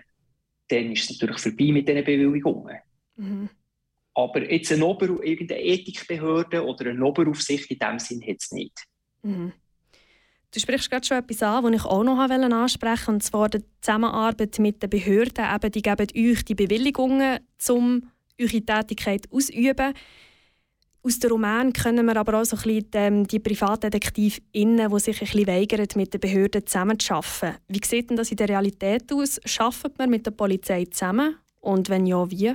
dann 0.68 0.92
ist 0.92 1.04
es 1.04 1.20
natürlich 1.20 1.40
vorbei 1.40 1.72
mit 1.72 1.88
diesen 1.88 2.04
Bewilligungen. 2.04 2.78
Mhm. 3.16 3.48
Aber 4.14 4.50
jetzt 4.50 4.72
eine 4.72 4.84
Ober 4.84 5.24
irgendeine 5.24 5.62
Ethikbehörde 5.62 6.64
oder 6.64 6.90
eine 6.90 7.04
Oberaufsicht 7.04 7.70
in 7.70 7.78
dem 7.78 7.98
Sinn 7.98 8.22
hat 8.22 8.36
es 8.40 8.52
nicht. 8.52 8.84
Mhm. 9.22 9.52
Du 10.54 10.60
sprichst 10.60 10.90
gerade 10.90 11.06
schon 11.06 11.16
etwas 11.16 11.42
an, 11.42 11.64
das 11.64 11.80
ich 11.80 11.84
auch 11.86 12.04
noch 12.04 12.18
ansprechen 12.18 13.06
wollte, 13.06 13.12
und 13.12 13.22
zwar 13.22 13.48
die 13.48 13.64
Zusammenarbeit 13.80 14.58
mit 14.58 14.82
den 14.82 14.90
Behörden. 14.90 15.46
Eben, 15.54 15.72
die 15.72 15.82
geben 15.82 16.06
euch 16.14 16.44
die 16.44 16.54
Bewilligungen, 16.54 17.38
um 17.70 18.10
eure 18.38 18.60
Tätigkeit 18.60 19.32
auszuüben. 19.32 19.94
Aus 21.04 21.18
den 21.18 21.30
Roman 21.30 21.72
können 21.72 22.06
wir 22.06 22.16
aber 22.16 22.40
auch 22.40 22.44
so 22.44 22.56
ein 22.56 22.62
bisschen 22.90 23.24
die, 23.24 23.28
die 23.28 23.38
PrivatdetektivInnen, 23.40 24.90
die 24.90 25.00
sich 25.00 25.20
ein 25.20 25.26
bisschen 25.26 25.46
weigern, 25.46 25.88
mit 25.96 26.12
den 26.14 26.20
Behörden 26.20 26.66
zusammenzuarbeiten. 26.66 27.56
Wie 27.68 27.80
sieht 27.84 28.10
denn 28.10 28.18
das 28.18 28.30
in 28.30 28.36
der 28.36 28.50
Realität 28.50 29.10
aus? 29.12 29.40
Arbeitet 29.58 29.98
man 29.98 30.10
mit 30.10 30.26
der 30.26 30.32
Polizei 30.32 30.84
zusammen? 30.84 31.38
Und 31.60 31.88
wenn 31.88 32.06
ja, 32.06 32.30
wie? 32.30 32.54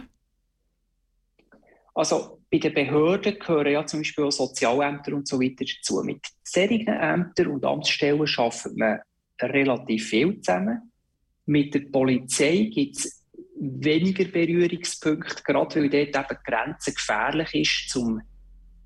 Also 1.95 2.36
bei 2.49 2.59
den 2.59 2.73
Behörden 2.73 3.39
gehören 3.39 3.71
ja 3.71 3.85
zum 3.85 3.99
Beispiel 3.99 4.23
auch 4.23 4.31
Sozialämter 4.31 5.13
und 5.13 5.27
so 5.27 5.39
weiter 5.39 5.65
dazu. 5.65 6.01
Mit 6.03 6.25
solchen 6.43 6.87
Ämtern 6.87 7.47
und 7.47 7.65
Amtsstellen 7.65 8.21
arbeitet 8.21 8.77
man 8.77 8.99
relativ 9.41 10.09
viel 10.09 10.39
zusammen. 10.39 10.91
Mit 11.45 11.73
der 11.73 11.81
Polizei 11.91 12.69
gibt 12.73 12.97
es 12.97 13.25
weniger 13.59 14.25
Berührungspunkte, 14.25 15.43
gerade 15.43 15.75
weil 15.75 15.89
dort 15.89 16.15
eben 16.15 16.25
die 16.29 16.51
Grenze 16.51 16.93
gefährlich 16.93 17.53
ist 17.53 17.89
zum, 17.89 18.21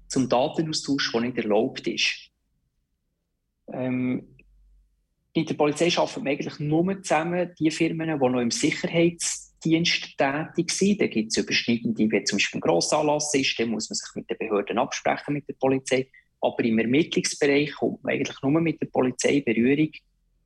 zum 0.07 0.29
Datenaustausch, 0.29 1.11
der 1.11 1.21
nicht 1.21 1.37
erlaubt 1.37 1.87
ist. 1.87 2.31
Ähm, 3.71 4.35
in 5.33 5.45
der 5.45 5.53
Polizei 5.53 5.89
arbeiten 5.95 6.25
wir 6.25 6.31
eigentlich 6.31 6.59
nur 6.59 7.01
zusammen 7.01 7.51
die 7.57 7.71
Firmen, 7.71 8.19
die 8.19 8.29
noch 8.29 8.41
im 8.41 8.51
Sicherheitsdienst 9.61 10.17
tätig 10.17 10.71
sind. 10.71 11.01
Da 11.01 11.07
gibt 11.07 11.31
es 11.31 11.37
Überschneidende, 11.37 12.11
wie 12.11 12.23
zum 12.23 12.37
Beispiel 12.37 12.57
ein 12.57 12.61
Grossanlass 12.61 13.33
ist, 13.33 13.59
dann 13.59 13.69
muss 13.69 13.89
man 13.89 13.95
sich 13.95 14.09
mit 14.15 14.29
den 14.29 14.37
Behörden 14.37 14.77
absprechen, 14.77 15.33
mit 15.33 15.47
der 15.47 15.53
Polizei. 15.53 16.09
Aber 16.41 16.63
im 16.63 16.79
Ermittlungsbereich 16.79 17.73
kommt 17.75 18.03
man 18.03 18.13
eigentlich 18.13 18.41
nur 18.41 18.59
mit 18.61 18.81
der 18.81 18.87
Polizei 18.87 19.35
in 19.35 19.43
Berührung, 19.43 19.91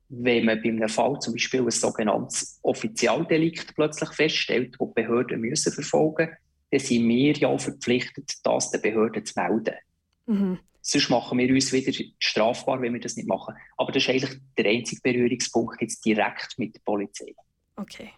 wenn 0.08 0.44
man 0.44 0.62
bei 0.62 0.68
einem 0.68 0.88
Fall 0.88 1.18
zum 1.18 1.34
Beispiel 1.34 1.62
ein 1.62 1.70
sogenanntes 1.70 2.60
Offizialdelikt 2.62 3.74
plötzlich 3.74 4.10
feststellt, 4.10 4.76
das 4.78 4.88
die 4.88 5.02
Behörden 5.02 5.40
müssen 5.40 5.72
verfolgen 5.72 6.28
müssen, 6.28 6.36
dann 6.70 6.80
sind 6.80 7.08
wir 7.08 7.32
ja 7.36 7.58
verpflichtet, 7.58 8.34
das 8.44 8.70
den 8.70 8.82
Behörden 8.82 9.24
zu 9.24 9.34
melden. 9.36 9.74
Mhm. 10.26 10.58
Sonst 10.80 11.10
machen 11.10 11.38
wir 11.38 11.50
uns 11.50 11.72
wieder 11.72 11.92
strafbar, 12.20 12.80
wenn 12.80 12.92
wir 12.92 13.00
das 13.00 13.16
nicht 13.16 13.26
machen. 13.26 13.56
Aber 13.76 13.90
das 13.90 14.04
ist 14.04 14.10
eigentlich 14.10 14.40
der 14.56 14.66
einzige 14.66 15.00
Berührungspunkt 15.02 15.82
jetzt 15.82 16.04
direkt 16.04 16.56
mit 16.58 16.76
der 16.76 16.80
Polizei. 16.84 17.34
Okay. 17.74 18.10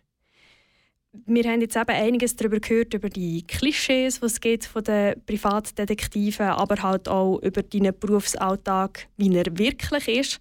Wir 1.26 1.44
haben 1.44 1.60
jetzt 1.60 1.76
eben 1.76 1.90
einiges 1.90 2.36
darüber 2.36 2.60
gehört, 2.60 2.94
über 2.94 3.08
die 3.08 3.46
Klischees, 3.46 4.20
die 4.20 4.26
es 4.26 4.40
gibt 4.40 4.64
von 4.64 4.84
den 4.84 5.20
Privatdetektiven, 5.24 6.46
aber 6.46 6.82
halt 6.82 7.08
auch 7.08 7.38
über 7.38 7.62
deinen 7.62 7.98
Berufsalltag, 7.98 9.08
wie 9.16 9.34
er 9.36 9.46
wirklich 9.58 10.08
ist. 10.08 10.38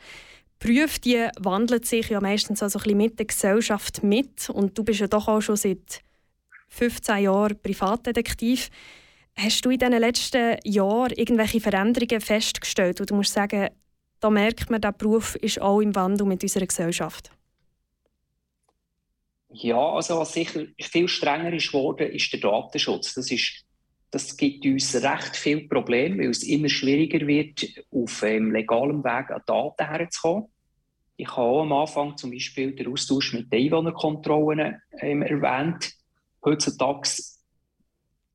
Berufe 0.60 1.00
die 1.00 1.28
wandelt 1.40 1.86
sich 1.86 2.10
ja 2.10 2.20
meistens 2.20 2.64
auch 2.64 2.70
so 2.70 2.80
ein 2.80 2.84
bisschen 2.84 2.98
mit 2.98 3.20
der 3.20 3.28
Gesellschaft 3.28 4.04
mit 4.04 4.50
und 4.50 4.78
du 4.78 4.84
bist 4.84 5.00
ja 5.00 5.08
doch 5.08 5.28
auch 5.28 5.42
schon 5.42 5.56
seit 5.56 6.02
15 6.70 7.24
Jahren 7.24 7.60
Privatdetektiv. 7.62 8.70
Hast 9.36 9.64
du 9.64 9.70
in 9.70 9.80
den 9.80 9.94
letzten 9.94 10.58
Jahren 10.64 11.12
irgendwelche 11.12 11.62
Veränderungen 11.62 12.22
festgestellt, 12.22 13.00
wo 13.00 13.06
du 13.06 13.16
musst 13.16 13.34
sagen, 13.34 13.70
da 14.20 14.30
merkt 14.32 14.72
man, 14.72 14.82
der 14.82 14.94
Beruf 14.94 15.36
ist 15.36 15.62
auch 15.62 15.80
im 15.80 15.94
Wandel 15.94 16.26
mit 16.26 16.42
unserer 16.42 16.66
Gesellschaft? 16.66 17.32
Ja, 19.60 19.94
also 19.94 20.20
was 20.20 20.34
sicher 20.34 20.66
viel 20.80 21.08
strenger 21.08 21.52
ist 21.52 21.72
geworden, 21.72 22.12
ist 22.12 22.32
der 22.32 22.40
Datenschutz. 22.40 23.16
Das, 23.16 23.32
ist, 23.32 23.66
das 24.12 24.38
gibt 24.38 24.64
uns 24.66 24.94
recht 24.96 25.36
viele 25.36 25.68
Probleme, 25.68 26.20
weil 26.20 26.30
es 26.30 26.44
immer 26.44 26.70
schwieriger 26.70 27.26
wird, 27.26 27.66
auf 27.90 28.22
ähm, 28.22 28.52
legalem 28.52 29.04
Weg 29.04 29.32
an 29.32 29.42
Daten 29.48 29.88
herzukommen. 29.88 30.46
Ich 31.16 31.28
habe 31.30 31.42
auch 31.42 31.62
am 31.64 31.74
Anfang 31.74 32.16
zum 32.18 32.30
Beispiel 32.30 32.76
den 32.76 32.88
Austausch 32.88 33.34
mit 33.34 33.52
den 33.52 33.66
Einwohnerkontrollen 33.66 34.80
ähm, 35.00 35.24
erwähnt. 35.24 35.92
Heutzutage, 36.46 37.10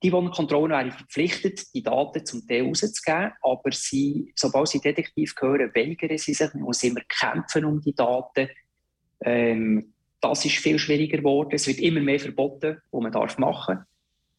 die 0.03 0.09
Einwohnerkontrollen 0.09 0.73
wären 0.73 0.91
verpflichtet, 0.91 1.73
die 1.73 1.85
Daten 1.85 2.27
zum 2.27 2.45
Teil 2.49 2.65
rauszugeben, 2.65 3.31
aber 3.43 3.71
sie, 3.71 4.33
sobald 4.35 4.67
sie 4.67 4.81
Detektiv 4.81 5.35
hören, 5.41 5.71
weigern 5.73 6.19
sie 6.19 6.35
sich, 6.35 6.53
man 6.55 6.65
muss 6.65 6.83
immer 6.83 7.03
kämpfen 7.03 7.65
um 7.65 7.81
die 7.81 7.95
Daten. 7.95 8.49
Ähm, 9.25 9.92
das 10.23 10.45
ist 10.45 10.57
viel 10.57 10.79
schwieriger 10.79 11.19
geworden. 11.19 11.51
Es 11.53 11.67
wird 11.67 11.81
immer 11.81 12.01
mehr 12.01 12.21
verboten, 12.21 12.81
was 12.91 13.03
man 13.03 13.13
darf 13.13 13.39
machen 13.39 13.77
darf. 13.77 13.87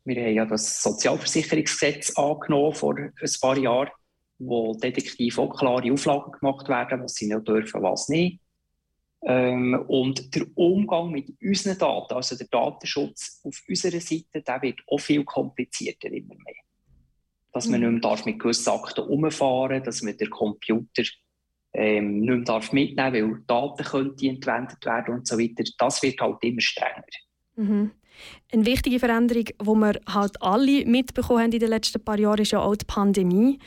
Wir 0.05 0.23
haben 0.23 0.33
ja 0.33 0.45
das 0.45 0.81
Sozialversicherungsgesetz 0.81 2.17
angenommen 2.17 2.73
vor 2.73 2.97
ein 2.97 3.13
paar 3.41 3.57
Jahren, 3.57 3.91
wo 4.39 4.73
Detektive 4.73 5.41
auch 5.41 5.55
klare 5.55 5.91
Auflagen 5.91 6.31
gemacht 6.31 6.67
werden, 6.67 7.03
was 7.03 7.15
sie 7.15 7.27
nicht 7.27 7.47
dürfen, 7.47 7.83
was 7.83 8.09
nicht. 8.09 8.39
Ähm, 9.25 9.85
und 9.87 10.35
der 10.35 10.45
Umgang 10.55 11.11
mit 11.11 11.33
unseren 11.41 11.77
Daten, 11.77 12.13
also 12.13 12.35
der 12.35 12.47
Datenschutz 12.47 13.39
auf 13.43 13.61
unserer 13.67 14.01
Seite, 14.01 14.41
der 14.41 14.61
wird 14.61 14.81
auch 14.87 14.99
viel 14.99 15.23
komplizierter 15.23 16.09
immer 16.09 16.35
mehr. 16.35 16.55
Dass 17.53 17.67
man 17.67 17.79
nicht 17.79 17.89
mehr 17.89 18.01
darf 18.01 18.25
mit 18.25 18.39
gewissen 18.39 18.69
Akten 18.69 19.01
umfahren 19.01 19.83
dass 19.83 20.01
man 20.01 20.17
den 20.17 20.29
Computer 20.29 21.03
ähm, 21.73 22.19
nicht 22.19 22.29
mehr 22.29 22.39
darf 22.39 22.71
mitnehmen 22.71 23.13
weil 23.13 23.43
Daten 23.47 23.83
könnten 23.83 24.25
entwendet 24.25 24.85
werden 24.85 25.15
und 25.15 25.27
so 25.27 25.37
weiter. 25.37 25.63
Das 25.77 26.01
wird 26.03 26.19
halt 26.21 26.37
immer 26.43 26.61
strenger. 26.61 27.03
Mhm. 27.55 27.91
Eine 28.51 28.65
wichtige 28.65 28.99
Veränderung, 28.99 29.45
die 29.45 29.65
wir 29.65 29.99
halt 30.07 30.41
alle 30.41 30.85
mitbekommen 30.85 31.41
haben 31.41 31.51
in 31.51 31.59
den 31.59 31.69
letzten 31.69 32.03
paar 32.03 32.19
Jahren, 32.19 32.41
ist 32.41 32.51
ja 32.51 32.59
auch 32.59 32.75
die 32.75 32.85
Pandemie. 32.85 33.59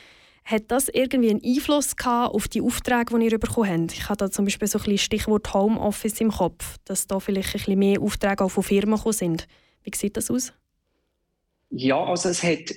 Hat 0.45 0.65
das 0.69 0.89
irgendwie 0.89 1.31
einen 1.31 1.43
Einfluss 1.45 1.97
gehabt 1.97 2.33
auf 2.33 2.47
die 2.47 2.63
Aufträge, 2.63 3.19
die 3.19 3.27
ihr 3.27 3.39
bekommen 3.39 3.83
habt? 3.83 3.93
Ich 3.93 4.09
habe 4.09 4.17
da 4.17 4.31
zum 4.31 4.45
Beispiel 4.45 4.69
so 4.69 4.79
ein 4.79 4.85
bisschen 4.85 4.99
Stichwort 4.99 5.53
Homeoffice 5.53 6.21
im 6.21 6.31
Kopf, 6.31 6.77
dass 6.85 7.09
da 7.09 7.19
vielleicht 7.19 7.49
ein 7.49 7.53
bisschen 7.59 7.79
mehr 7.81 8.01
Aufträge 8.01 8.45
auch 8.45 8.51
von 8.51 8.63
Firmen 8.63 8.95
gekommen 8.95 9.13
sind. 9.13 9.49
Wie 9.83 9.97
sieht 9.97 10.17
das 10.17 10.31
aus? 10.31 10.53
Ja, 11.71 12.03
also 12.05 12.29
es 12.29 12.45
hat, 12.45 12.77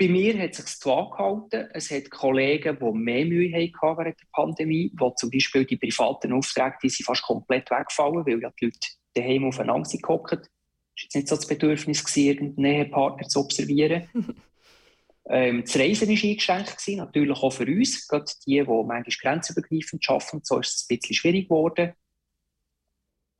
bei 0.00 0.08
mir 0.08 0.38
hat 0.38 0.52
es 0.52 0.56
sich 0.56 0.80
zwar 0.80 1.10
gehalten, 1.10 1.68
es 1.74 1.90
hat 1.90 2.10
Kollegen, 2.10 2.78
die 2.80 2.98
mehr 2.98 3.26
Mühe 3.26 3.52
hatten 3.52 3.98
während 3.98 4.18
der 4.18 4.26
Pandemie, 4.32 4.90
wo 4.96 5.10
zum 5.10 5.30
Beispiel 5.30 5.66
die 5.66 5.76
privaten 5.76 6.32
Aufträge, 6.32 6.76
die 6.82 6.88
sind 6.88 7.04
fast 7.04 7.22
komplett 7.22 7.70
weggefallen, 7.70 8.24
weil 8.24 8.40
ja 8.40 8.50
die 8.58 8.64
Leute 8.64 8.78
daheim 9.14 9.44
aufeinander 9.44 9.84
sind 9.84 10.02
gehockt. 10.02 10.32
Es 10.32 10.38
war 10.38 11.02
jetzt 11.02 11.14
nicht 11.14 11.28
so 11.28 11.36
das 11.36 11.46
Bedürfnis, 11.46 12.16
irgendeinen 12.16 12.62
Nähepartner 12.62 13.28
zu 13.28 13.40
observieren. 13.40 14.08
ähm, 15.28 15.64
das 15.66 15.76
Reisen 15.76 16.08
war 16.08 16.14
eingeschränkt, 16.14 16.78
gewesen, 16.78 16.96
natürlich 16.96 17.38
auch 17.38 17.52
für 17.52 17.66
uns, 17.66 18.08
gerade 18.08 18.32
die, 18.46 18.54
die 18.54 18.64
manchmal 18.64 19.02
grenzübergreifend 19.04 20.08
arbeiten, 20.08 20.40
so 20.42 20.60
ist 20.60 20.76
es 20.76 20.86
ein 20.88 20.96
bisschen 20.96 21.14
schwierig 21.14 21.48
geworden. 21.48 21.92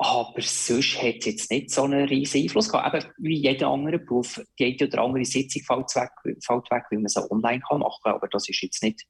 Aber 0.02 0.40
sonst 0.40 0.96
hat 1.02 1.16
es 1.18 1.26
jetzt 1.26 1.50
nicht 1.50 1.70
so 1.70 1.82
einen 1.82 2.08
riesen 2.08 2.40
Einfluss 2.40 2.70
gehabt. 2.70 3.04
Eben 3.04 3.12
wie 3.18 3.36
jeder 3.36 3.68
andere 3.68 3.98
Beruf, 3.98 4.40
die 4.58 4.64
eine 4.64 4.88
oder 4.88 5.02
andere 5.02 5.26
Sitzung 5.26 5.62
fällt 5.62 5.94
weg, 5.94 6.10
fällt 6.42 6.70
weg 6.70 6.84
weil 6.90 7.00
man 7.00 7.08
sie 7.08 7.30
online 7.30 7.60
kann 7.60 7.80
machen 7.80 8.00
kann. 8.02 8.14
Aber 8.14 8.26
das 8.28 8.48
ist 8.48 8.62
jetzt 8.62 8.82
nicht 8.82 9.02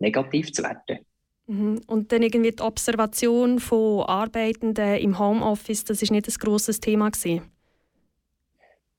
negativ 0.00 0.52
zu 0.52 0.64
werten. 0.64 1.06
Mhm. 1.46 1.82
Und 1.86 2.10
dann 2.10 2.24
irgendwie 2.24 2.50
die 2.50 2.62
Observation 2.64 3.60
von 3.60 4.06
Arbeitenden 4.06 4.96
im 4.96 5.20
Homeoffice, 5.20 5.84
das 5.84 6.02
ist 6.02 6.10
nicht 6.10 6.26
ein 6.26 6.34
grosses 6.34 6.80
Thema 6.80 7.10
gewesen. 7.10 7.42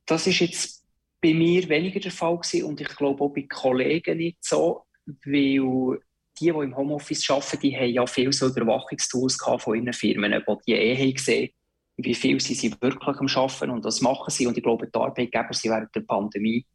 Das 0.05 0.27
ist 0.27 0.39
jetzt 0.39 0.85
bei 1.21 1.33
mir 1.33 1.67
weniger 1.67 1.99
der 1.99 2.11
Fall 2.11 2.37
gewesen 2.37 2.63
und 2.63 2.79
ich 2.79 2.95
glaube 2.95 3.21
auch 3.21 3.33
bei 3.33 3.41
Kollegen 3.41 4.19
nicht 4.19 4.37
so, 4.39 4.85
weil 5.25 5.99
die, 6.39 6.51
die 6.51 6.59
im 6.59 6.75
Homeoffice 6.75 7.29
arbeiten, 7.29 7.59
die 7.59 7.75
haben 7.75 7.93
ja 7.93 8.05
viel 8.05 8.31
so 8.33 8.47
Überwachungstools 8.47 9.37
von 9.59 9.75
ihren 9.75 9.93
Firmen, 9.93 10.43
wo 10.45 10.59
die 10.65 10.73
eh 10.73 11.11
gesehen 11.11 11.49
wie 11.97 12.15
viel 12.15 12.39
sie 12.41 12.55
sind 12.55 12.81
wirklich 12.81 13.17
am 13.17 13.27
Arbeiten 13.27 13.69
und 13.69 13.85
das 13.85 14.01
machen 14.01 14.29
sie. 14.29 14.47
Und 14.47 14.57
ich 14.57 14.63
glaube, 14.63 14.87
die 14.87 14.99
Arbeitgeber 14.99 15.53
sind 15.53 15.71
während 15.71 15.95
der 15.95 16.01
Pandemie 16.01 16.65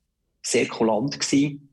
sehr 0.43 0.67
kulant 0.67 1.19
gewesen. 1.21 1.69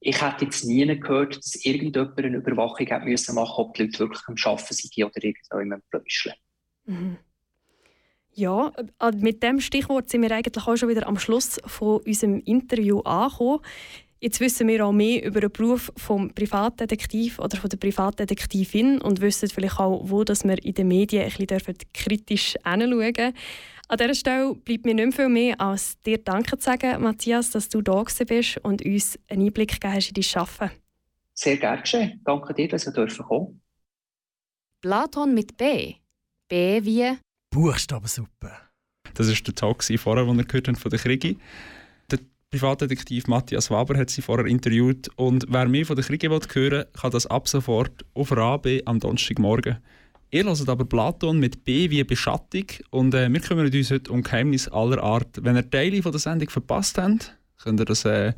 Ich 0.00 0.20
hätte 0.22 0.44
jetzt 0.44 0.64
nie 0.64 0.86
gehört, 0.86 1.36
dass 1.36 1.64
irgendjemand 1.64 2.18
eine 2.18 2.36
Überwachung 2.38 2.88
hat 2.88 3.04
müssen 3.04 3.34
machen 3.34 3.64
ob 3.64 3.74
die 3.74 3.84
Leute 3.84 3.98
wirklich 3.98 4.22
am 4.26 4.36
Arbeiten 4.44 4.74
sind 4.74 5.04
oder 5.04 5.60
im 5.60 5.82
Blöscheln. 5.90 6.34
Mhm. 6.84 7.18
Ja, 8.34 8.70
äh, 9.00 9.12
mit 9.12 9.42
dem 9.42 9.60
Stichwort 9.60 10.10
sind 10.10 10.20
wir 10.22 10.30
eigentlich 10.30 10.66
auch 10.66 10.76
schon 10.76 10.90
wieder 10.90 11.06
am 11.06 11.18
Schluss 11.18 11.58
von 11.64 12.02
unserem 12.02 12.40
Interview 12.40 13.00
angekommen. 13.00 13.60
Jetzt 14.18 14.40
wissen 14.40 14.66
wir 14.66 14.86
auch 14.86 14.92
mehr 14.92 15.24
über 15.24 15.40
den 15.40 15.52
Beruf 15.52 15.92
vom 15.96 16.32
Privatdetektiv 16.32 17.38
oder 17.38 17.58
von 17.58 17.68
der 17.68 17.76
Privatdetektivin 17.76 19.00
und 19.00 19.20
wissen 19.20 19.48
vielleicht 19.50 19.78
auch, 19.78 20.00
wo 20.04 20.24
dass 20.24 20.44
wir 20.44 20.62
in 20.64 20.74
den 20.74 20.88
Medien 20.88 21.24
ein 21.24 21.46
bisschen 21.46 21.76
kritisch 21.92 22.54
hinschauen 22.64 23.12
dürfen. 23.12 23.34
An 23.88 23.98
dieser 23.98 24.14
Stelle 24.14 24.54
bleibt 24.54 24.84
mir 24.84 24.94
nicht 24.94 25.14
viel 25.14 25.28
mehr, 25.28 25.60
als 25.60 26.00
dir 26.02 26.18
Danke 26.18 26.58
zu 26.58 26.64
sagen, 26.64 27.02
Matthias, 27.02 27.50
dass 27.50 27.68
du 27.68 27.82
da 27.82 28.02
bist 28.26 28.58
und 28.64 28.84
uns 28.84 29.18
einen 29.28 29.46
Einblick 29.46 29.72
gegeben 29.72 29.94
hast 29.94 30.08
in 30.08 30.14
dein 30.14 30.42
Arbeiten. 30.42 30.80
Sehr 31.34 31.56
gerne 31.58 31.82
geschehen. 31.82 32.20
Danke 32.24 32.54
dir, 32.54 32.68
dass 32.68 32.86
wir 32.86 32.92
dürfen 32.92 33.24
kommen. 33.24 33.60
Platon 34.80 35.34
mit 35.34 35.56
B. 35.56 35.94
B 36.48 36.84
wie 36.84 37.16
Buchstabensuppe. 37.50 38.50
Das 39.14 39.28
war 39.28 39.34
der 39.34 39.54
Talk 39.54 39.84
vorher, 39.84 40.24
den 40.24 40.36
wir 40.36 40.44
gehört 40.44 40.68
haben 40.68 40.76
von 40.76 40.90
der 40.90 40.98
Krigi. 40.98 41.34
Der 41.34 41.40
Privatdetektiv 42.50 43.26
Matthias 43.26 43.70
Waber 43.70 43.98
hat 43.98 44.10
sie 44.10 44.22
vorher 44.22 44.46
interviewt 44.46 45.08
und 45.16 45.46
wer 45.48 45.66
mehr 45.66 45.84
von 45.84 45.96
der 45.96 46.04
Krigi 46.04 46.28
hören 46.28 46.42
will, 46.54 46.86
kann 46.98 47.10
das 47.10 47.26
ab 47.26 47.48
sofort 47.48 48.04
auf 48.14 48.30
RAB 48.30 48.82
am 48.84 49.00
Donnerstagmorgen. 49.00 49.78
Ihr 50.30 50.44
hört 50.44 50.68
aber 50.68 50.84
Platon 50.84 51.38
mit 51.38 51.64
B 51.64 51.90
wie 51.90 52.04
Beschattung 52.04 52.66
und 52.90 53.14
äh, 53.14 53.32
wir 53.32 53.40
kümmern 53.40 53.72
uns 53.72 53.90
heute 53.90 54.12
um 54.12 54.22
Geheimnisse 54.22 54.72
aller 54.72 55.02
Art. 55.02 55.42
Wenn 55.42 55.56
ihr 55.56 55.68
Teile 55.68 56.02
von 56.02 56.12
der 56.12 56.20
Sendung 56.20 56.48
verpasst 56.48 56.98
habt, 56.98 57.36
könnt 57.62 57.80
ihr 57.80 57.84
das 57.84 58.04
äh, 58.04 58.32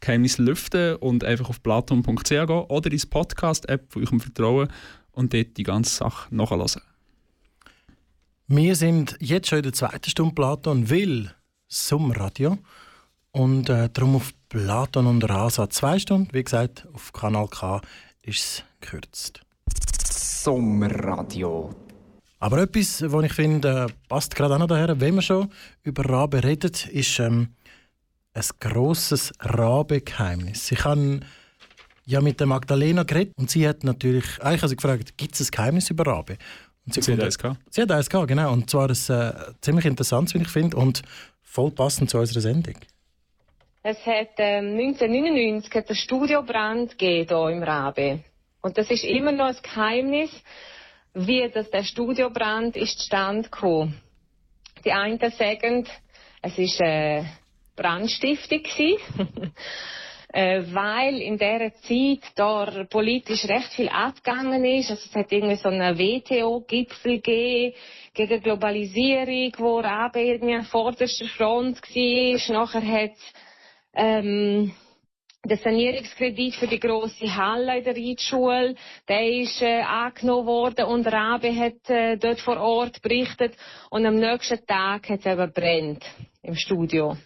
Geheimnis 0.00 0.38
lüften 0.38 0.96
und 0.96 1.24
einfach 1.24 1.48
auf 1.48 1.62
platon.ch 1.62 2.28
gehen 2.28 2.48
oder 2.48 2.92
ins 2.92 3.06
Podcast-App 3.06 3.92
von 3.92 4.04
eurem 4.04 4.20
Vertrauen 4.20 4.68
und 5.12 5.32
dort 5.32 5.56
die 5.56 5.64
ganze 5.64 5.94
Sache 5.94 6.34
nachhören. 6.34 6.82
Wir 8.46 8.76
sind 8.76 9.16
jetzt 9.20 9.48
schon 9.48 9.58
in 9.58 9.64
der 9.64 9.72
zweiten 9.72 10.10
Stunde 10.10 10.34
Platon, 10.34 10.90
weil 10.90 11.34
Sommerradio. 11.66 12.58
Und 13.38 13.68
äh, 13.68 13.88
darum 13.92 14.16
auf 14.16 14.32
Platon 14.48 15.06
und 15.06 15.22
Rasa 15.30 15.70
zwei 15.70 16.00
Stunden. 16.00 16.28
Wie 16.32 16.42
gesagt, 16.42 16.88
auf 16.92 17.12
Kanal 17.12 17.46
K 17.46 17.80
ist 18.22 18.38
es 18.40 18.64
gekürzt. 18.80 19.40
Sommerradio. 20.10 21.72
Aber 22.40 22.58
etwas, 22.58 23.00
was 23.06 23.24
ich 23.24 23.32
finde, 23.32 23.86
äh, 23.88 23.92
passt 24.08 24.34
gerade 24.34 24.54
auch 24.56 24.58
noch 24.58 24.66
daher, 24.66 24.98
wenn 25.00 25.14
wir 25.14 25.22
schon 25.22 25.50
über 25.84 26.04
Rabe 26.08 26.42
reden, 26.42 26.72
ist 26.90 27.20
ähm, 27.20 27.54
ein 28.34 28.44
grosses 28.58 29.32
Rabe-Geheimnis. 29.38 30.72
Ich 30.72 30.84
habe 30.84 31.20
ja 32.06 32.20
mit 32.20 32.40
der 32.40 32.48
Magdalena 32.48 33.04
geredet 33.04 33.34
und 33.36 33.50
sie 33.50 33.68
hat 33.68 33.84
natürlich, 33.84 34.24
eigentlich 34.42 34.62
hat 34.62 34.70
sie 34.70 34.76
gefragt, 34.76 35.16
gibt 35.16 35.34
es 35.38 35.46
ein 35.46 35.50
Geheimnis 35.52 35.90
über 35.90 36.06
Rabe? 36.06 36.38
Und 36.86 36.94
Sie 36.94 37.00
hat 37.00 37.06
gefunden- 37.06 37.24
eins 37.24 37.38
gehabt. 37.38 37.60
Sie 37.70 37.82
hat 37.82 37.90
eins 37.92 38.10
gehabt, 38.10 38.26
genau. 38.26 38.52
Und 38.52 38.68
zwar 38.68 38.88
ein 38.88 38.96
äh, 39.16 39.32
ziemlich 39.60 39.84
interessantes, 39.84 40.34
wie 40.34 40.38
ich 40.38 40.48
finde, 40.48 40.76
und 40.76 41.02
voll 41.42 41.70
passend 41.70 42.10
zu 42.10 42.18
unserer 42.18 42.40
Sendung. 42.40 42.74
Es 43.90 44.04
hat 44.04 44.34
ähm, 44.36 44.78
1999 44.78 45.74
hat 45.74 45.88
einen 45.88 45.96
Studiobrand 45.96 46.98
gegeben 46.98 47.26
hier 47.26 47.48
im 47.48 47.62
Rabe. 47.62 48.20
Und 48.60 48.76
das 48.76 48.90
ist 48.90 49.02
immer 49.02 49.32
noch 49.32 49.46
ein 49.46 49.56
Geheimnis, 49.62 50.30
wie 51.14 51.48
das 51.48 51.70
der 51.70 51.84
Studiobrand 51.84 52.76
ist 52.76 52.98
zustande 52.98 53.48
gekommen. 53.48 53.98
Die 54.84 54.92
einen 54.92 55.18
sagen, 55.30 55.86
es 56.42 56.58
ist 56.58 56.82
eine 56.82 57.30
Brandstiftung 57.76 58.60
äh, 60.34 60.62
weil 60.70 61.22
in 61.22 61.38
dieser 61.38 61.72
Zeit 61.80 62.30
da 62.34 62.84
politisch 62.90 63.46
recht 63.46 63.72
viel 63.72 63.88
abgegangen 63.88 64.66
ist. 64.66 64.90
Also 64.90 65.04
es 65.08 65.14
hat 65.14 65.32
irgendwie 65.32 65.56
so 65.56 65.70
einen 65.70 65.98
WTO-Gipfel 65.98 67.22
gegeben 67.22 67.74
gegen 68.12 68.42
Globalisierung, 68.42 69.50
wo 69.56 69.80
Rabe 69.80 70.20
irgendwie 70.20 70.56
an 70.56 70.64
vorderster 70.64 71.24
Front 71.24 71.80
war. 71.80 72.52
Nachher 72.52 72.86
hat 72.86 73.16
ähm, 73.94 74.72
der 75.44 75.56
Sanierungskredit 75.56 76.54
für 76.56 76.66
die 76.66 76.80
große 76.80 77.34
Halle 77.34 77.78
in 77.78 77.84
der 77.84 77.96
Reitschule, 77.96 78.74
der 79.08 79.26
ist 79.26 79.62
äh, 79.62 79.80
angenommen 79.82 80.46
worden 80.46 80.84
und 80.86 81.06
Rabe 81.06 81.54
hat 81.54 81.88
äh, 81.88 82.16
dort 82.16 82.40
vor 82.40 82.58
Ort 82.58 83.00
berichtet 83.02 83.56
und 83.90 84.04
am 84.04 84.16
nächsten 84.16 84.64
Tag 84.66 85.08
hat 85.08 85.20
es 85.20 85.26
eben 85.26 85.52
brennt 85.52 86.04
im 86.42 86.54
Studio. 86.54 87.16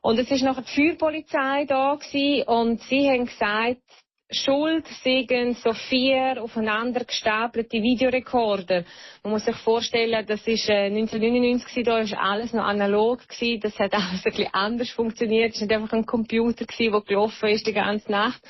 Und 0.00 0.18
es 0.18 0.30
ist 0.30 0.42
nachher 0.42 0.62
die 0.62 0.74
Feuerpolizei 0.74 1.64
da 1.66 1.96
gewesen, 1.96 2.48
und 2.48 2.80
sie 2.82 3.08
haben 3.10 3.26
gesagt, 3.26 3.82
Schuld 4.30 4.86
seien 5.02 5.54
so 5.54 5.72
vier 5.72 6.42
aufeinander 6.42 7.04
gestapelte 7.04 7.82
Videorekorder. 7.82 8.84
Man 9.22 9.32
muss 9.32 9.46
sich 9.46 9.56
vorstellen, 9.56 10.26
das 10.26 10.46
äh, 10.68 10.88
1999 10.88 11.66
gewesen, 11.66 11.84
da 11.84 11.98
ist 11.98 12.14
alles 12.14 12.52
noch 12.52 12.64
analog 12.64 13.22
das 13.64 13.78
hat 13.78 13.94
alles 13.94 14.24
ein 14.24 14.48
anders 14.52 14.90
funktioniert. 14.90 15.54
Es 15.54 15.56
ist 15.56 15.62
nicht 15.62 15.72
einfach 15.72 15.94
ein 15.94 16.04
Computer 16.04 16.66
der 16.66 17.00
gelaufen 17.00 17.48
ist 17.48 17.66
die 17.66 17.72
ganze 17.72 18.12
Nacht, 18.12 18.42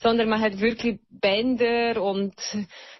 sondern 0.00 0.28
man 0.28 0.40
hat 0.40 0.60
wirklich 0.60 1.00
Bänder 1.10 2.00
und 2.00 2.34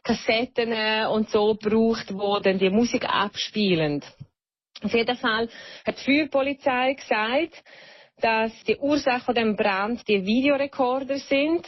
Kassetten 0.02 0.72
und 1.06 1.30
so 1.30 1.54
gebraucht, 1.54 2.12
wo 2.12 2.40
dann 2.40 2.58
die 2.58 2.70
Musik 2.70 3.04
abspielen. 3.04 4.02
Auf 4.82 4.92
jeden 4.92 5.16
Fall 5.16 5.48
hat 5.86 5.98
die 6.00 6.04
Feuerpolizei 6.04 6.94
gesagt, 6.94 7.62
dass 8.20 8.52
die 8.64 8.76
Ursache 8.76 9.24
von 9.24 9.34
dem 9.36 9.54
Brand 9.54 10.06
die 10.08 10.26
Videorekorder 10.26 11.18
sind. 11.18 11.64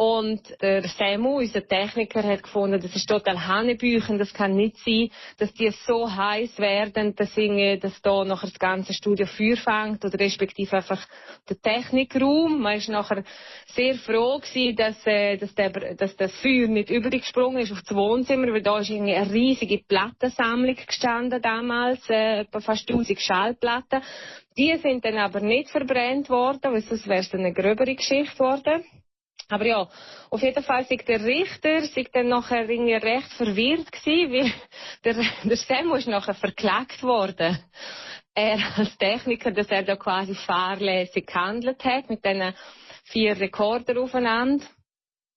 Und 0.00 0.54
der 0.62 0.86
Samu, 0.86 1.38
unser 1.38 1.66
Techniker, 1.66 2.22
hat 2.22 2.44
gefunden, 2.44 2.80
das 2.80 2.94
ist 2.94 3.08
total 3.08 3.48
Hanebüchen, 3.48 4.16
das 4.16 4.32
kann 4.32 4.54
nicht 4.54 4.76
sein, 4.84 5.10
dass 5.38 5.52
die 5.54 5.72
so 5.88 6.08
heiß 6.08 6.56
werden, 6.60 7.16
dass, 7.16 7.36
irgendwie, 7.36 7.80
dass 7.80 8.00
da 8.00 8.24
nachher 8.24 8.46
das 8.46 8.60
ganze 8.60 8.94
Studio 8.94 9.26
Feuer 9.26 9.56
fängt 9.56 10.04
oder 10.04 10.16
respektive 10.20 10.76
einfach 10.76 11.04
der 11.48 11.60
Technikraum. 11.60 12.60
Man 12.60 12.76
ist 12.76 12.88
nachher 12.88 13.24
sehr 13.74 13.96
froh 13.96 14.38
gewesen, 14.38 14.76
dass, 14.76 15.04
äh, 15.04 15.36
dass, 15.36 15.52
der, 15.56 15.70
dass 15.96 16.14
das 16.14 16.32
Feuer 16.42 16.68
nicht 16.68 16.90
übergesprungen 16.90 17.58
ist 17.58 17.72
auf 17.72 17.82
das 17.82 17.96
Wohnzimmer, 17.96 18.52
weil 18.52 18.62
da 18.62 18.78
ist 18.78 18.90
irgendwie 18.90 19.16
eine 19.16 19.32
riesige 19.32 19.78
Plattensammlung 19.78 20.76
gestanden 20.76 21.42
damals, 21.42 22.08
äh, 22.08 22.44
fast 22.60 22.88
1000 22.88 23.20
Schallplatten. 23.20 24.00
Die 24.56 24.76
sind 24.76 25.04
dann 25.04 25.18
aber 25.18 25.40
nicht 25.40 25.70
verbrennt 25.70 26.30
worden, 26.30 26.72
weil 26.72 26.82
sonst 26.82 27.08
wäre 27.08 27.18
es 27.18 27.34
eine 27.34 27.52
gröbere 27.52 27.96
Geschichte 27.96 28.36
geworden. 28.36 28.84
Aber 29.50 29.64
ja, 29.64 29.88
auf 30.30 30.42
jeden 30.42 30.62
Fall 30.62 30.84
ist 30.88 31.08
der 31.08 31.24
Richter 31.24 31.80
sich 31.82 32.10
dann 32.12 32.28
nachher 32.28 32.68
recht 32.68 33.32
verwirrt 33.32 33.90
gewesen, 33.90 34.32
weil 34.32 34.52
der, 35.04 35.24
der 35.44 35.56
Samu 35.56 35.94
ist 35.94 36.06
nachher 36.06 36.34
verklagt 36.34 37.02
worden. 37.02 37.58
Er 38.34 38.58
als 38.76 38.96
Techniker, 38.98 39.50
dass 39.50 39.68
er 39.68 39.82
da 39.82 39.96
quasi 39.96 40.34
fahrlässig 40.34 41.26
gehandelt 41.26 41.82
hat 41.82 42.10
mit 42.10 42.24
diesen 42.24 42.54
vier 43.04 43.40
Rekorder 43.40 44.00
aufeinander. 44.00 44.64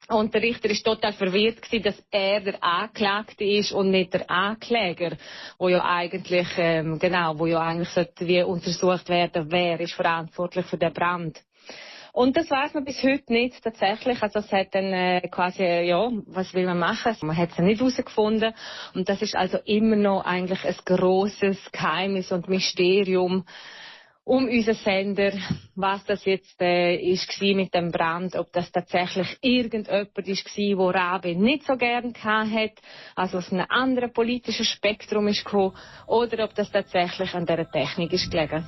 Und 0.10 0.34
der 0.34 0.42
Richter 0.42 0.70
ist 0.70 0.84
total 0.84 1.14
verwirrt 1.14 1.62
gewesen, 1.62 1.84
dass 1.84 2.04
er 2.12 2.42
der 2.42 2.62
Anklagte 2.62 3.46
ist 3.46 3.72
und 3.72 3.92
nicht 3.92 4.14
der 4.14 4.30
Ankläger, 4.30 5.16
wo 5.58 5.70
ja 5.70 5.86
eigentlich 5.86 6.48
ähm, 6.58 7.00
genau, 7.00 7.40
wo 7.40 7.46
ja 7.46 7.62
eigentlich 7.62 8.10
wie 8.20 8.44
untersucht 8.44 9.08
werden, 9.08 9.50
wer 9.50 9.80
ist 9.80 9.94
verantwortlich 9.94 10.66
für 10.66 10.78
den 10.78 10.92
Brand. 10.92 11.42
Und 12.14 12.36
das 12.36 12.50
weiß 12.50 12.74
man 12.74 12.84
bis 12.84 13.02
heute 13.04 13.32
nicht 13.32 13.64
tatsächlich. 13.64 14.22
Also 14.22 14.40
es 14.40 14.52
hat 14.52 14.76
dann 14.76 14.94
äh, 14.94 15.22
quasi, 15.30 15.64
ja, 15.64 16.10
was 16.28 16.54
will 16.54 16.66
man 16.66 16.80
machen? 16.80 17.16
Man 17.22 17.38
hat 17.38 17.52
es 17.52 17.58
nicht 17.60 17.80
herausgefunden. 17.80 18.54
Und 18.94 19.08
das 19.08 19.22
ist 19.22 19.36
also 19.36 19.60
immer 19.66 19.96
noch 19.96 20.26
eigentlich 20.26 20.64
ein 20.66 20.76
großes 20.86 21.72
Geheimnis 21.72 22.32
und 22.32 22.50
Mysterium 22.50 23.46
um 24.24 24.48
unseren 24.48 24.76
Sender, 24.76 25.34
was 25.76 26.06
das 26.06 26.24
jetzt 26.26 26.62
äh, 26.62 26.96
ist 26.96 27.42
mit 27.42 27.74
dem 27.74 27.92
Brand, 27.92 28.36
ob 28.36 28.52
das 28.54 28.72
tatsächlich 28.72 29.38
irgendjemand 29.42 30.16
ist 30.28 30.58
wo 30.78 30.90
Rabe 30.90 31.36
nicht 31.36 31.66
so 31.66 31.76
gern 31.76 32.14
hat, 32.24 32.74
also 33.16 33.40
aus 33.40 33.52
einem 33.52 33.66
anderen 33.68 34.14
politischen 34.14 34.66
Spektrum 34.66 35.28
ist 35.28 35.44
gekommen, 35.44 35.76
oder 36.06 36.44
ob 36.44 36.54
das 36.54 36.72
tatsächlich 36.72 37.34
an 37.34 37.48
der 37.48 37.70
Technik 37.70 38.14
ist 38.14 38.30
gelegen. 38.30 38.64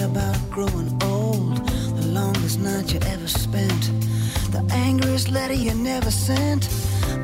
About 0.00 0.38
growing 0.50 0.90
old. 1.02 1.56
The 1.96 2.06
longest 2.08 2.60
night 2.60 2.92
you 2.92 3.00
ever 3.06 3.28
spent. 3.28 3.82
The 4.52 4.64
angriest 4.72 5.30
letter 5.30 5.54
you 5.54 5.74
never 5.74 6.10
sent. 6.10 6.62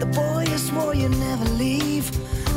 The 0.00 0.06
boy 0.06 0.44
you 0.50 0.58
swore 0.58 0.94
you'd 0.94 1.16
never 1.16 1.44
leave. 1.64 2.10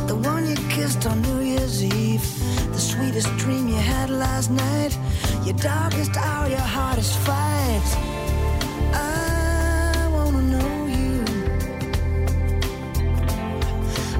The 0.07 0.15
one 0.15 0.47
you 0.49 0.55
kissed 0.69 1.05
on 1.05 1.21
New 1.21 1.41
Year's 1.41 1.83
Eve. 1.83 2.25
The 2.71 2.79
sweetest 2.79 3.35
dream 3.37 3.67
you 3.67 3.81
had 3.95 4.09
last 4.09 4.49
night. 4.51 4.97
Your 5.43 5.55
darkest 5.55 6.15
hour, 6.17 6.47
your 6.49 6.67
hardest 6.77 7.17
fight. 7.19 7.87
I 8.93 10.09
wanna 10.11 10.41
know 10.53 10.73
you 10.97 11.23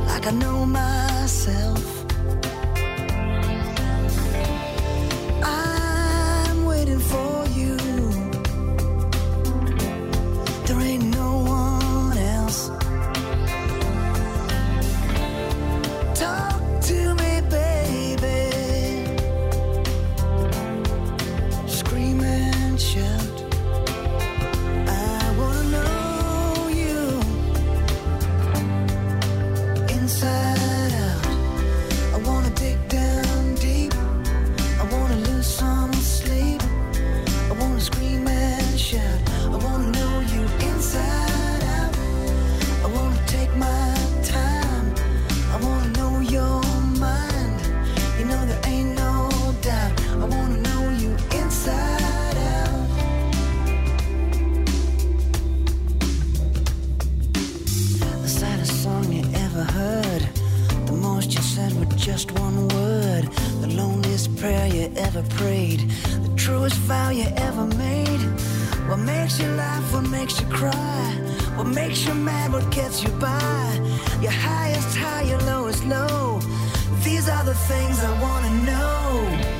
like 0.05 0.27
I 0.27 0.31
know 0.31 0.65
myself. 0.65 1.76
Prayed. 65.29 65.81
The 66.23 66.33
truest 66.35 66.75
vow 66.75 67.09
you 67.09 67.27
ever 67.35 67.65
made. 67.65 68.21
What 68.89 68.99
makes 68.99 69.39
you 69.39 69.47
laugh? 69.49 69.93
What 69.93 70.07
makes 70.09 70.39
you 70.39 70.47
cry? 70.47 71.07
What 71.55 71.67
makes 71.67 72.05
you 72.05 72.13
mad? 72.13 72.53
What 72.53 72.69
gets 72.71 73.03
you 73.03 73.09
by? 73.19 73.79
Your 74.21 74.31
highest 74.31 74.95
high, 74.95 75.23
your 75.23 75.39
lowest 75.39 75.83
low. 75.85 76.39
These 77.03 77.29
are 77.29 77.43
the 77.43 77.55
things 77.55 78.03
I 78.03 78.21
wanna 78.21 78.53
know. 78.69 79.56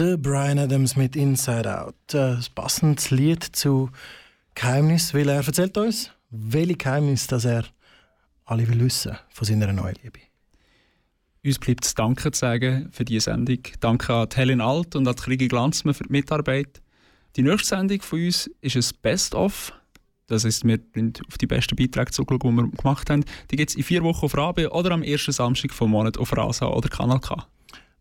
Der 0.00 0.16
Brian 0.16 0.58
Adams 0.58 0.96
mit 0.96 1.14
Inside 1.14 1.78
Out. 1.78 2.14
Äh, 2.14 2.36
Ein 2.36 2.44
passendes 2.54 3.10
Lied 3.10 3.44
zu 3.44 3.90
Geheimnis, 4.54 5.12
weil 5.12 5.28
er 5.28 5.46
erzählt 5.46 5.76
uns, 5.76 6.10
welche 6.30 6.76
Geheimnis 6.76 7.26
das 7.26 7.44
er 7.44 7.64
alle 8.46 8.66
will 8.66 8.80
wissen 8.80 9.14
von 9.28 9.46
seiner 9.46 9.70
neuen 9.74 9.96
Liebe. 10.02 10.20
Uns 11.44 11.58
bleibt 11.58 11.84
es 11.84 11.94
Danke 11.94 12.32
zu 12.32 12.38
sagen 12.38 12.88
für 12.92 13.04
diese 13.04 13.26
Sendung. 13.26 13.58
Danke 13.80 14.14
an 14.14 14.28
Helen 14.32 14.62
Alt 14.62 14.96
und 14.96 15.06
an 15.06 15.16
Krigi 15.16 15.48
Glanzmann 15.48 15.92
für 15.92 16.04
die 16.04 16.12
Mitarbeit. 16.12 16.80
Die 17.36 17.42
nächste 17.42 17.68
Sendung 17.68 18.00
von 18.00 18.24
uns 18.24 18.50
ist 18.62 18.76
ein 18.76 18.98
Best-of. 19.02 19.74
Das 20.28 20.46
heißt, 20.46 20.64
wir 20.64 20.78
haben 20.96 21.12
auf 21.28 21.36
die 21.36 21.46
besten 21.46 21.76
Beiträge 21.76 22.10
zugeschaut, 22.10 22.42
die 22.42 22.48
wir 22.48 22.70
gemacht 22.70 23.10
haben. 23.10 23.26
Die 23.50 23.56
gibt 23.56 23.68
es 23.68 23.76
in 23.76 23.82
vier 23.82 24.02
Wochen 24.02 24.24
auf 24.24 24.34
Rabe 24.34 24.70
oder 24.70 24.92
am 24.92 25.02
ersten 25.02 25.32
Samstag 25.32 25.74
vom 25.74 25.90
Monat 25.90 26.16
auf 26.16 26.34
Rasa 26.34 26.68
oder 26.68 26.88
Kanal 26.88 27.20
K. 27.20 27.46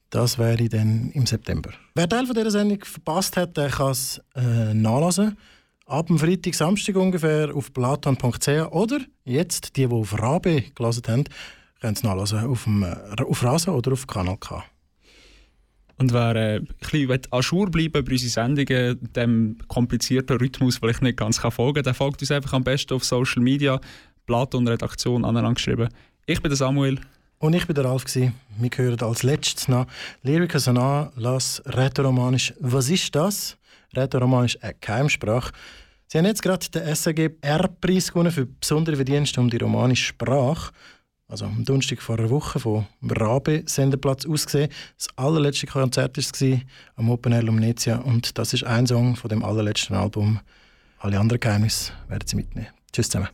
Das 0.09 0.39
wäre 0.39 0.69
dann 0.69 1.11
im 1.11 1.25
September. 1.25 1.71
Wer 1.93 2.09
Teil 2.09 2.25
von 2.25 2.35
dieser 2.35 2.51
Sendung 2.51 2.83
verpasst 2.83 3.37
hat, 3.37 3.55
der 3.57 3.69
kann 3.69 3.91
es 3.91 4.21
äh, 4.35 4.73
nachlesen. 4.73 5.37
Ab 5.85 6.07
dem 6.07 6.19
Freitag, 6.19 6.55
Samstag 6.55 6.95
ungefähr 6.95 7.53
auf 7.53 7.73
platan.ch 7.73 8.47
oder 8.71 8.99
jetzt, 9.23 9.75
die, 9.75 9.87
die 9.87 9.93
auf 9.93 10.19
Rabe 10.19 10.63
gelesen 10.75 11.03
haben, 11.07 11.23
können 11.81 11.93
es 11.93 12.03
nachlesen 12.03 12.45
auf, 12.45 12.63
dem, 12.63 12.83
äh, 12.83 12.95
auf 13.23 13.43
Rasa 13.43 13.71
oder 13.71 13.93
auf 13.93 14.07
Kanal 14.07 14.37
K. 14.37 14.63
Und 15.97 16.13
wer 16.13 16.35
äh, 16.35 16.55
ein 16.55 16.67
bisschen 16.79 17.41
jour 17.41 17.69
bleiben 17.69 18.03
bei 18.03 18.11
unseren 18.11 18.55
Sendungen, 18.55 19.13
dem 19.13 19.57
komplizierten 19.67 20.37
Rhythmus 20.37 20.77
vielleicht 20.77 21.01
nicht 21.01 21.17
ganz 21.17 21.41
kann 21.41 21.51
folgen 21.51 21.75
kann, 21.75 21.83
der 21.83 21.93
folgt 21.93 22.21
uns 22.21 22.31
einfach 22.31 22.53
am 22.53 22.63
besten 22.63 22.93
auf 22.93 23.03
Social 23.03 23.43
Media. 23.43 23.79
Platon 24.25 24.67
Redaktion 24.67 25.25
aneinander 25.25 25.55
geschrieben. 25.55 25.89
Ich 26.25 26.41
bin 26.41 26.49
der 26.49 26.57
Samuel. 26.57 26.99
Und 27.41 27.53
ich 27.53 27.65
bin 27.65 27.75
der 27.75 27.85
Ralf. 27.85 28.03
Wir 28.13 28.31
hören 28.75 28.99
als 28.99 29.23
letztes 29.23 29.69
noch 29.69 29.87
Lyrica 30.23 30.59
Sana, 30.59 31.09
Las 31.15 31.63
Rätoromanisch. 31.65 32.53
Was 32.59 32.89
ist 32.89 33.15
das? 33.15 33.57
Rätoromanisch 33.95 34.61
eine 34.61 34.75
Geheimsprache. 34.81 35.53
Sie 36.07 36.17
haben 36.17 36.25
jetzt 36.25 36.41
gerade 36.41 36.69
den 36.69 36.83
SRG 36.93 37.29
R-Preis 37.39 38.11
gewonnen 38.11 38.31
für 38.31 38.45
besondere 38.45 38.97
Verdienste 38.97 39.39
um 39.39 39.49
die 39.49 39.55
romanische 39.55 40.07
Sprache. 40.07 40.73
Also 41.29 41.45
am 41.45 41.63
Donnerstag 41.63 42.01
vor 42.01 42.19
einer 42.19 42.29
Woche 42.29 42.59
vom 42.59 42.85
Rabe 43.03 43.63
Sendeplatz 43.65 44.25
aus 44.25 44.45
gesehen. 44.45 44.69
Das 44.97 45.07
allerletzte 45.15 45.67
Konzert 45.67 46.17
war 46.17 46.59
am 46.95 47.09
Open 47.09 47.31
Air 47.31 47.43
Lumnezia 47.43 47.99
und 47.99 48.37
das 48.37 48.53
ist 48.53 48.65
ein 48.65 48.85
Song 48.85 49.15
von 49.15 49.29
dem 49.29 49.45
allerletzten 49.45 49.95
Album. 49.95 50.41
Alle 50.97 51.17
anderen 51.17 51.39
Geheimnisse 51.39 51.93
werden 52.09 52.27
Sie 52.27 52.35
mitnehmen. 52.35 52.67
Tschüss 52.91 53.07
zusammen. 53.07 53.29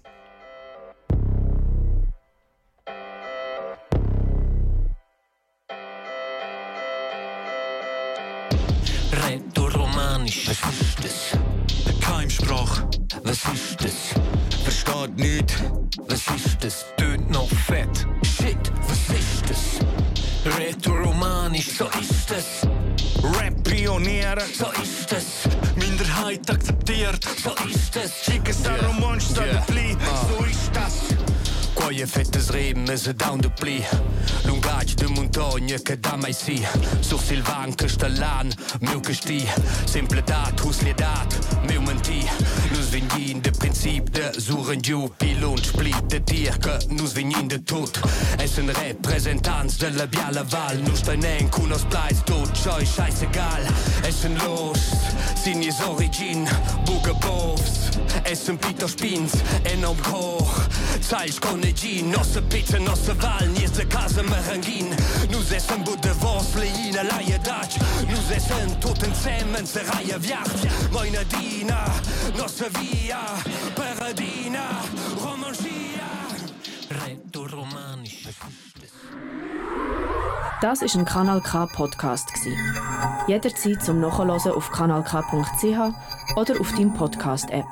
Rätoromanisch. 10.25 10.47
Was 10.47 10.81
ist 10.81 11.03
das? 11.03 11.85
Eine 11.85 11.99
Keimsprache. 11.99 12.87
Was 13.23 13.37
ist 13.53 13.83
das? 13.83 14.63
Versteht 14.63 15.17
nicht. 15.17 15.55
Was 16.07 16.21
ist 16.35 16.63
das? 16.63 16.85
Tönt 16.97 17.29
noch 17.29 17.47
fett. 17.49 18.07
Shit, 18.23 18.57
was 18.87 19.17
ist 19.17 19.49
das? 19.49 20.55
Rätoromanisch. 20.57 21.77
So 21.77 21.85
ist 21.99 22.31
es. 22.31 22.67
Rap-Pioniere. 23.37 24.41
So 24.57 24.65
ist 24.81 25.11
es. 25.13 25.25
Minderheit 25.75 26.49
akzeptiert. 26.49 27.23
So 27.43 27.51
ist 27.67 27.95
es. 27.95 28.21
Chicas 28.23 28.63
yeah. 28.65 28.87
romanisch 28.87 29.25
yeah. 29.37 29.61
pli. 29.61 29.95
So 30.27 30.43
ist 30.45 30.64
Quoie 31.85 32.07
fetes 32.07 32.49
reben 32.49 32.97
se 32.97 33.13
down 33.13 33.39
de 33.39 33.47
pli 33.47 33.85
Lungatg 34.45 34.95
de 34.95 35.05
montagne 35.05 35.77
que 35.83 35.95
da 35.95 36.17
mai 36.17 36.33
si 36.33 36.65
Sur 37.01 37.21
Silvan 37.21 37.75
Castellan 37.75 38.49
meu 38.81 38.99
casti 39.01 39.45
Simple 39.85 40.23
dat 40.25 40.59
husliedat 40.61 41.37
meu 41.67 41.81
menti. 41.81 42.25
Nus 42.71 42.89
vegnin 42.89 43.41
de 43.41 43.51
princip 43.51 44.09
de 44.09 44.31
suren 44.41 44.81
giu 44.81 45.11
pilon 45.17 45.57
split 45.57 46.09
de 46.09 46.23
tir 46.23 46.57
que 46.57 46.79
nus 46.89 47.13
vegnin 47.13 47.47
de 47.47 47.59
tot 47.63 47.99
Es 48.39 48.57
un 48.57 48.73
representants 48.73 49.77
de 49.77 49.91
la 49.93 50.07
biala 50.07 50.43
val 50.43 50.81
Nus 50.87 51.05
tenen 51.05 51.49
cun 51.49 51.71
os 51.71 51.85
plais 51.85 52.23
tot 52.25 52.49
scheißegal 52.57 53.69
Es 54.07 54.23
un 54.25 54.33
los 54.41 54.89
Sin 55.43 55.61
is 55.61 55.77
origin 55.85 56.49
Buga 56.85 57.13
bovs 57.21 57.93
Es 58.25 58.49
un 58.49 58.57
Peter 58.57 58.89
Spins? 58.89 59.37
Enorm 59.65 60.01
koch 60.01 60.65
Zeich 61.01 61.39
con 61.39 61.61
Gin, 61.75 62.09
nossa 62.09 62.41
pizza, 62.41 62.79
nossa 62.79 63.13
val, 63.13 63.47
nies 63.49 63.71
de 63.71 63.85
casa 63.85 64.23
marangin. 64.23 64.95
Nus 65.29 65.51
essen 65.51 65.83
bude 65.83 66.13
vos, 66.21 66.55
leina 66.55 67.03
laie 67.03 67.37
dach. 67.43 67.75
Nus 68.07 68.31
essen 68.31 68.79
tot 68.79 69.03
ensemmen, 69.03 69.67
se 69.67 69.81
raie 69.81 70.17
viacht. 70.19 70.67
Moina 70.91 71.23
dina, 71.23 71.85
nossa 72.37 72.65
via, 72.79 73.19
paradina, 73.75 74.81
romangia. 75.21 76.07
Reto 76.89 77.43
romanisch. 77.43 78.23
Das 80.61 80.81
ist 80.81 80.95
ein 80.95 81.05
Kanal 81.05 81.41
K 81.41 81.65
Podcast. 81.65 82.29
Jederzeit 83.27 83.83
zum 83.83 83.99
Nachhören 83.99 84.31
auf 84.31 84.71
kanalk.ch 84.71 86.37
oder 86.37 86.59
auf 86.61 86.71
deinem 86.71 86.93
Podcast 86.93 87.49
App. 87.51 87.65